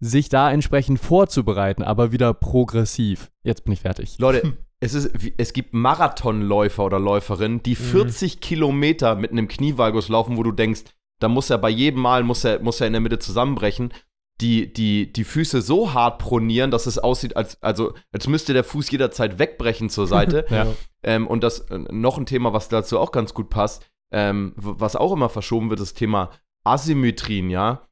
sich 0.00 0.28
da 0.28 0.50
entsprechend 0.50 0.98
vorzubereiten, 0.98 1.82
aber 1.82 2.10
wieder 2.10 2.34
progressiv. 2.34 3.30
Jetzt 3.44 3.64
bin 3.64 3.72
ich 3.72 3.80
fertig. 3.80 4.18
Leute, 4.18 4.56
es, 4.80 4.94
ist, 4.94 5.12
es 5.36 5.52
gibt 5.52 5.74
Marathonläufer 5.74 6.84
oder 6.84 6.98
Läuferinnen, 6.98 7.62
die 7.62 7.76
40 7.76 8.36
mhm. 8.36 8.40
Kilometer 8.40 9.14
mit 9.14 9.30
einem 9.30 9.46
Knievalgus 9.46 10.08
laufen, 10.08 10.36
wo 10.36 10.42
du 10.42 10.52
denkst, 10.52 10.84
da 11.20 11.28
muss 11.28 11.50
er 11.50 11.58
bei 11.58 11.70
jedem 11.70 12.00
Mal 12.00 12.24
muss 12.24 12.42
er, 12.42 12.60
muss 12.60 12.80
er 12.80 12.88
in 12.88 12.94
der 12.94 13.00
Mitte 13.00 13.20
zusammenbrechen 13.20 13.92
die, 14.42 14.72
die, 14.72 15.12
die 15.12 15.24
Füße 15.24 15.62
so 15.62 15.94
hart 15.94 16.18
pronieren, 16.18 16.70
dass 16.70 16.86
es 16.86 16.98
aussieht, 16.98 17.36
als, 17.36 17.62
also, 17.62 17.94
als 18.10 18.26
müsste 18.26 18.52
der 18.52 18.64
Fuß 18.64 18.90
jederzeit 18.90 19.38
wegbrechen 19.38 19.88
zur 19.88 20.06
Seite. 20.06 20.44
ja. 20.50 20.66
ähm, 21.04 21.28
und 21.28 21.44
das 21.44 21.60
äh, 21.70 21.78
noch 21.78 22.18
ein 22.18 22.26
Thema, 22.26 22.52
was 22.52 22.68
dazu 22.68 22.98
auch 22.98 23.12
ganz 23.12 23.34
gut 23.34 23.48
passt, 23.48 23.88
ähm, 24.10 24.52
was 24.56 24.96
auch 24.96 25.12
immer 25.12 25.28
verschoben 25.28 25.70
wird, 25.70 25.80
das 25.80 25.94
Thema 25.94 26.30
Asymmetrien, 26.64 27.50
ja. 27.50 27.88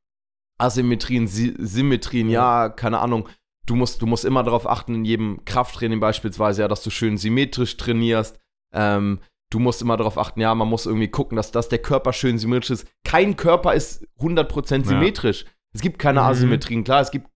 Asymmetrien, 0.58 1.26
Si 1.26 1.54
Symmetrien, 1.58 2.28
ja. 2.28 2.64
ja, 2.64 2.68
keine 2.68 2.98
Ahnung. 2.98 3.28
Du 3.66 3.76
musst, 3.76 4.02
du 4.02 4.06
musst 4.06 4.24
immer 4.24 4.42
darauf 4.42 4.68
achten, 4.68 4.94
in 4.96 5.04
jedem 5.04 5.44
Krafttraining 5.44 6.00
beispielsweise, 6.00 6.62
ja, 6.62 6.68
dass 6.68 6.82
du 6.82 6.90
schön 6.90 7.16
symmetrisch 7.16 7.76
trainierst. 7.76 8.38
Ähm, 8.74 9.20
du 9.50 9.60
musst 9.60 9.82
immer 9.82 9.96
darauf 9.96 10.18
achten, 10.18 10.40
ja, 10.40 10.54
man 10.54 10.68
muss 10.68 10.86
irgendwie 10.86 11.08
gucken, 11.08 11.36
dass, 11.36 11.52
dass 11.52 11.68
der 11.68 11.78
Körper 11.78 12.12
schön 12.12 12.38
symmetrisch 12.38 12.70
ist. 12.70 12.88
Kein 13.04 13.36
Körper 13.36 13.74
ist 13.74 14.04
100% 14.18 14.84
symmetrisch. 14.84 15.44
Ja. 15.44 15.50
Es 15.72 15.80
gibt 15.80 15.98
keine 15.98 16.20
mhm. 16.20 16.26
Asymmetrien. 16.26 16.84
Klar, 16.84 17.00
es 17.00 17.10
gibt, 17.10 17.28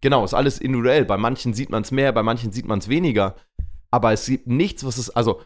genau, 0.00 0.24
ist 0.24 0.34
alles 0.34 0.58
individuell. 0.58 1.04
Bei 1.04 1.16
manchen 1.16 1.54
sieht 1.54 1.70
man 1.70 1.82
es 1.82 1.90
mehr, 1.90 2.12
bei 2.12 2.22
manchen 2.22 2.52
sieht 2.52 2.66
man 2.66 2.78
es 2.78 2.88
weniger. 2.88 3.36
Aber 3.90 4.12
es 4.12 4.26
gibt 4.26 4.46
nichts, 4.46 4.84
was 4.84 4.98
es, 4.98 5.10
also, 5.10 5.40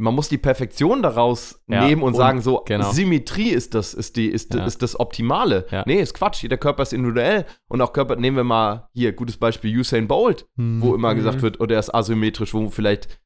man 0.00 0.14
muss 0.14 0.30
die 0.30 0.38
Perfektion 0.38 1.02
daraus 1.02 1.62
ja, 1.66 1.84
nehmen 1.84 2.02
und, 2.02 2.08
und, 2.08 2.14
sagen, 2.14 2.40
so, 2.40 2.62
genau. 2.64 2.90
Symmetrie 2.90 3.50
ist 3.50 3.74
das, 3.74 3.92
ist 3.92 4.16
die, 4.16 4.28
ist, 4.28 4.54
ja. 4.54 4.64
ist 4.64 4.80
das 4.80 4.98
Optimale. 4.98 5.66
Ja. 5.70 5.84
Nee, 5.86 6.00
ist 6.00 6.14
Quatsch. 6.14 6.42
Jeder 6.42 6.56
Körper 6.56 6.82
ist 6.84 6.94
individuell. 6.94 7.44
Und 7.68 7.82
auch 7.82 7.92
Körper, 7.92 8.16
nehmen 8.16 8.36
wir 8.36 8.44
mal 8.44 8.88
hier, 8.94 9.12
gutes 9.12 9.36
Beispiel 9.36 9.78
Usain 9.78 10.08
Bolt, 10.08 10.46
mhm. 10.56 10.80
wo 10.80 10.94
immer 10.94 11.14
gesagt 11.14 11.42
wird, 11.42 11.60
oder 11.60 11.72
oh, 11.72 11.76
er 11.76 11.80
ist 11.80 11.94
asymmetrisch, 11.94 12.54
wo 12.54 12.70
vielleicht 12.70 13.20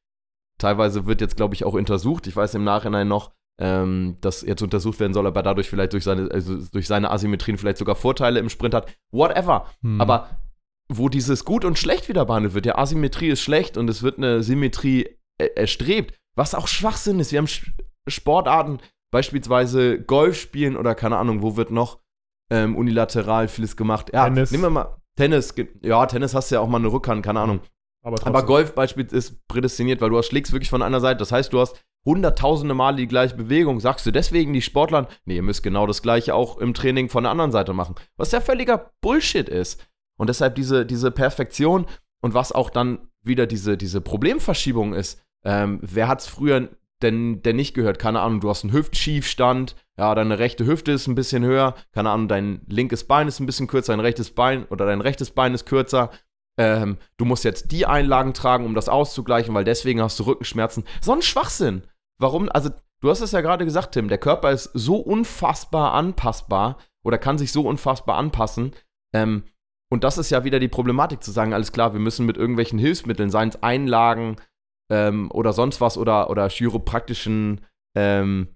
teilweise 0.57 1.05
wird 1.05 1.21
jetzt, 1.21 1.37
glaube 1.37 1.55
ich, 1.55 1.63
auch 1.63 1.73
untersucht. 1.73 2.27
Ich 2.27 2.35
weiß 2.35 2.55
im 2.55 2.65
Nachhinein 2.65 3.07
noch, 3.07 3.31
ähm, 3.59 4.17
das 4.21 4.41
jetzt 4.41 4.61
untersucht 4.61 4.99
werden 4.99 5.13
soll, 5.13 5.27
aber 5.27 5.43
dadurch 5.43 5.69
vielleicht 5.69 5.93
durch 5.93 6.03
seine, 6.03 6.29
also 6.31 6.57
durch 6.71 6.87
seine 6.87 7.11
Asymmetrien 7.11 7.57
vielleicht 7.57 7.77
sogar 7.77 7.95
Vorteile 7.95 8.39
im 8.39 8.49
Sprint 8.49 8.73
hat. 8.73 8.93
Whatever. 9.11 9.67
Hm. 9.81 10.01
Aber 10.01 10.29
wo 10.89 11.09
dieses 11.09 11.45
Gut 11.45 11.65
und 11.65 11.79
Schlecht 11.79 12.09
wieder 12.09 12.25
behandelt 12.25 12.53
wird, 12.53 12.65
der 12.65 12.77
Asymmetrie 12.77 13.29
ist 13.29 13.41
schlecht 13.41 13.77
und 13.77 13.89
es 13.89 14.03
wird 14.03 14.17
eine 14.17 14.43
Symmetrie 14.43 15.17
erstrebt, 15.37 16.15
was 16.35 16.53
auch 16.53 16.67
Schwachsinn 16.67 17.19
ist. 17.19 17.31
Wir 17.31 17.39
haben 17.39 17.49
Sportarten, 18.07 18.79
beispielsweise 19.11 20.01
Golf 20.01 20.39
spielen 20.39 20.77
oder 20.77 20.95
keine 20.95 21.17
Ahnung, 21.17 21.41
wo 21.41 21.57
wird 21.57 21.71
noch 21.71 21.99
ähm, 22.51 22.75
unilateral 22.75 23.47
vieles 23.47 23.75
gemacht. 23.75 24.11
Ja, 24.13 24.25
Tennis. 24.25 24.51
nehmen 24.51 24.63
wir 24.63 24.69
mal 24.69 24.97
Tennis. 25.15 25.55
Ja, 25.81 26.05
Tennis 26.05 26.35
hast 26.35 26.51
du 26.51 26.55
ja 26.55 26.61
auch 26.61 26.67
mal 26.67 26.77
eine 26.77 26.91
Rückhand, 26.91 27.25
keine 27.25 27.39
Ahnung. 27.39 27.61
Aber, 28.03 28.23
aber 28.27 28.45
Golf 28.45 28.75
beispielsweise 28.75 29.17
ist 29.17 29.47
prädestiniert, 29.47 30.01
weil 30.01 30.11
du 30.11 30.21
schlägst 30.21 30.51
wirklich 30.51 30.69
von 30.69 30.83
einer 30.83 30.99
Seite. 30.99 31.19
Das 31.19 31.31
heißt, 31.31 31.51
du 31.51 31.59
hast 31.59 31.83
hunderttausende 32.05 32.73
Male 32.73 32.97
die 32.97 33.07
gleiche 33.07 33.35
Bewegung. 33.35 33.79
Sagst 33.79 34.05
du 34.05 34.11
deswegen 34.11 34.53
die 34.53 34.61
Sportlern, 34.61 35.07
nee, 35.25 35.35
ihr 35.35 35.41
müsst 35.41 35.63
genau 35.63 35.87
das 35.87 36.01
gleiche 36.01 36.35
auch 36.35 36.57
im 36.57 36.73
Training 36.73 37.09
von 37.09 37.23
der 37.23 37.31
anderen 37.31 37.51
Seite 37.51 37.73
machen. 37.73 37.95
Was 38.15 38.31
ja 38.31 38.41
völliger 38.41 38.91
Bullshit 39.01 39.49
ist. 39.49 39.85
Und 40.17 40.29
deshalb 40.29 40.55
diese, 40.55 40.85
diese 40.85 41.11
Perfektion 41.11 41.85
und 42.21 42.33
was 42.33 42.51
auch 42.51 42.69
dann 42.69 43.09
wieder 43.21 43.47
diese, 43.47 43.75
diese 43.75 44.01
Problemverschiebung 44.01 44.93
ist. 44.93 45.21
Ähm, 45.43 45.79
wer 45.81 46.07
hat 46.07 46.21
es 46.21 46.27
früher 46.27 46.69
denn, 47.01 47.41
denn 47.41 47.55
nicht 47.57 47.73
gehört? 47.73 47.99
Keine 47.99 48.21
Ahnung, 48.21 48.39
du 48.39 48.49
hast 48.49 48.63
einen 48.63 48.71
Hüftschiefstand, 48.71 49.75
ja, 49.97 50.15
deine 50.15 50.39
rechte 50.39 50.65
Hüfte 50.65 50.91
ist 50.91 51.07
ein 51.07 51.15
bisschen 51.15 51.43
höher, 51.43 51.75
keine 51.91 52.11
Ahnung, 52.11 52.27
dein 52.27 52.61
linkes 52.67 53.05
Bein 53.05 53.27
ist 53.27 53.39
ein 53.39 53.45
bisschen 53.45 53.67
kürzer, 53.67 53.93
dein 53.93 53.99
rechtes 53.99 54.31
Bein 54.31 54.65
oder 54.65 54.85
dein 54.85 55.01
rechtes 55.01 55.31
Bein 55.31 55.53
ist 55.53 55.65
kürzer 55.65 56.11
ähm, 56.57 56.97
du 57.17 57.25
musst 57.25 57.43
jetzt 57.43 57.71
die 57.71 57.85
Einlagen 57.85 58.33
tragen, 58.33 58.65
um 58.65 58.75
das 58.75 58.89
auszugleichen, 58.89 59.53
weil 59.53 59.63
deswegen 59.63 60.01
hast 60.01 60.19
du 60.19 60.23
Rückenschmerzen. 60.23 60.85
So 61.01 61.13
ein 61.13 61.21
Schwachsinn. 61.21 61.83
Warum? 62.19 62.49
Also, 62.49 62.69
du 63.01 63.09
hast 63.09 63.21
es 63.21 63.31
ja 63.31 63.41
gerade 63.41 63.65
gesagt, 63.65 63.93
Tim, 63.93 64.07
der 64.07 64.17
Körper 64.17 64.51
ist 64.51 64.69
so 64.73 64.97
unfassbar 64.97 65.93
anpassbar 65.93 66.77
oder 67.03 67.17
kann 67.17 67.37
sich 67.37 67.51
so 67.51 67.61
unfassbar 67.61 68.17
anpassen. 68.17 68.73
Ähm, 69.13 69.43
und 69.91 70.03
das 70.03 70.17
ist 70.17 70.31
ja 70.31 70.43
wieder 70.43 70.59
die 70.59 70.67
Problematik 70.67 71.23
zu 71.23 71.31
sagen, 71.31 71.53
alles 71.53 71.71
klar, 71.71 71.93
wir 71.93 71.99
müssen 71.99 72.25
mit 72.25 72.37
irgendwelchen 72.37 72.79
Hilfsmitteln, 72.79 73.29
seien 73.29 73.49
es 73.49 73.61
Einlagen 73.61 74.37
ähm, 74.91 75.29
oder 75.31 75.53
sonst 75.53 75.79
was 75.81 75.97
oder, 75.97 76.29
oder 76.29 76.49
chiropraktischen 76.49 77.61
ähm, 77.95 78.55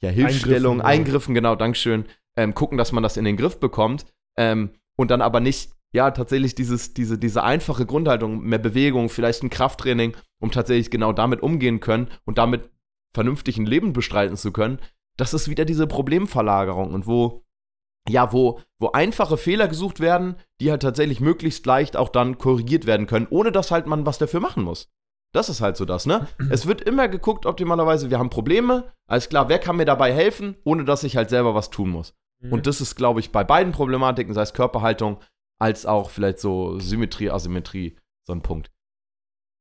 ja, 0.00 0.10
Hilfsstellungen, 0.10 0.80
Eingriffen, 0.80 1.06
Eingriffen, 1.06 1.34
genau, 1.34 1.56
Dankeschön, 1.56 2.04
ähm, 2.36 2.54
gucken, 2.54 2.78
dass 2.78 2.92
man 2.92 3.02
das 3.02 3.16
in 3.16 3.24
den 3.24 3.36
Griff 3.36 3.58
bekommt. 3.58 4.06
Ähm, 4.36 4.70
und 4.96 5.10
dann 5.10 5.20
aber 5.20 5.40
nicht 5.40 5.72
ja, 5.92 6.10
tatsächlich 6.10 6.54
dieses, 6.54 6.92
diese, 6.92 7.18
diese 7.18 7.42
einfache 7.42 7.86
Grundhaltung, 7.86 8.40
mehr 8.40 8.58
Bewegung, 8.58 9.08
vielleicht 9.08 9.42
ein 9.42 9.50
Krafttraining, 9.50 10.16
um 10.38 10.50
tatsächlich 10.50 10.90
genau 10.90 11.12
damit 11.12 11.40
umgehen 11.42 11.80
können 11.80 12.08
und 12.24 12.38
damit 12.38 12.70
vernünftig 13.14 13.58
ein 13.58 13.66
Leben 13.66 13.92
bestreiten 13.92 14.36
zu 14.36 14.52
können, 14.52 14.78
das 15.16 15.34
ist 15.34 15.48
wieder 15.48 15.64
diese 15.64 15.86
Problemverlagerung 15.86 16.92
und 16.94 17.06
wo, 17.06 17.44
ja, 18.08 18.32
wo, 18.32 18.60
wo 18.78 18.92
einfache 18.92 19.36
Fehler 19.36 19.68
gesucht 19.68 20.00
werden, 20.00 20.36
die 20.60 20.70
halt 20.70 20.82
tatsächlich 20.82 21.20
möglichst 21.20 21.66
leicht 21.66 21.96
auch 21.96 22.08
dann 22.08 22.38
korrigiert 22.38 22.86
werden 22.86 23.06
können, 23.06 23.26
ohne 23.30 23.52
dass 23.52 23.70
halt 23.70 23.86
man 23.86 24.06
was 24.06 24.18
dafür 24.18 24.40
machen 24.40 24.62
muss. 24.62 24.90
Das 25.34 25.48
ist 25.48 25.60
halt 25.60 25.76
so 25.76 25.84
das, 25.84 26.06
ne? 26.06 26.26
Es 26.50 26.66
wird 26.66 26.80
immer 26.80 27.08
geguckt, 27.08 27.46
optimalerweise, 27.46 28.10
wir 28.10 28.18
haben 28.18 28.30
Probleme, 28.30 28.92
alles 29.06 29.28
klar, 29.28 29.48
wer 29.48 29.58
kann 29.58 29.76
mir 29.76 29.84
dabei 29.84 30.12
helfen, 30.12 30.56
ohne 30.64 30.84
dass 30.84 31.04
ich 31.04 31.16
halt 31.16 31.30
selber 31.30 31.54
was 31.54 31.70
tun 31.70 31.90
muss. 31.90 32.14
Mhm. 32.40 32.52
Und 32.52 32.66
das 32.66 32.80
ist, 32.80 32.94
glaube 32.94 33.20
ich, 33.20 33.32
bei 33.32 33.44
beiden 33.44 33.72
Problematiken, 33.72 34.32
sei 34.34 34.42
es 34.42 34.54
Körperhaltung, 34.54 35.18
als 35.58 35.84
auch 35.84 36.10
vielleicht 36.10 36.38
so 36.38 36.78
Symmetrie, 36.78 37.30
Asymmetrie, 37.30 37.96
so 38.24 38.32
ein 38.32 38.42
Punkt. 38.42 38.70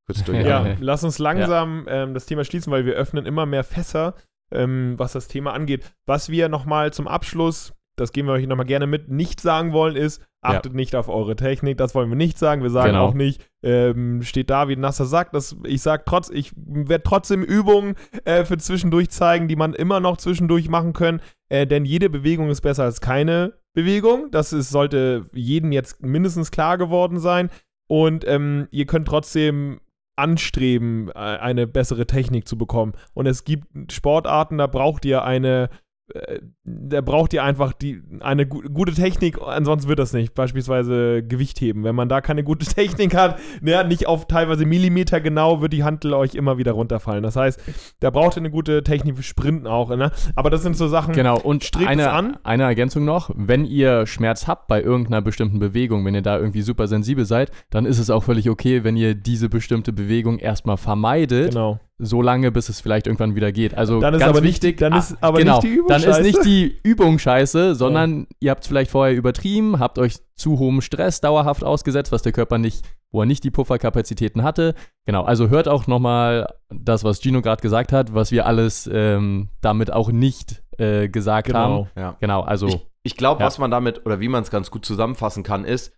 Kurz 0.07 0.23
durch. 0.25 0.45
Ja, 0.45 0.75
lass 0.79 1.03
uns 1.03 1.19
langsam 1.19 1.85
ja. 1.87 2.03
ähm, 2.03 2.13
das 2.13 2.25
Thema 2.25 2.43
schließen, 2.43 2.71
weil 2.71 2.85
wir 2.85 2.93
öffnen 2.93 3.25
immer 3.25 3.45
mehr 3.45 3.63
Fässer, 3.63 4.15
ähm, 4.51 4.95
was 4.97 5.13
das 5.13 5.27
Thema 5.27 5.53
angeht. 5.53 5.93
Was 6.05 6.29
wir 6.29 6.49
nochmal 6.49 6.93
zum 6.93 7.07
Abschluss, 7.07 7.73
das 7.97 8.11
geben 8.11 8.27
wir 8.27 8.33
euch 8.33 8.47
nochmal 8.47 8.65
gerne 8.65 8.87
mit, 8.87 9.09
nicht 9.09 9.41
sagen 9.41 9.73
wollen, 9.73 9.95
ist, 9.95 10.21
achtet 10.41 10.73
ja. 10.73 10.75
nicht 10.75 10.95
auf 10.95 11.09
eure 11.09 11.35
Technik, 11.35 11.77
das 11.77 11.95
wollen 11.95 12.09
wir 12.09 12.15
nicht 12.15 12.37
sagen. 12.37 12.61
Wir 12.61 12.69
sagen 12.69 12.89
genau. 12.89 13.07
auch 13.07 13.13
nicht, 13.13 13.45
ähm, 13.63 14.21
steht 14.21 14.49
da 14.49 14.69
wie 14.69 14.73
ein 14.73 14.79
nasser 14.79 15.05
Sack. 15.05 15.31
Das, 15.31 15.55
ich 15.65 15.81
sag 15.81 16.05
trotz, 16.05 16.29
ich 16.29 16.53
werde 16.55 17.03
trotzdem 17.03 17.43
Übungen 17.43 17.95
äh, 18.23 18.45
für 18.45 18.57
zwischendurch 18.57 19.09
zeigen, 19.09 19.47
die 19.47 19.55
man 19.55 19.73
immer 19.73 19.99
noch 19.99 20.17
zwischendurch 20.17 20.69
machen 20.69 20.93
können, 20.93 21.21
äh, 21.49 21.67
denn 21.67 21.85
jede 21.85 22.09
Bewegung 22.09 22.49
ist 22.49 22.61
besser 22.61 22.83
als 22.83 23.01
keine 23.01 23.53
Bewegung. 23.73 24.31
Das 24.31 24.53
ist, 24.53 24.69
sollte 24.69 25.25
jedem 25.33 25.71
jetzt 25.71 26.01
mindestens 26.01 26.51
klar 26.51 26.77
geworden 26.77 27.19
sein. 27.19 27.49
Und 27.87 28.27
ähm, 28.27 28.67
ihr 28.71 28.85
könnt 28.85 29.07
trotzdem 29.07 29.79
anstreben, 30.17 31.09
äh, 31.09 31.13
eine 31.13 31.67
bessere 31.67 32.07
Technik 32.07 32.47
zu 32.47 32.57
bekommen. 32.57 32.93
Und 33.13 33.27
es 33.27 33.43
gibt 33.43 33.91
Sportarten, 33.91 34.57
da 34.57 34.67
braucht 34.67 35.05
ihr 35.05 35.23
eine 35.23 35.69
äh, 36.13 36.39
da 36.63 37.01
braucht 37.01 37.33
ihr 37.33 37.43
einfach 37.43 37.73
die, 37.73 38.01
eine 38.21 38.45
gu 38.47 38.61
gute 38.73 38.93
Technik, 38.93 39.39
ansonsten 39.41 39.89
wird 39.89 39.99
das 39.99 40.13
nicht. 40.13 40.33
Beispielsweise 40.33 41.23
Gewichtheben. 41.23 41.83
Wenn 41.83 41.95
man 41.95 42.07
da 42.07 42.21
keine 42.21 42.43
gute 42.43 42.65
Technik 42.73 43.15
hat, 43.15 43.39
ne, 43.61 43.83
nicht 43.85 44.07
auf 44.07 44.27
teilweise 44.27 44.65
Millimeter 44.65 45.19
genau, 45.19 45.61
wird 45.61 45.73
die 45.73 45.83
Handel 45.83 46.13
euch 46.13 46.35
immer 46.35 46.57
wieder 46.57 46.73
runterfallen. 46.73 47.23
Das 47.23 47.35
heißt, 47.35 47.61
da 47.99 48.09
braucht 48.09 48.37
ihr 48.37 48.41
eine 48.41 48.51
gute 48.51 48.83
Technik 48.83 49.17
für 49.17 49.23
Sprinten 49.23 49.67
auch. 49.67 49.89
Ne? 49.89 50.11
Aber 50.35 50.49
das 50.49 50.63
sind 50.63 50.77
so 50.77 50.87
Sachen. 50.87 51.13
Genau, 51.13 51.39
und 51.39 51.69
eine, 51.85 52.11
an. 52.11 52.37
eine 52.43 52.63
Ergänzung 52.63 53.03
noch: 53.03 53.31
Wenn 53.35 53.65
ihr 53.65 54.05
Schmerz 54.05 54.47
habt 54.47 54.67
bei 54.67 54.81
irgendeiner 54.81 55.21
bestimmten 55.21 55.59
Bewegung, 55.59 56.05
wenn 56.05 56.15
ihr 56.15 56.21
da 56.21 56.37
irgendwie 56.37 56.61
super 56.61 56.87
sensibel 56.87 57.25
seid, 57.25 57.51
dann 57.69 57.85
ist 57.85 57.99
es 57.99 58.09
auch 58.09 58.23
völlig 58.23 58.49
okay, 58.49 58.83
wenn 58.83 58.95
ihr 58.95 59.15
diese 59.15 59.49
bestimmte 59.49 59.91
Bewegung 59.91 60.39
erstmal 60.39 60.77
vermeidet. 60.77 61.49
Genau 61.51 61.79
so 61.99 62.21
lange, 62.21 62.51
bis 62.51 62.69
es 62.69 62.79
vielleicht 62.79 63.07
irgendwann 63.07 63.35
wieder 63.35 63.51
geht. 63.51 63.73
Also 63.73 63.99
dann 63.99 64.13
ist 64.13 64.19
ganz 64.19 64.29
aber 64.29 64.43
wichtig, 64.43 64.79
nicht, 64.79 64.81
dann 64.81 64.93
ist 64.93 65.13
ah, 65.13 65.17
aber 65.21 65.39
genau, 65.39 65.55
nicht 65.55 65.63
die 65.63 65.73
Übung 65.73 65.87
Dann 65.87 66.01
scheiße. 66.01 66.19
ist 66.19 66.25
nicht 66.25 66.45
die 66.45 66.79
Übung 66.83 67.19
scheiße, 67.19 67.75
sondern 67.75 68.19
ja. 68.19 68.25
ihr 68.39 68.51
habt 68.51 68.61
es 68.61 68.67
vielleicht 68.67 68.91
vorher 68.91 69.15
übertrieben, 69.15 69.79
habt 69.79 69.97
euch 69.97 70.17
zu 70.35 70.59
hohem 70.59 70.81
Stress 70.81 71.21
dauerhaft 71.21 71.63
ausgesetzt, 71.63 72.11
was 72.11 72.21
der 72.21 72.33
Körper 72.33 72.59
nicht, 72.59 72.85
wo 73.09 73.21
er 73.21 73.25
nicht 73.25 73.43
die 73.43 73.49
Pufferkapazitäten 73.49 74.43
hatte. 74.43 74.75
Genau, 75.05 75.23
also 75.23 75.49
hört 75.49 75.67
auch 75.67 75.87
nochmal 75.87 76.53
das, 76.69 77.03
was 77.03 77.19
Gino 77.19 77.41
gerade 77.41 77.61
gesagt 77.61 77.91
hat, 77.91 78.13
was 78.13 78.31
wir 78.31 78.45
alles 78.45 78.87
ähm, 78.93 79.49
damit 79.61 79.91
auch 79.91 80.11
nicht 80.11 80.61
äh, 80.77 81.09
gesagt 81.09 81.47
genau. 81.47 81.59
haben. 81.59 81.89
Ja. 81.95 82.15
Genau, 82.19 82.41
also. 82.41 82.67
Ich, 82.67 82.87
ich 83.01 83.17
glaube, 83.17 83.41
ja. 83.41 83.47
was 83.47 83.57
man 83.57 83.71
damit, 83.71 84.05
oder 84.05 84.19
wie 84.19 84.27
man 84.27 84.43
es 84.43 84.51
ganz 84.51 84.69
gut 84.69 84.85
zusammenfassen 84.85 85.41
kann, 85.41 85.65
ist, 85.65 85.93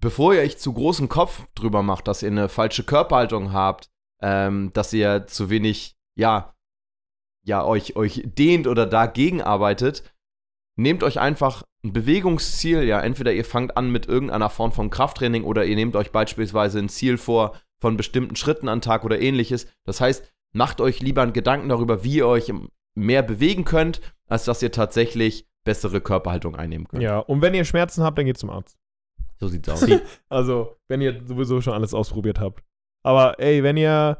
bevor 0.00 0.34
ihr 0.34 0.40
euch 0.40 0.58
zu 0.58 0.74
großen 0.74 1.08
Kopf 1.08 1.46
drüber 1.54 1.82
macht, 1.82 2.08
dass 2.08 2.22
ihr 2.22 2.28
eine 2.28 2.50
falsche 2.50 2.82
Körperhaltung 2.82 3.54
habt, 3.54 3.88
ähm, 4.22 4.70
dass 4.72 4.92
ihr 4.92 5.26
zu 5.26 5.50
wenig, 5.50 5.96
ja, 6.16 6.54
ja, 7.44 7.64
euch, 7.64 7.96
euch 7.96 8.22
dehnt 8.24 8.66
oder 8.66 8.86
dagegen 8.86 9.42
arbeitet. 9.42 10.02
Nehmt 10.76 11.02
euch 11.02 11.18
einfach 11.20 11.64
ein 11.82 11.92
Bewegungsziel, 11.92 12.82
ja, 12.82 13.00
entweder 13.00 13.32
ihr 13.32 13.44
fangt 13.44 13.76
an 13.76 13.90
mit 13.90 14.06
irgendeiner 14.06 14.50
Form 14.50 14.72
von 14.72 14.90
Krafttraining 14.90 15.44
oder 15.44 15.64
ihr 15.64 15.76
nehmt 15.76 15.96
euch 15.96 16.12
beispielsweise 16.12 16.78
ein 16.78 16.88
Ziel 16.88 17.16
vor 17.18 17.56
von 17.80 17.96
bestimmten 17.96 18.36
Schritten 18.36 18.68
am 18.68 18.82
Tag 18.82 19.04
oder 19.04 19.20
ähnliches. 19.20 19.66
Das 19.84 20.00
heißt, 20.00 20.30
macht 20.52 20.80
euch 20.80 21.00
lieber 21.00 21.22
einen 21.22 21.32
Gedanken 21.32 21.68
darüber, 21.68 22.04
wie 22.04 22.16
ihr 22.16 22.26
euch 22.26 22.52
mehr 22.94 23.22
bewegen 23.22 23.64
könnt, 23.64 24.00
als 24.28 24.44
dass 24.44 24.62
ihr 24.62 24.72
tatsächlich 24.72 25.46
bessere 25.64 26.00
Körperhaltung 26.00 26.56
einnehmen 26.56 26.86
könnt. 26.88 27.02
Ja, 27.02 27.18
und 27.18 27.42
wenn 27.42 27.54
ihr 27.54 27.64
Schmerzen 27.64 28.02
habt, 28.02 28.18
dann 28.18 28.26
geht 28.26 28.38
zum 28.38 28.50
Arzt. 28.50 28.78
So 29.38 29.48
sieht's 29.48 29.68
aus. 29.68 29.86
also, 30.28 30.76
wenn 30.88 31.00
ihr 31.00 31.22
sowieso 31.26 31.60
schon 31.60 31.72
alles 31.72 31.94
ausprobiert 31.94 32.38
habt. 32.38 32.62
Aber 33.02 33.38
ey, 33.38 33.62
wenn 33.62 33.76
ihr, 33.76 34.18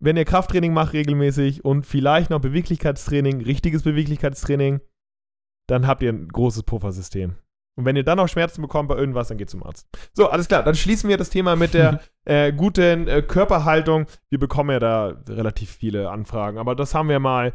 wenn 0.00 0.16
ihr 0.16 0.24
Krafttraining 0.24 0.72
macht 0.72 0.92
regelmäßig 0.92 1.64
und 1.64 1.84
vielleicht 1.86 2.30
noch 2.30 2.40
Beweglichkeitstraining, 2.40 3.42
richtiges 3.42 3.82
Beweglichkeitstraining, 3.82 4.80
dann 5.68 5.86
habt 5.86 6.02
ihr 6.02 6.12
ein 6.12 6.28
großes 6.28 6.64
Puffersystem. 6.64 7.36
Und 7.76 7.84
wenn 7.84 7.96
ihr 7.96 8.04
dann 8.04 8.18
noch 8.18 8.28
Schmerzen 8.28 8.62
bekommt 8.62 8.88
bei 8.88 8.96
irgendwas, 8.96 9.28
dann 9.28 9.38
geht 9.38 9.50
zum 9.50 9.64
Arzt. 9.64 9.88
So, 10.12 10.28
alles 10.28 10.46
klar. 10.46 10.62
Dann 10.62 10.76
schließen 10.76 11.10
wir 11.10 11.16
das 11.16 11.30
Thema 11.30 11.56
mit 11.56 11.74
der 11.74 12.00
äh, 12.24 12.52
guten 12.52 13.08
äh, 13.08 13.22
Körperhaltung. 13.22 14.06
Wir 14.30 14.38
bekommen 14.38 14.70
ja 14.70 14.78
da 14.78 15.06
relativ 15.28 15.70
viele 15.70 16.10
Anfragen, 16.10 16.58
aber 16.58 16.76
das 16.76 16.94
haben 16.94 17.08
wir 17.08 17.18
mal 17.18 17.52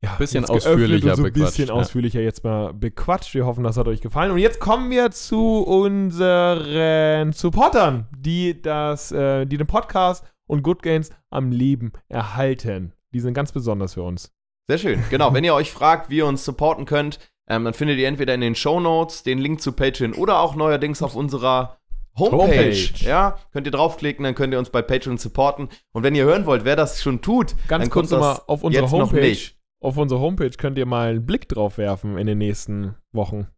ja, 0.00 0.14
bisschen 0.16 0.44
ausführlicher 0.44 1.16
so 1.16 1.24
ein 1.24 1.32
bisschen 1.32 1.68
ja. 1.68 1.74
ausführlicher 1.74 2.20
jetzt 2.20 2.44
mal 2.44 2.72
bequatscht. 2.72 3.34
Wir 3.34 3.46
hoffen, 3.46 3.64
das 3.64 3.76
hat 3.76 3.88
euch 3.88 4.00
gefallen. 4.00 4.30
Und 4.30 4.38
jetzt 4.38 4.60
kommen 4.60 4.90
wir 4.90 5.10
zu 5.10 5.62
unseren 5.62 7.32
Supportern, 7.32 8.06
die 8.16 8.62
das, 8.62 9.10
äh, 9.10 9.44
die 9.46 9.56
den 9.56 9.66
Podcast 9.66 10.24
und 10.46 10.62
Good 10.62 10.82
Gains 10.82 11.10
am 11.30 11.50
Leben 11.50 11.92
erhalten. 12.08 12.92
Die 13.12 13.20
sind 13.20 13.34
ganz 13.34 13.50
besonders 13.50 13.94
für 13.94 14.02
uns. 14.02 14.32
Sehr 14.68 14.78
schön. 14.78 15.02
Genau. 15.10 15.34
Wenn 15.34 15.44
ihr 15.44 15.54
euch 15.54 15.72
fragt, 15.72 16.10
wie 16.10 16.18
ihr 16.18 16.26
uns 16.26 16.44
supporten 16.44 16.84
könnt, 16.84 17.18
ähm, 17.48 17.64
dann 17.64 17.74
findet 17.74 17.98
ihr 17.98 18.06
entweder 18.06 18.34
in 18.34 18.40
den 18.40 18.54
Show 18.54 18.78
Notes 18.78 19.24
den 19.24 19.38
Link 19.38 19.60
zu 19.60 19.72
Patreon 19.72 20.12
oder 20.12 20.38
auch 20.40 20.54
neuerdings 20.54 21.02
auf 21.02 21.16
unserer 21.16 21.78
Homepage. 22.16 22.42
Homepage. 22.42 23.04
Ja, 23.04 23.38
könnt 23.52 23.66
ihr 23.66 23.72
draufklicken, 23.72 24.24
dann 24.24 24.34
könnt 24.34 24.52
ihr 24.52 24.58
uns 24.58 24.70
bei 24.70 24.82
Patreon 24.82 25.18
supporten. 25.18 25.68
Und 25.92 26.02
wenn 26.04 26.14
ihr 26.14 26.24
hören 26.24 26.46
wollt, 26.46 26.64
wer 26.64 26.76
das 26.76 27.02
schon 27.02 27.20
tut, 27.20 27.56
ganz 27.66 27.82
dann 27.82 27.90
kurz 27.90 28.10
mal 28.10 28.42
auf 28.46 28.62
unserer 28.62 28.90
Homepage 28.90 29.38
auf 29.80 29.96
unserer 29.96 30.20
Homepage 30.20 30.50
könnt 30.50 30.78
ihr 30.78 30.86
mal 30.86 31.10
einen 31.10 31.26
Blick 31.26 31.48
drauf 31.48 31.78
werfen 31.78 32.18
in 32.18 32.26
den 32.26 32.38
nächsten 32.38 32.94
Wochen. 33.12 33.48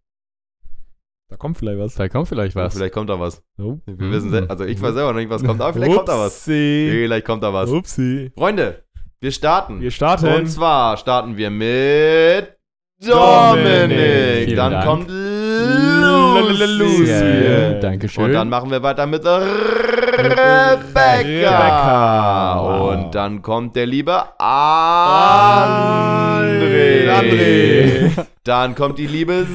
Da 1.29 1.37
kommt 1.37 1.59
vielleicht 1.59 1.79
was. 1.79 1.95
Da 1.95 2.09
kommt 2.09 2.29
vielleicht 2.29 2.57
was. 2.57 2.75
Vielleicht 2.75 2.93
kommt 2.93 3.09
da 3.09 3.21
was. 3.21 3.43
Oh. 3.59 3.79
Wir 3.87 4.11
wissen, 4.11 4.51
also 4.51 4.65
ich 4.65 4.83
weiß 4.83 4.95
selber 4.95 5.13
noch 5.13 5.21
nicht, 5.21 5.31
was 5.31 5.45
kommt, 5.45 5.61
aber 5.61 5.73
vielleicht 5.73 5.95
kommt 5.95 6.09
da 6.09 6.19
was. 6.19 6.43
Vielleicht 6.45 7.25
kommt 7.25 7.43
da 7.43 7.53
was. 7.53 7.71
Upsi. 7.71 8.33
Freunde, 8.37 8.83
wir 9.21 9.31
starten. 9.31 9.81
Wir 9.81 9.93
starten. 9.93 10.27
Und 10.27 10.47
zwar 10.47 10.97
starten 10.97 11.37
wir 11.37 11.51
mit 11.51 12.57
Dominik. 13.01 14.57
Dann 14.57 14.73
Dank. 14.73 14.85
kommt 14.85 15.11
Lucy. 16.67 17.81
Dankeschön. 17.81 18.25
Und 18.25 18.33
dann 18.33 18.49
machen 18.49 18.71
wir 18.71 18.83
weiter 18.83 19.07
mit 19.07 19.25
Rebecca. 20.19 22.59
Und 22.59 23.15
dann 23.15 23.43
kommt 23.43 23.77
der 23.77 23.87
liebe 23.87 24.23
André. 24.39 24.49
André. 27.09 28.11
Dann 28.45 28.75
kommt 28.75 28.99
die 28.99 29.07
liebe 29.07 29.47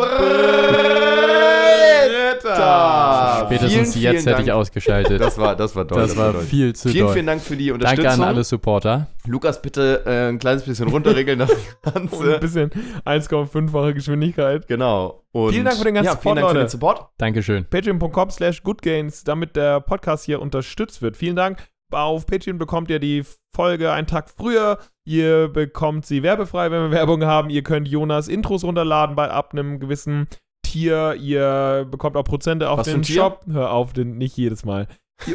Spätestens 3.45 3.93
Vielen, 3.93 4.13
jetzt 4.13 4.24
vielen 4.24 4.36
hätte 4.36 4.41
ich 4.47 4.51
ausgeschaltet. 4.51 5.22
Das 5.22 5.38
war, 5.38 5.55
das 5.55 5.76
war 5.76 5.88
toll. 5.88 6.01
Das 6.01 6.17
war 6.17 6.34
toll. 6.34 6.41
viel 6.41 6.74
zu 6.74 6.89
Vielen, 6.89 7.05
doll. 7.05 7.13
vielen 7.13 7.26
Dank 7.26 7.41
für 7.41 7.55
die 7.55 7.72
Unterstützung. 7.72 8.05
Danke 8.05 8.24
an 8.24 8.28
alle 8.28 8.43
Supporter. 8.43 9.07
Lukas, 9.26 9.61
bitte 9.61 10.03
äh, 10.05 10.30
ein 10.30 10.39
kleines 10.39 10.63
bisschen 10.63 10.88
runterregeln 10.89 11.39
das 11.39 11.51
Und 11.51 11.57
ein 11.95 12.09
Ganze. 12.09 12.39
bisschen 12.39 12.69
1,5-fache 13.05 13.93
Geschwindigkeit. 13.93 14.67
Genau. 14.67 15.24
Und 15.32 15.51
Vielen 15.53 15.65
Dank 15.65 15.78
für 15.78 15.84
den 15.86 15.95
ganzen 15.95 16.13
ja, 16.13 16.17
vielen 16.17 16.36
Support, 16.36 16.38
Dank 16.38 16.49
für 16.51 16.59
den 16.59 16.69
Support. 16.69 17.09
Dankeschön. 17.17 17.65
Patreon.com 17.65 18.30
slash 18.32 18.63
goodgains, 18.63 19.24
damit 19.24 19.55
der 19.55 19.80
Podcast 19.80 20.26
hier 20.26 20.41
unterstützt 20.41 21.01
wird. 21.01 21.17
Vielen 21.17 21.36
Dank. 21.36 21.59
Auf 21.91 22.26
Patreon 22.26 22.57
bekommt 22.57 22.89
ihr 22.89 22.99
die 22.99 23.24
Folge 23.55 23.91
einen 23.91 24.07
Tag 24.07 24.30
früher. 24.30 24.78
Ihr 25.05 25.49
bekommt 25.49 26.05
sie 26.05 26.24
werbefrei, 26.24 26.72
wenn 26.72 26.84
wir 26.84 26.91
Werbung 26.91 27.26
haben. 27.26 27.49
Ihr 27.49 27.63
könnt 27.63 27.88
Jonas 27.88 28.28
Intros 28.28 28.63
runterladen 28.63 29.15
bei 29.15 29.30
ab 29.30 29.51
einem 29.51 29.80
gewissen 29.80 30.28
Tier. 30.72 31.15
Ihr 31.19 31.88
bekommt 31.89 32.15
auch 32.15 32.24
Prozente 32.24 32.69
auf 32.69 32.80
Was 32.80 32.88
den? 32.88 33.03
Shop. 33.03 33.41
Hör 33.51 33.72
auf, 33.72 33.93
den, 33.93 34.17
nicht 34.17 34.38
jedes 34.38 34.65
Mal. 34.65 34.88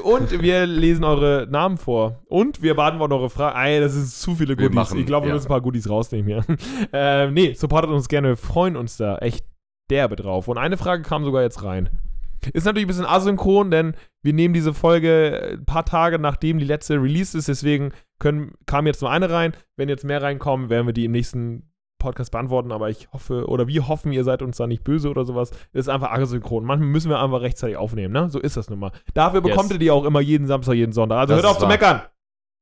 Und 0.03 0.43
wir 0.43 0.66
lesen 0.66 1.05
eure 1.05 1.47
Namen 1.49 1.76
vor. 1.76 2.22
Und 2.26 2.62
wir 2.62 2.74
beantworten 2.74 3.12
eure 3.12 3.30
Fragen. 3.30 3.59
Ey, 3.59 3.80
das 3.80 3.95
ist 3.95 4.20
zu 4.20 4.34
viele 4.34 4.57
Goodies. 4.57 4.74
machen- 4.74 4.99
ich 4.99 5.07
glaube, 5.07 5.26
wir 5.26 5.28
ja. 5.28 5.34
müssen 5.34 5.47
ein 5.47 5.51
paar 5.51 5.61
Goodies 5.61 5.89
rausnehmen 5.89 6.26
hier. 6.26 6.57
ähm, 6.93 7.34
nee, 7.34 7.53
supportet 7.53 7.91
uns 7.91 8.09
gerne. 8.09 8.28
Wir 8.28 8.37
freuen 8.37 8.76
uns 8.76 8.97
da 8.97 9.18
echt 9.18 9.47
derbe 9.91 10.16
drauf. 10.16 10.49
Und 10.49 10.59
eine 10.59 10.76
Frage 10.76 11.03
kam 11.03 11.24
sogar 11.24 11.43
jetzt 11.43 11.62
rein. 11.62 11.91
Ist 12.53 12.64
natürlich 12.64 12.87
ein 12.87 12.89
bisschen 12.89 13.07
asynchron, 13.07 13.70
denn 13.70 13.95
wir 14.22 14.32
nehmen 14.32 14.55
diese 14.55 14.74
Folge 14.74 15.57
ein 15.59 15.64
paar 15.64 15.84
Tage 15.84 16.18
nachdem 16.18 16.59
die 16.59 16.64
letzte 16.64 16.95
Release 17.01 17.37
ist. 17.37 17.49
Deswegen 17.49 17.93
können, 18.18 18.55
kam 18.66 18.87
jetzt 18.87 19.03
nur 19.03 19.11
eine 19.11 19.30
rein. 19.30 19.53
Wenn 19.76 19.89
jetzt 19.89 20.05
mehr 20.05 20.22
reinkommen, 20.22 20.68
werden 20.68 20.87
wir 20.87 20.93
die 20.93 21.05
im 21.05 21.12
nächsten 21.12 21.70
Podcast 22.07 22.30
beantworten. 22.30 22.70
Aber 22.72 22.88
ich 22.90 23.09
hoffe, 23.12 23.46
oder 23.48 23.66
wir 23.66 23.88
hoffen, 23.88 24.12
ihr 24.12 24.22
seid 24.24 24.42
uns 24.42 24.57
da 24.57 24.66
nicht 24.66 24.84
böse 24.84 25.09
oder 25.11 25.24
sowas. 25.24 25.50
Das 25.50 25.61
ist 25.72 25.88
einfach 25.88 26.12
asynchron. 26.12 26.64
Manchmal 26.64 26.88
müssen 26.88 27.11
wir 27.11 27.18
einfach 27.20 27.40
rechtzeitig 27.40 27.76
aufnehmen, 27.76 28.12
ne? 28.12 28.28
So 28.30 28.38
ist 28.40 28.57
das 28.57 28.70
nun 28.70 28.78
mal. 28.78 28.92
Dafür 29.14 29.40
Yes. 29.42 29.50
bekommt 29.50 29.72
ihr 29.72 29.78
die 29.78 29.90
auch 29.90 30.04
immer 30.04 30.20
jeden 30.20 30.46
Samstag, 30.46 30.74
jeden 30.74 30.92
Sonntag. 30.92 31.18
Also 31.18 31.34
Das 31.34 31.42
hört 31.42 31.52
auf 31.52 31.59
zu 31.59 31.66
meckern. 31.66 32.02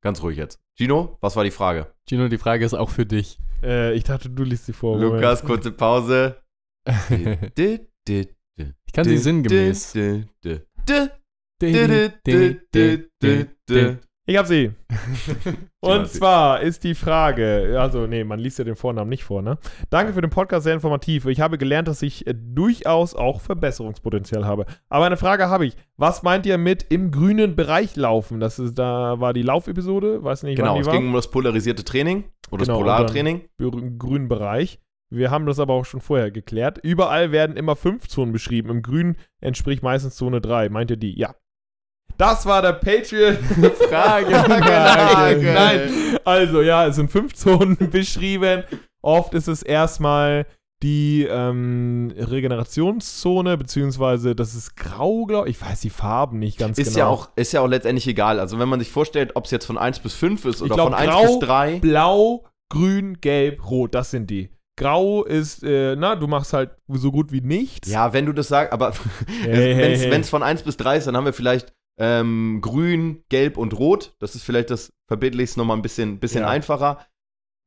Ganz 0.03 0.23
ruhig 0.23 0.37
jetzt. 0.39 0.61
Gino, 0.79 1.17
was 1.21 1.37
war 1.37 1.45
die 1.45 1.51
Frage? 1.51 1.87
Gino, 2.09 2.29
die 2.29 2.39
Frage 2.39 2.65
ist 2.65 2.75
auch 2.75 2.91
für 2.91 3.07
dich. 3.07 3.39
Äh, 3.63 3.95
ich 3.95 4.05
dachte, 4.05 4.29
du 4.29 4.43
liest 4.45 4.67
sie 4.67 4.73
vor. 4.73 4.97
Moment. 4.99 5.15
Lukas, 5.23 5.43
kurze 5.45 5.71
Pause. 5.73 6.37
Ich 8.07 8.93
kann 8.93 9.05
sie 9.05 9.19
sinngemäß. 9.19 9.95
Ich 14.27 14.39
hab 14.39 14.47
sie. 14.47 14.71
Und 15.81 16.09
zwar 16.09 16.61
ist 16.63 16.83
die 16.85 16.95
Frage, 16.95 17.77
also 17.79 18.07
nee, 18.07 18.25
man 18.25 18.39
liest 18.39 18.59
ja 18.59 18.65
den 18.65 18.75
Vornamen 18.77 19.11
nicht 19.11 19.23
vor, 19.25 19.43
ne? 19.43 19.59
Danke 19.91 20.15
für 20.15 20.23
den 20.23 20.31
Podcast, 20.31 20.65
sehr 20.65 20.73
informativ. 20.73 21.27
Ich 21.27 21.41
habe 21.43 21.59
gelernt, 21.59 21.89
dass 21.89 22.01
ich 22.01 22.27
äh, 22.27 22.35
durchaus 22.35 23.15
auch 23.15 23.43
Verbesserungspotenzial 23.43 24.47
habe. 24.47 24.65
Aber 24.89 25.05
eine 25.05 25.19
Frage 25.19 25.49
habe 25.51 25.67
ich. 25.67 25.77
Was 25.99 26.23
meint 26.23 26.47
ihr 26.47 26.57
mit 26.57 26.85
im 26.91 27.11
grünen 27.11 27.55
Bereich 27.55 27.97
laufen? 27.97 28.41
Das 28.41 28.59
ist, 28.59 28.79
da 28.79 29.21
war 29.21 29.35
die 29.35 29.43
Laufepisode, 29.43 30.25
weiß 30.25 30.43
nicht, 30.45 30.57
Genau, 30.57 30.81
es 30.81 30.87
war. 30.87 30.95
ging 30.95 31.07
um 31.09 31.13
das 31.15 31.31
polarisierte 31.31 31.85
Training 31.85 32.25
oder 32.51 32.65
Genau, 32.65 32.79
das 32.79 32.83
polare 32.83 33.01
und 33.03 33.09
dann- 33.11 33.15
Training. 33.15 33.43
Im 33.59 33.99
grünen 33.99 34.29
Bereich. 34.29 34.79
Wir 35.11 35.31
haben 35.31 35.45
das 35.45 35.61
aber 35.61 35.75
auch 35.75 35.85
schon 35.85 36.01
vorher 36.01 36.31
geklärt. 36.31 36.79
Überall 36.83 37.31
werden 37.31 37.57
immer 37.59 37.77
fünf 37.77 38.09
Zonen 38.09 38.33
beschrieben. 38.33 38.71
Im 38.71 38.81
Grün 38.83 39.17
entspricht 39.43 39.83
meistens 39.83 40.17
Zone 40.17 40.41
3. 40.41 40.71
Meint 40.71 40.91
ihr 40.91 40.97
die? 40.97 41.17
Ja. 41.17 41.35
Das 42.17 42.47
war 42.47 42.63
der 42.63 42.75
Patreon. 42.75 43.37
Frage. 43.89 44.31
Nein, 44.49 45.43
nein. 45.43 46.19
Also 46.25 46.63
ja, 46.63 46.87
es 46.87 46.97
sind 46.97 47.11
fünf 47.11 47.35
Zonen 47.35 47.77
beschrieben. 47.91 48.65
Oft 49.03 49.35
ist 49.35 49.49
es 49.49 49.63
erstmal 49.63 50.47
die 50.83 51.27
ähm, 51.29 52.13
Regenerationszone, 52.17 53.57
beziehungsweise 53.57 54.35
das 54.35 54.55
ist 54.55 54.77
grau, 54.77 55.25
glaube 55.25 55.49
ich. 55.49 55.57
Ich 55.57 55.63
weiß 55.63 55.81
die 55.81 55.91
Farben 55.91 56.39
nicht 56.39 56.59
ganz 56.59 56.79
Ist, 56.79 56.95
genau. 56.95 56.99
ja 56.99 57.07
auch, 57.07 57.29
ist 57.37 57.53
ja 57.53 57.61
auch 57.63 57.69
letztendlich 57.69 58.07
egal. 58.07 58.39
Also 58.39 58.59
wenn 58.59 58.69
man 58.69 58.81
sich 58.81 58.91
vorstellt, 58.91 59.33
ob 59.35 59.47
es 59.47 59.51
jetzt 59.51 59.65
von 59.65 59.79
1 59.79 60.01
bis 60.01 60.15
5 60.15 60.45
ist 60.45 60.63
oder 60.63 60.75
glaub, 60.75 60.89
von 60.89 60.95
1 60.95 61.11
grau, 61.11 61.23
bis 61.23 61.39
3. 61.41 61.79
Blau, 61.81 62.45
Grün, 62.71 63.21
Gelb, 63.21 63.69
Rot, 63.71 63.95
das 63.95 64.11
sind 64.11 64.31
die. 64.31 64.51
Grau 64.77 65.23
ist, 65.25 65.63
äh, 65.63 65.95
na, 65.97 66.17
du 66.17 66.27
machst 66.27 66.53
halt 66.53 66.71
so 66.89 67.13
gut 67.13 67.31
wie 67.31 67.41
nichts. 67.41 67.89
Ja, 67.89 68.13
wenn 68.13 68.27
du 68.27 68.33
das 68.33 68.49
sagst, 68.49 68.73
aber 68.73 68.93
Hey, 69.43 69.53
wenn 69.53 69.77
hey, 69.77 69.97
hey. 69.97 70.21
es 70.21 70.29
von 70.29 70.43
1 70.43 70.63
bis 70.63 70.77
3 70.77 70.99
ist, 70.99 71.07
dann 71.07 71.17
haben 71.17 71.25
wir 71.25 71.33
vielleicht 71.33 71.73
ähm, 71.99 72.59
grün, 72.61 73.23
gelb 73.29 73.57
und 73.57 73.79
rot. 73.79 74.15
Das 74.19 74.35
ist 74.35 74.43
vielleicht 74.45 74.71
das 74.71 74.93
verbildlichst 75.09 75.57
nochmal 75.57 75.77
ein 75.77 75.83
bisschen, 75.83 76.19
bisschen 76.19 76.43
Ja. 76.43 76.49
einfacher. 76.49 76.99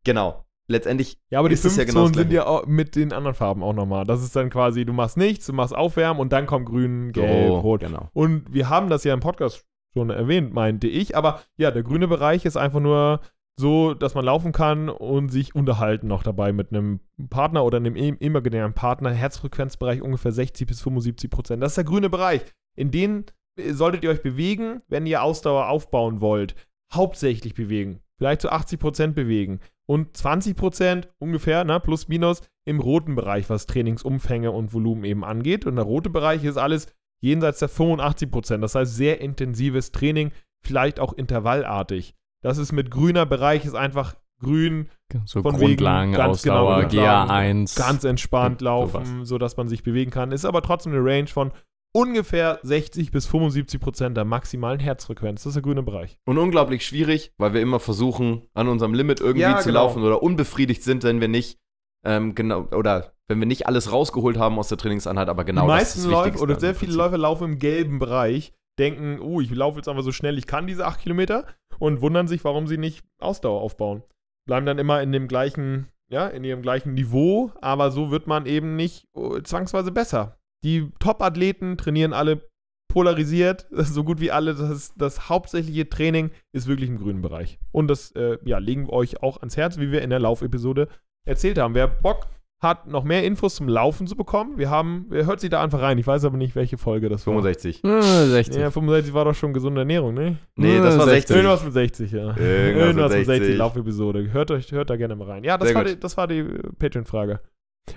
Genau. 0.03 0.43
Letztendlich 0.69 1.17
Ja, 1.29 1.39
aber 1.39 1.47
die 1.47 1.55
fünf 1.55 1.77
ja 1.77 1.85
genau 1.85 2.01
Zonen 2.03 2.13
sind 2.13 2.31
ja 2.33 2.45
auch 2.45 2.65
mit 2.65 2.97
den 2.97 3.13
anderen 3.13 3.35
Farben 3.35 3.63
auch 3.63 3.71
nochmal. 3.73 4.03
Das 4.03 4.21
ist 4.21 4.35
dann 4.35 4.49
quasi, 4.49 4.83
du 4.83 4.91
machst 4.91 5.15
nichts, 5.15 5.45
du 5.45 5.53
machst 5.53 5.73
Aufwärmen 5.73 6.19
und 6.19 6.33
dann 6.33 6.45
kommt 6.45 6.65
Grün, 6.65 7.13
Gelb, 7.13 7.47
So, 7.47 7.59
Rot. 7.59 7.79
Genau. 7.81 8.09
Und 8.13 8.51
wir 8.53 8.67
haben 8.67 8.89
das 8.89 9.05
ja 9.05 9.13
im 9.13 9.21
Podcast 9.21 9.65
schon 9.95 10.09
erwähnt, 10.09 10.53
meinte 10.53 10.87
ich. 10.87 11.15
Aber 11.15 11.41
ja, 11.55 11.71
der 11.71 11.83
grüne 11.83 12.09
Bereich 12.09 12.43
ist 12.43 12.57
einfach 12.57 12.81
nur 12.81 13.21
so, 13.57 13.93
dass 13.93 14.13
man 14.13 14.25
laufen 14.25 14.51
kann 14.51 14.89
und 14.89 15.29
sich 15.29 15.55
unterhalten 15.55 16.07
noch 16.07 16.21
dabei 16.21 16.51
mit 16.51 16.71
einem 16.73 16.99
Partner 17.29 17.63
oder 17.63 17.77
einem 17.77 17.95
im- 17.95 18.17
imaginären 18.19 18.73
Partner. 18.73 19.11
Herzfrequenzbereich 19.11 20.01
ungefähr 20.01 20.33
60 20.33 20.67
bis 20.67 20.81
75 20.81 21.29
Prozent. 21.31 21.63
Das 21.63 21.71
ist 21.71 21.77
der 21.77 21.85
grüne 21.85 22.09
Bereich. 22.09 22.41
In 22.75 22.91
den 22.91 23.25
solltet 23.71 24.03
ihr 24.03 24.09
euch 24.09 24.21
bewegen, 24.21 24.81
wenn 24.87 25.05
ihr 25.05 25.23
Ausdauer 25.23 25.69
aufbauen 25.69 26.21
wollt. 26.21 26.55
Hauptsächlich 26.93 27.53
bewegen. 27.53 27.99
Vielleicht 28.17 28.41
zu 28.41 28.51
80 28.51 28.79
Prozent 28.79 29.15
bewegen. 29.15 29.59
Und 29.85 30.17
20 30.17 30.55
Prozent 30.55 31.09
ungefähr, 31.19 31.63
ne, 31.63 31.79
plus 31.79 32.07
minus, 32.07 32.41
im 32.65 32.79
roten 32.79 33.15
Bereich, 33.15 33.49
was 33.49 33.67
Trainingsumfänge 33.67 34.51
und 34.51 34.73
Volumen 34.73 35.05
eben 35.05 35.23
angeht. 35.23 35.65
Und 35.65 35.75
der 35.75 35.85
rote 35.85 36.09
Bereich 36.09 36.43
ist 36.43 36.57
alles 36.57 36.87
jenseits 37.21 37.59
der 37.59 37.69
85 37.69 38.29
Prozent. 38.29 38.63
Das 38.63 38.75
heißt, 38.75 38.95
sehr 38.95 39.21
intensives 39.21 39.91
Training, 39.91 40.31
vielleicht 40.61 40.99
auch 40.99 41.13
intervallartig. 41.13 42.13
Das 42.41 42.57
ist 42.57 42.71
mit 42.71 42.91
grüner 42.91 43.25
Bereich, 43.25 43.65
ist 43.65 43.75
einfach 43.75 44.15
grün, 44.39 44.89
So 45.25 45.41
Von 45.41 45.55
wegen 45.55 45.67
Grundlagen, 45.67 46.11
ganz 46.11 46.43
genau 46.43 46.67
Ausdauer, 46.67 46.81
Grundlagen. 46.81 47.65
GA1. 47.65 47.77
ganz 47.77 48.03
entspannt 48.03 48.61
laufen, 48.61 49.25
sodass 49.25 49.57
man 49.57 49.67
sich 49.67 49.83
bewegen 49.83 50.11
kann. 50.11 50.31
Ist 50.31 50.45
aber 50.45 50.61
trotzdem 50.61 50.93
eine 50.93 51.03
Range 51.03 51.27
von 51.27 51.51
ungefähr 51.93 52.59
60 52.63 53.11
bis 53.11 53.25
75 53.25 53.79
Prozent 53.79 54.17
der 54.17 54.25
maximalen 54.25 54.79
Herzfrequenz. 54.79 55.43
Das 55.43 55.51
ist 55.51 55.55
der 55.55 55.63
grüne 55.63 55.83
Bereich. 55.83 56.17
Und 56.25 56.37
unglaublich 56.37 56.85
schwierig, 56.85 57.33
weil 57.37 57.53
wir 57.53 57.61
immer 57.61 57.79
versuchen, 57.79 58.43
an 58.53 58.67
unserem 58.67 58.93
Limit 58.93 59.19
irgendwie 59.19 59.41
Ja, 59.41 59.57
zu 59.59 59.69
genau. 59.69 59.83
laufen 59.83 60.03
oder 60.03 60.21
unbefriedigt 60.21 60.83
sind, 60.83 61.03
wenn 61.03 61.21
wir 61.21 61.27
nicht 61.27 61.59
ähm, 62.05 62.35
genau 62.35 62.67
oder 62.71 63.13
wenn 63.27 63.39
wir 63.39 63.47
nicht 63.47 63.67
alles 63.67 63.91
rausgeholt 63.91 64.37
haben 64.37 64.57
aus 64.57 64.69
der 64.69 64.77
Trainingseinheit, 64.77 65.27
aber 65.27 65.43
genau 65.43 65.63
die 65.63 65.67
das 65.67 65.75
meisten 65.77 65.99
ist 65.99 66.05
das 66.07 66.17
Wichtigste 66.19 66.43
oder 66.43 66.59
sehr 66.59 66.75
viele. 66.75 66.93
Läufer 66.93 67.17
laufen 67.17 67.43
im 67.53 67.59
gelben 67.59 67.99
Bereich, 67.99 68.53
denken, 68.79 69.19
oh, 69.19 69.41
ich 69.41 69.49
laufe 69.51 69.77
jetzt 69.77 69.89
einfach 69.89 70.03
so 70.03 70.11
schnell, 70.11 70.37
ich 70.37 70.47
kann 70.47 70.67
diese 70.67 70.85
8 70.85 71.01
Kilometer 71.01 71.45
und 71.79 72.01
wundern 72.01 72.27
sich, 72.27 72.43
warum 72.43 72.67
sie 72.67 72.77
nicht 72.77 73.05
Ausdauer 73.19 73.61
aufbauen. 73.61 74.03
Bleiben 74.45 74.65
dann 74.65 74.79
immer 74.79 75.01
in 75.01 75.11
dem 75.11 75.27
gleichen, 75.27 75.89
ja, 76.09 76.27
in 76.27 76.43
ihrem 76.45 76.61
gleichen 76.61 76.93
Niveau, 76.93 77.51
aber 77.61 77.91
so 77.91 78.11
wird 78.11 78.27
man 78.27 78.45
eben 78.45 78.75
nicht 78.77 79.07
oh, 79.13 79.39
zwangsweise 79.39 79.91
besser. 79.91 80.36
Die 80.63 80.89
Top-Athleten 80.99 81.77
trainieren 81.77 82.13
alle 82.13 82.41
polarisiert, 82.87 83.67
so 83.71 84.03
gut 84.03 84.19
wie 84.19 84.31
alle. 84.31 84.55
Das, 84.55 84.93
das 84.95 85.29
hauptsächliche 85.29 85.89
Training 85.89 86.31
ist 86.51 86.67
wirklich 86.67 86.89
im 86.89 86.97
grünen 86.97 87.21
Bereich. 87.21 87.59
Und 87.71 87.89
das 87.89 88.11
äh, 88.11 88.37
ja, 88.43 88.57
legen 88.57 88.87
wir 88.87 88.93
euch 88.93 89.21
auch 89.21 89.37
ans 89.37 89.57
Herz, 89.57 89.77
wie 89.77 89.91
wir 89.91 90.01
in 90.01 90.09
der 90.09 90.19
Laufepisode 90.19 90.87
erzählt 91.25 91.57
haben. 91.57 91.75
Wer 91.75 91.87
Bock 91.87 92.27
hat, 92.59 92.87
noch 92.87 93.03
mehr 93.03 93.23
Infos 93.23 93.55
zum 93.55 93.67
Laufen 93.67 94.07
zu 94.07 94.15
bekommen, 94.15 94.57
wir 94.57 94.71
haben, 94.71 95.05
hört 95.11 95.39
sich 95.39 95.51
da 95.51 95.61
einfach 95.61 95.81
rein. 95.81 95.99
Ich 95.99 96.07
weiß 96.07 96.25
aber 96.25 96.37
nicht, 96.37 96.55
welche 96.55 96.77
Folge 96.77 97.07
das 97.07 97.27
war. 97.27 97.33
65. 97.33 97.83
Äh, 97.83 98.01
60. 98.01 98.55
Ja, 98.55 98.71
65 98.71 99.13
war 99.13 99.25
doch 99.25 99.35
schon 99.35 99.53
gesunde 99.53 99.81
Ernährung, 99.81 100.15
ne? 100.15 100.37
Nee, 100.55 100.79
das 100.79 100.97
war 100.97 101.05
60. 101.05 101.27
60. 101.27 101.35
Irgendwas 101.35 101.63
mit 101.63 101.73
60, 101.73 102.11
ja. 102.11 102.35
Irgendwas 102.35 103.13
mit 103.13 103.25
60. 103.27 103.57
Laufepisode. 103.57 104.31
Hört, 104.31 104.49
euch, 104.49 104.71
hört 104.71 104.89
da 104.89 104.95
gerne 104.95 105.15
mal 105.15 105.29
rein. 105.29 105.43
Ja, 105.43 105.57
das 105.59 105.67
Sehr 105.67 105.75
war, 105.75 105.83
gut. 105.83 105.93
die, 105.93 105.99
das 105.99 106.17
war 106.17 106.27
die 106.27 106.39
äh, 106.39 106.59
Patreon-Frage. 106.79 107.41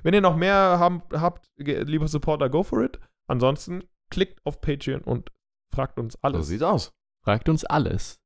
Wenn 0.03 0.15
ihr 0.15 0.21
noch 0.21 0.37
mehr 0.37 0.55
haben, 0.79 1.03
habt, 1.13 1.47
lieber 1.57 2.09
Supporter, 2.09 2.49
go 2.49 2.63
for 2.63 2.83
it. 2.85 2.99
Ansonsten 3.29 3.85
klickt 4.11 4.41
auf 4.45 4.61
Patreon 4.61 5.03
und 5.03 5.31
fragt 5.73 5.99
uns 5.99 6.15
So 6.15 6.19
alles. 6.23 6.47
sieht's 6.49 6.63
aus. 6.63 6.93
Fragt 7.25 7.49
uns 7.49 7.65
alles. 7.65 8.19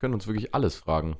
Können 0.00 0.14
uns 0.14 0.26
wirklich 0.26 0.54
alles 0.54 0.76
fragen. 0.76 1.16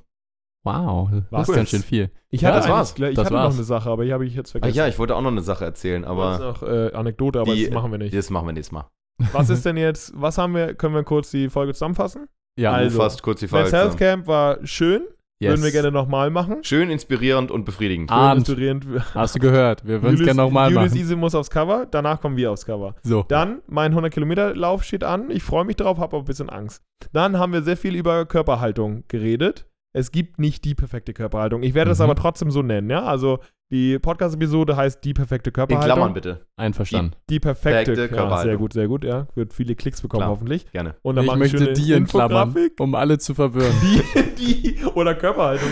Wow, 0.63 1.09
das 1.11 1.23
Was? 1.31 1.49
ist 1.49 1.55
ganz 1.55 1.69
schön 1.69 1.83
viel. 1.83 2.11
ich 2.29 2.41
Ja, 2.41 2.49
hatte, 2.49 2.57
das 2.57 2.65
eine- 2.65 2.75
war's. 2.75 2.91
Ich 2.97 3.15
Das 3.15 3.25
hatte 3.25 3.33
noch 3.33 3.43
war's. 3.43 3.55
eine 3.55 3.63
Sache, 3.63 3.89
aber 3.89 4.03
die 4.05 4.13
habe 4.13 4.25
ich 4.25 4.35
jetzt 4.35 4.51
vergessen. 4.51 4.75
ja, 4.75 4.87
ich 4.87 4.99
wollte 4.99 5.15
auch 5.15 5.21
noch 5.21 5.31
eine 5.31 5.41
Sache 5.41 5.63
erzählen, 5.65 6.01
das 6.01 6.11
aber 6.11 6.33
ist 6.33 6.39
noch 6.41 6.63
äh, 6.63 6.91
Anekdote, 6.93 7.39
aber 7.39 7.53
die- 7.55 7.65
das 7.65 7.73
machen 7.73 7.91
wir 7.91 7.97
nicht. 7.97 8.13
das 8.15 8.29
machen 8.29 8.47
wir 8.47 8.53
nächstes 8.53 8.71
Mal. 8.73 8.89
Was 9.31 9.49
ist 9.49 9.65
denn 9.65 9.77
jetzt, 9.77 10.11
was 10.15 10.37
haben 10.37 10.53
wir, 10.53 10.75
können 10.75 10.93
wir 10.93 11.03
kurz 11.03 11.31
die 11.31 11.49
Folge 11.49 11.73
zusammenfassen? 11.73 12.27
Ja, 12.59 12.73
Also, 12.73 12.99
fast 12.99 13.23
kurz 13.23 13.39
die 13.39 13.45
Men's 13.47 13.69
Frage. 13.69 13.77
Health 13.77 13.97
Camp 13.97 14.27
war 14.27 14.57
schön. 14.65 15.07
Yes. 15.39 15.51
Würden 15.51 15.63
wir 15.65 15.71
gerne 15.71 15.91
nochmal 15.91 16.31
machen. 16.31 16.63
Schön 16.63 16.89
inspirierend 16.89 17.51
und 17.51 17.63
befriedigend. 17.63 18.09
Ah. 18.09 18.15
Schön 18.15 18.23
Abend. 18.29 18.39
inspirierend. 18.49 18.85
Hast 19.13 19.35
du 19.35 19.39
gehört? 19.39 19.85
Wir 19.85 20.01
würden 20.01 20.15
es 20.15 20.19
Julius- 20.21 20.25
gerne 20.35 20.41
nochmal 20.41 20.71
Julius 20.71 20.89
machen. 20.91 20.99
Ise 21.01 21.15
muss 21.15 21.35
aufs 21.35 21.49
Cover, 21.51 21.85
danach 21.89 22.21
kommen 22.21 22.37
wir 22.37 22.51
aufs 22.51 22.65
Cover. 22.65 22.95
So. 23.03 23.23
Dann, 23.27 23.61
mein 23.67 23.93
100-Kilometer-Lauf 23.93 24.83
steht 24.83 25.03
an. 25.03 25.29
Ich 25.29 25.43
freue 25.43 25.63
mich 25.65 25.75
drauf, 25.75 25.97
habe 25.99 26.15
aber 26.15 26.23
ein 26.23 26.25
bisschen 26.25 26.49
Angst. 26.49 26.81
Dann 27.13 27.37
haben 27.37 27.53
wir 27.53 27.61
sehr 27.61 27.77
viel 27.77 27.95
über 27.95 28.25
Körperhaltung 28.25 29.03
geredet. 29.09 29.67
Es 29.93 30.11
gibt 30.11 30.39
nicht 30.39 30.65
die 30.65 30.75
perfekte 30.75 31.13
Körperhaltung. 31.13 31.61
Ich 31.63 31.73
werde 31.75 31.89
das 31.89 31.99
Mhm. 31.99 32.05
aber 32.05 32.15
trotzdem 32.15 32.49
so 32.51 32.61
nennen, 32.63 32.89
ja? 32.89 33.03
Also, 33.03 33.39
die 33.69 33.99
Podcast-Episode 33.99 34.77
heißt 34.77 35.03
Die 35.03 35.13
perfekte 35.13 35.49
In 35.49 35.53
Körperhaltung. 35.53 35.95
Klammern 35.95 36.13
bitte. 36.13 36.45
Einverstanden. 36.55 37.15
Die 37.29 37.39
perfekte 37.39 37.91
Perfekte 37.93 38.01
ja, 38.01 38.07
Körperhaltung. 38.07 38.43
Sehr 38.49 38.57
gut, 38.57 38.73
sehr 38.73 38.87
gut, 38.87 39.03
ja. 39.03 39.27
Wird 39.35 39.53
viele 39.53 39.75
Klicks 39.75 40.01
bekommen, 40.01 40.21
Klar. 40.21 40.29
hoffentlich. 40.29 40.71
Gerne. 40.71 40.95
Und 41.01 41.15
dann 41.17 41.25
ich 41.25 41.35
möchte 41.35 41.73
die 41.73 41.91
in 41.91 42.05
Klammern, 42.05 42.47
Infografik. 42.49 42.79
um 42.79 42.95
alle 42.95 43.17
zu 43.17 43.33
verwirren. 43.35 43.73
Die, 43.81 44.23
die 44.37 44.85
oder 44.95 45.15
Körperhaltung. 45.15 45.69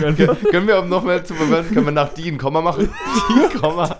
Können 0.52 0.68
wir, 0.68 0.80
um 0.80 0.90
noch 0.90 1.04
mehr 1.06 1.24
zu 1.24 1.34
verwirren, 1.34 1.68
können 1.74 1.86
wir 1.86 1.92
nach 1.94 2.14
die 2.14 2.30
ein 2.30 2.38
Komma 2.38 2.62
machen? 2.62 2.90
Die 3.30 3.58
Komma. 3.58 3.98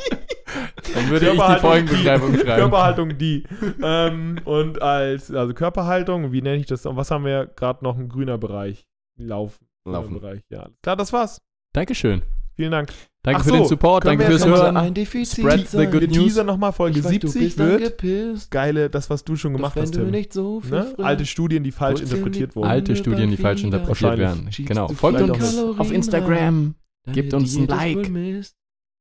Dann 0.94 1.10
würde 1.10 1.32
ich 1.32 1.42
die 1.42 1.60
Folgenbeschreibung 1.60 2.34
die. 2.34 2.40
schreiben. 2.40 2.60
Körperhaltung 2.62 3.18
die. 3.18 3.44
ähm, 3.82 4.40
und 4.46 4.82
als, 4.82 5.32
also 5.32 5.54
Körperhaltung, 5.54 6.32
wie 6.32 6.42
nenne 6.42 6.58
ich 6.58 6.66
das? 6.66 6.86
Und 6.86 6.96
was 6.96 7.12
haben 7.12 7.26
wir 7.26 7.48
gerade 7.48 7.84
noch? 7.84 7.98
Ein 7.98 8.08
grüner 8.10 8.38
Bereich. 8.38 8.86
Laufen. 9.18 9.66
Laufen. 9.86 10.14
Bereich, 10.20 10.42
ja. 10.50 10.70
Klar, 10.84 10.96
das 10.96 11.12
war's. 11.14 11.42
Dankeschön. 11.74 12.22
Vielen 12.56 12.72
Dank. 12.72 12.90
Danke 13.24 13.40
Ach 13.40 13.44
für 13.44 13.50
so, 13.50 13.56
den 13.56 13.66
Support, 13.66 14.06
danke 14.06 14.24
fürs 14.26 14.46
Hören. 14.46 14.78
Ein 14.78 14.94
Defizit 14.94 15.40
Spread 15.40 15.68
the 15.68 15.86
good 15.88 16.02
Wir 16.02 16.08
news. 16.10 16.18
teasern 16.26 16.46
nochmal 16.46 16.72
Folge 16.74 17.04
weiß, 17.04 17.20
du 17.20 17.28
70 17.28 17.42
bist 17.42 17.60
dann 17.60 17.68
wird. 17.70 17.82
gepisst. 17.82 18.52
Geile, 18.52 18.90
das, 18.90 19.10
was 19.10 19.24
du 19.24 19.36
schon 19.36 19.54
gemacht 19.54 19.76
hast, 19.76 19.96
Tim. 19.96 20.12
nicht 20.12 20.32
so 20.32 20.62
viel 20.62 20.72
Ne? 20.72 20.94
Alte 21.00 21.26
Studien, 21.26 21.64
die 21.64 21.72
falsch 21.72 22.02
interpretiert 22.02 22.56
wurden. 22.56 22.68
Alte 22.70 22.96
Studien, 22.96 23.32
die 23.32 23.38
falsch 23.38 23.64
interpretiert 23.64 24.18
werden. 24.18 24.50
Genau. 24.56 24.88
Folgt 24.90 25.22
uns 25.22 25.38
Kalorien 25.40 25.80
auf 25.80 25.92
Instagram. 25.92 26.76
Gebt 27.12 27.34
uns 27.34 27.56
ein 27.56 27.68
Like. 27.68 28.12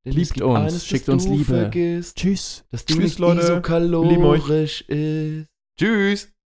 Liebt 0.07 0.39
uns, 0.39 0.57
eines, 0.57 0.85
schickt 0.85 1.09
uns 1.09 1.25
Liebe. 1.27 1.45
Vergisst, 1.45 2.17
Tschüss. 2.17 2.63
dass 2.71 2.85
du 2.85 2.93
Tschüss, 2.93 3.03
nicht 3.03 3.19
Leute. 3.19 3.41
so 3.41 3.53
lieben 4.03 4.23
euch. 4.25 4.41
kalorisch 4.43 4.81
ist. 4.81 5.47
Tschüss. 5.79 6.29